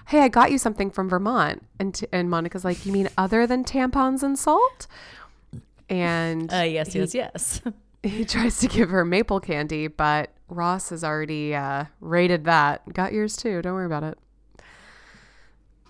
"Hey, 0.07 0.21
I 0.21 0.27
got 0.27 0.51
you 0.51 0.57
something 0.57 0.89
from 0.91 1.09
Vermont," 1.09 1.63
and 1.79 1.93
t- 1.93 2.07
and 2.11 2.29
Monica's 2.29 2.65
like, 2.65 2.85
"You 2.85 2.91
mean 2.91 3.09
other 3.17 3.45
than 3.47 3.63
tampons 3.63 4.23
and 4.23 4.37
salt?" 4.37 4.87
And 5.89 6.51
Uh 6.51 6.57
yes, 6.57 6.93
he, 6.93 6.99
yes, 6.99 7.13
yes. 7.15 7.61
he 8.03 8.25
tries 8.25 8.59
to 8.59 8.67
give 8.67 8.89
her 8.89 9.05
maple 9.05 9.39
candy, 9.39 9.87
but 9.87 10.31
Ross 10.49 10.89
has 10.89 11.03
already 11.03 11.53
uh, 11.55 11.85
rated 11.99 12.45
that. 12.45 12.93
Got 12.93 13.13
yours 13.13 13.35
too. 13.37 13.61
Don't 13.61 13.73
worry 13.73 13.85
about 13.85 14.03
it. 14.03 14.17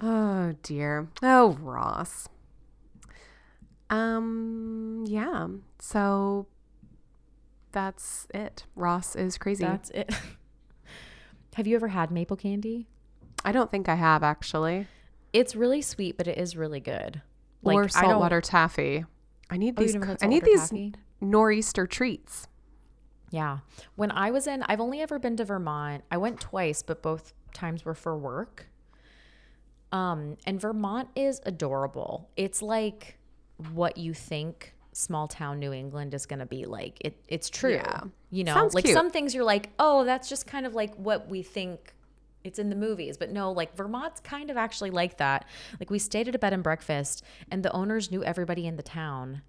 Oh 0.02 0.54
dear. 0.64 1.08
Oh 1.24 1.58
Ross. 1.62 2.28
Um. 3.90 5.04
Yeah. 5.08 5.48
So 5.80 6.48
that's 7.72 8.28
it. 8.34 8.66
Ross 8.76 9.16
is 9.16 9.38
crazy. 9.38 9.64
That's 9.64 9.90
it. 9.92 10.14
Have 11.56 11.66
you 11.66 11.76
ever 11.76 11.88
had 11.88 12.12
maple 12.12 12.38
candy? 12.38 12.88
I 13.48 13.52
don't 13.52 13.72
think 13.72 13.88
I 13.90 13.96
have 13.96 14.24
actually. 14.24 14.88
It's 15.34 15.56
really 15.56 15.82
sweet, 15.82 16.18
but 16.18 16.28
it 16.28 16.38
is 16.38 16.56
really 16.58 16.80
good. 16.80 17.22
or 17.64 17.72
I 17.72 17.76
don't- 17.76 17.92
saltwater 17.92 18.40
taffy. 18.42 19.06
I 19.50 19.58
need 19.58 19.76
Oh, 19.78 19.82
these. 19.82 19.96
I 20.22 20.28
need 20.28 20.44
these 20.44 20.62
taffy? 20.70 20.94
nor'easter 21.22 21.88
treats. 21.88 22.48
Yeah. 23.32 23.60
When 23.96 24.12
I 24.12 24.32
was 24.32 24.48
in, 24.48 24.64
I've 24.64 24.80
only 24.80 25.02
ever 25.02 25.20
been 25.20 25.36
to 25.38 25.44
Vermont. 25.46 26.04
I 26.12 26.18
went 26.18 26.40
twice, 26.40 26.82
but 26.84 27.02
both 27.02 27.34
times 27.54 27.84
were 27.84 27.94
for 27.94 28.18
work. 28.18 28.68
Um, 29.92 30.38
and 30.46 30.60
Vermont 30.60 31.10
is 31.16 31.42
adorable. 31.46 32.30
It's 32.36 32.62
like 32.62 33.18
what 33.74 33.98
you 33.98 34.14
think 34.14 34.76
small 34.94 35.28
town 35.28 35.60
New 35.60 35.72
England 35.74 36.14
is 36.14 36.26
going 36.26 36.40
to 36.40 36.46
be 36.46 36.66
like. 36.66 36.98
It 37.02 37.22
it's 37.28 37.50
true. 37.50 37.74
Yeah. 37.76 38.02
You 38.30 38.44
know, 38.44 38.54
Sounds 38.54 38.74
like 38.74 38.86
cute. 38.86 38.96
some 38.96 39.10
things 39.10 39.34
you're 39.34 39.44
like, 39.46 39.70
"Oh, 39.80 40.04
that's 40.04 40.28
just 40.30 40.46
kind 40.48 40.66
of 40.66 40.74
like 40.76 40.94
what 40.96 41.30
we 41.30 41.42
think 41.42 41.94
it's 42.48 42.60
in 42.60 42.70
the 42.70 42.76
movies." 42.76 43.18
But 43.18 43.32
no, 43.32 43.52
like 43.52 43.76
Vermont's 43.76 44.20
kind 44.22 44.50
of 44.50 44.58
actually 44.58 44.90
like 44.90 45.18
that. 45.18 45.46
Like 45.80 45.90
we 45.90 46.00
stayed 46.00 46.28
at 46.28 46.36
a 46.36 46.40
bed 46.40 46.54
and 46.54 46.64
breakfast 46.64 47.24
and 47.52 47.64
the 47.64 47.72
owners 47.74 48.10
knew 48.12 48.24
everybody 48.24 48.66
in 48.66 48.76
the 48.76 48.84
town. 48.84 49.42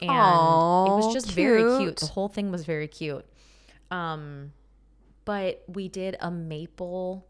And 0.00 0.10
it 0.10 0.94
was 0.94 1.12
just 1.12 1.30
very 1.32 1.62
cute. 1.62 1.80
cute. 1.80 1.96
The 1.96 2.06
whole 2.06 2.28
thing 2.28 2.50
was 2.50 2.64
very 2.64 2.88
cute. 2.88 3.24
Um 3.90 4.52
but 5.24 5.62
we 5.68 5.88
did 5.88 6.16
a 6.20 6.30
maple 6.30 7.26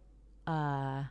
uh 0.46 1.04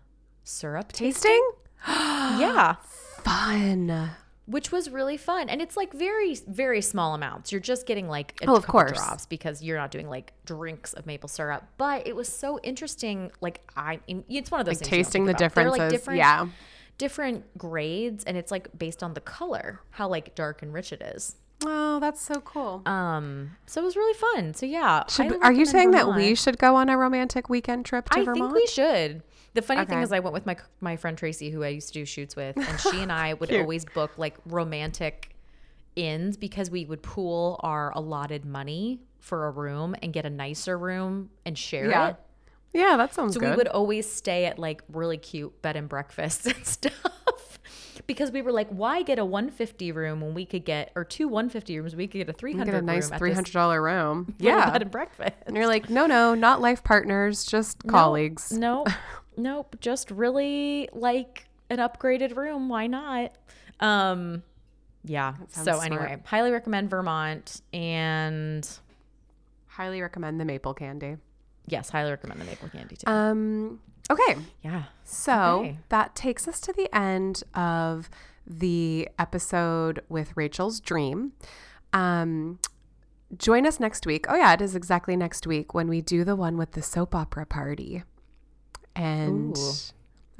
syrup 0.43 0.91
Tasting 0.91 1.51
yeah 1.87 2.75
fun. 3.23 4.11
Which 4.51 4.71
was 4.71 4.89
really 4.89 5.17
fun 5.17 5.49
and 5.49 5.61
it's 5.61 5.75
like 5.75 5.91
very 5.93 6.35
very 6.47 6.81
small 6.81 7.15
amounts 7.15 7.51
you're 7.51 7.61
just 7.61 7.85
getting 7.87 8.07
like 8.07 8.33
a 8.43 8.49
Oh, 8.49 8.55
of 8.55 8.67
course. 8.67 8.91
drops 8.91 9.25
because 9.25 9.63
you're 9.63 9.77
not 9.77 9.89
doing 9.91 10.07
like 10.09 10.33
drinks 10.45 10.93
of 10.93 11.05
maple 11.05 11.29
syrup 11.29 11.63
but 11.77 12.05
it 12.05 12.15
was 12.15 12.27
so 12.27 12.59
interesting 12.61 13.31
like 13.41 13.61
i 13.75 13.99
it's 14.07 14.51
one 14.51 14.59
of 14.59 14.65
those 14.65 14.81
Like 14.81 14.89
tasting 14.89 15.25
the 15.25 15.31
about. 15.31 15.39
Differences. 15.39 15.79
like 15.79 15.89
different 15.89 16.17
yeah. 16.19 16.47
different 16.97 17.57
grades 17.57 18.23
and 18.25 18.37
it's 18.37 18.51
like 18.51 18.67
based 18.77 19.01
on 19.01 19.13
the 19.13 19.21
color 19.21 19.79
how 19.91 20.07
like 20.07 20.35
dark 20.35 20.61
and 20.61 20.73
rich 20.73 20.91
it 20.93 21.01
is 21.01 21.35
Oh, 21.63 21.99
that's 21.99 22.19
so 22.19 22.41
cool. 22.41 22.81
um 22.87 23.51
so 23.67 23.81
it 23.81 23.83
was 23.85 23.95
really 23.95 24.17
fun 24.17 24.55
so 24.55 24.65
yeah 24.65 25.03
Should, 25.07 25.37
are 25.43 25.51
you 25.53 25.65
saying 25.67 25.91
that 25.91 26.15
we 26.15 26.33
should 26.33 26.57
go 26.57 26.75
on 26.75 26.89
a 26.89 26.97
romantic 26.97 27.49
weekend 27.49 27.85
trip 27.85 28.09
to 28.09 28.19
I 28.19 28.25
Vermont? 28.25 28.51
think 28.53 28.55
we 28.55 28.65
should. 28.65 29.21
The 29.53 29.61
funny 29.61 29.85
thing 29.85 30.01
is, 30.01 30.11
I 30.11 30.19
went 30.19 30.33
with 30.33 30.45
my 30.45 30.55
my 30.79 30.95
friend 30.95 31.17
Tracy, 31.17 31.49
who 31.49 31.63
I 31.63 31.69
used 31.69 31.87
to 31.89 31.93
do 31.93 32.05
shoots 32.05 32.35
with, 32.35 32.55
and 32.57 32.79
she 32.79 33.01
and 33.01 33.11
I 33.11 33.33
would 33.39 33.53
always 33.53 33.83
book 33.85 34.11
like 34.17 34.37
romantic 34.45 35.35
inns 35.95 36.37
because 36.37 36.71
we 36.71 36.85
would 36.85 37.01
pool 37.03 37.59
our 37.61 37.91
allotted 37.95 38.45
money 38.45 39.01
for 39.19 39.47
a 39.47 39.51
room 39.51 39.93
and 40.01 40.13
get 40.13 40.25
a 40.25 40.29
nicer 40.29 40.77
room 40.77 41.29
and 41.45 41.57
share 41.57 41.89
Yeah. 41.89 42.09
it. 42.11 42.15
yeah, 42.73 42.95
that 42.97 43.13
sounds 43.13 43.33
So 43.33 43.41
good. 43.41 43.49
we 43.51 43.55
would 43.57 43.67
always 43.67 44.09
stay 44.09 44.45
at 44.45 44.57
like 44.57 44.81
really 44.91 45.17
cute 45.17 45.61
bed 45.61 45.75
and 45.75 45.89
breakfasts 45.89 46.45
and 46.47 46.65
stuff. 46.65 46.93
Because 48.07 48.31
we 48.31 48.41
were 48.41 48.51
like, 48.53 48.67
why 48.69 49.03
get 49.03 49.19
a 49.19 49.25
150 49.25 49.91
room 49.91 50.21
when 50.21 50.33
we 50.33 50.45
could 50.45 50.65
get, 50.65 50.91
or 50.95 51.03
two 51.03 51.27
150 51.27 51.79
rooms, 51.79 51.95
we 51.95 52.07
could 52.07 52.17
get 52.19 52.29
a 52.29 52.33
300 52.33 52.65
get 52.71 52.73
a 52.73 52.81
nice 52.81 53.03
room 53.05 53.13
at 53.13 53.19
three 53.19 53.29
this 53.29 53.35
hundred 53.37 53.53
dollar 53.53 53.81
room. 53.81 54.33
Yeah, 54.39 54.71
bed 54.71 54.81
and 54.81 54.91
breakfast. 54.91 55.35
and 55.45 55.55
you're 55.57 55.67
like, 55.67 55.89
no, 55.89 56.07
no, 56.07 56.33
not 56.33 56.61
life 56.61 56.83
partners, 56.83 57.43
just 57.45 57.85
colleagues. 57.85 58.51
Nope. 58.51 58.87
Nope. 59.37 59.77
Just 59.79 60.11
really 60.11 60.89
like 60.93 61.45
an 61.69 61.77
upgraded 61.79 62.35
room. 62.35 62.69
Why 62.69 62.87
not? 62.87 63.33
Um 63.79 64.43
yeah. 65.03 65.33
So 65.49 65.63
sounds 65.63 65.85
anyway, 65.85 66.17
highly 66.25 66.51
recommend 66.51 66.89
Vermont 66.89 67.61
and 67.73 68.67
Highly 69.67 70.01
recommend 70.01 70.39
the 70.39 70.45
maple 70.45 70.73
candy. 70.73 71.15
yes, 71.65 71.89
highly 71.89 72.11
recommend 72.11 72.41
the 72.41 72.45
maple 72.45 72.67
candy 72.69 72.97
too. 72.97 73.09
Um. 73.09 73.79
Okay, 74.11 74.35
yeah. 74.61 74.83
So 75.05 75.59
Okay. 75.61 75.79
that 75.89 76.13
takes 76.15 76.45
us 76.47 76.59
to 76.61 76.73
the 76.73 76.93
end 76.93 77.43
of 77.55 78.09
the 78.45 79.07
episode 79.17 80.01
with 80.09 80.35
Rachel's 80.35 80.81
dream. 80.81 81.31
Um, 81.93 82.59
join 83.37 83.65
us 83.65 83.79
next 83.79 84.05
week. 84.05 84.25
Oh, 84.27 84.35
yeah, 84.35 84.51
it 84.53 84.61
is 84.61 84.75
exactly 84.75 85.15
next 85.15 85.47
week 85.47 85.73
when 85.73 85.87
we 85.87 86.01
do 86.01 86.25
the 86.25 86.35
one 86.35 86.57
with 86.57 86.71
the 86.73 86.81
soap 86.81 87.15
opera 87.15 87.45
party. 87.45 88.03
And 88.95 89.57
Ooh. 89.57 89.61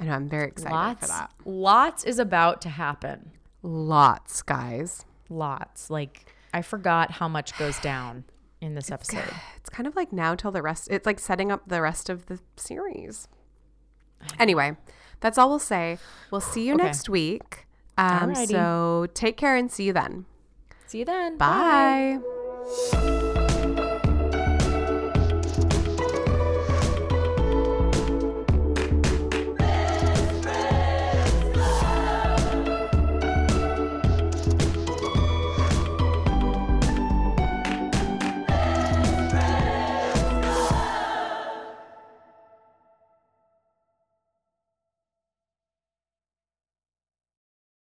I 0.00 0.04
know 0.04 0.12
I'm 0.12 0.28
very 0.28 0.48
excited 0.48 0.74
lots, 0.74 1.00
for 1.00 1.06
that. 1.08 1.30
lots 1.44 2.04
is 2.04 2.18
about 2.18 2.60
to 2.62 2.68
happen. 2.68 3.30
Lots, 3.62 4.42
guys. 4.42 5.04
Lots. 5.28 5.90
Like 5.90 6.26
I 6.52 6.62
forgot 6.62 7.12
how 7.12 7.28
much 7.28 7.56
goes 7.58 7.78
down 7.78 8.24
in 8.60 8.74
this 8.74 8.90
episode. 8.90 9.24
It's 9.56 9.70
kind 9.70 9.86
of 9.86 9.94
like 9.94 10.12
now 10.12 10.34
till 10.34 10.50
the 10.50 10.60
rest, 10.60 10.88
it's 10.90 11.06
like 11.06 11.20
setting 11.20 11.52
up 11.52 11.68
the 11.68 11.80
rest 11.80 12.10
of 12.10 12.26
the 12.26 12.40
series. 12.56 13.28
Anyway, 14.40 14.76
that's 15.20 15.38
all 15.38 15.48
we'll 15.48 15.60
say. 15.60 15.98
We'll 16.32 16.40
see 16.40 16.66
you 16.66 16.74
Okay. 16.74 16.82
next 16.82 17.08
week. 17.08 17.66
Um, 17.96 18.34
so 18.34 19.06
take 19.14 19.36
care 19.36 19.54
and 19.54 19.70
see 19.70 19.84
you 19.84 19.92
then. 19.92 20.26
See 20.86 20.98
you 20.98 21.04
then. 21.04 21.38
Bye. 21.38 22.18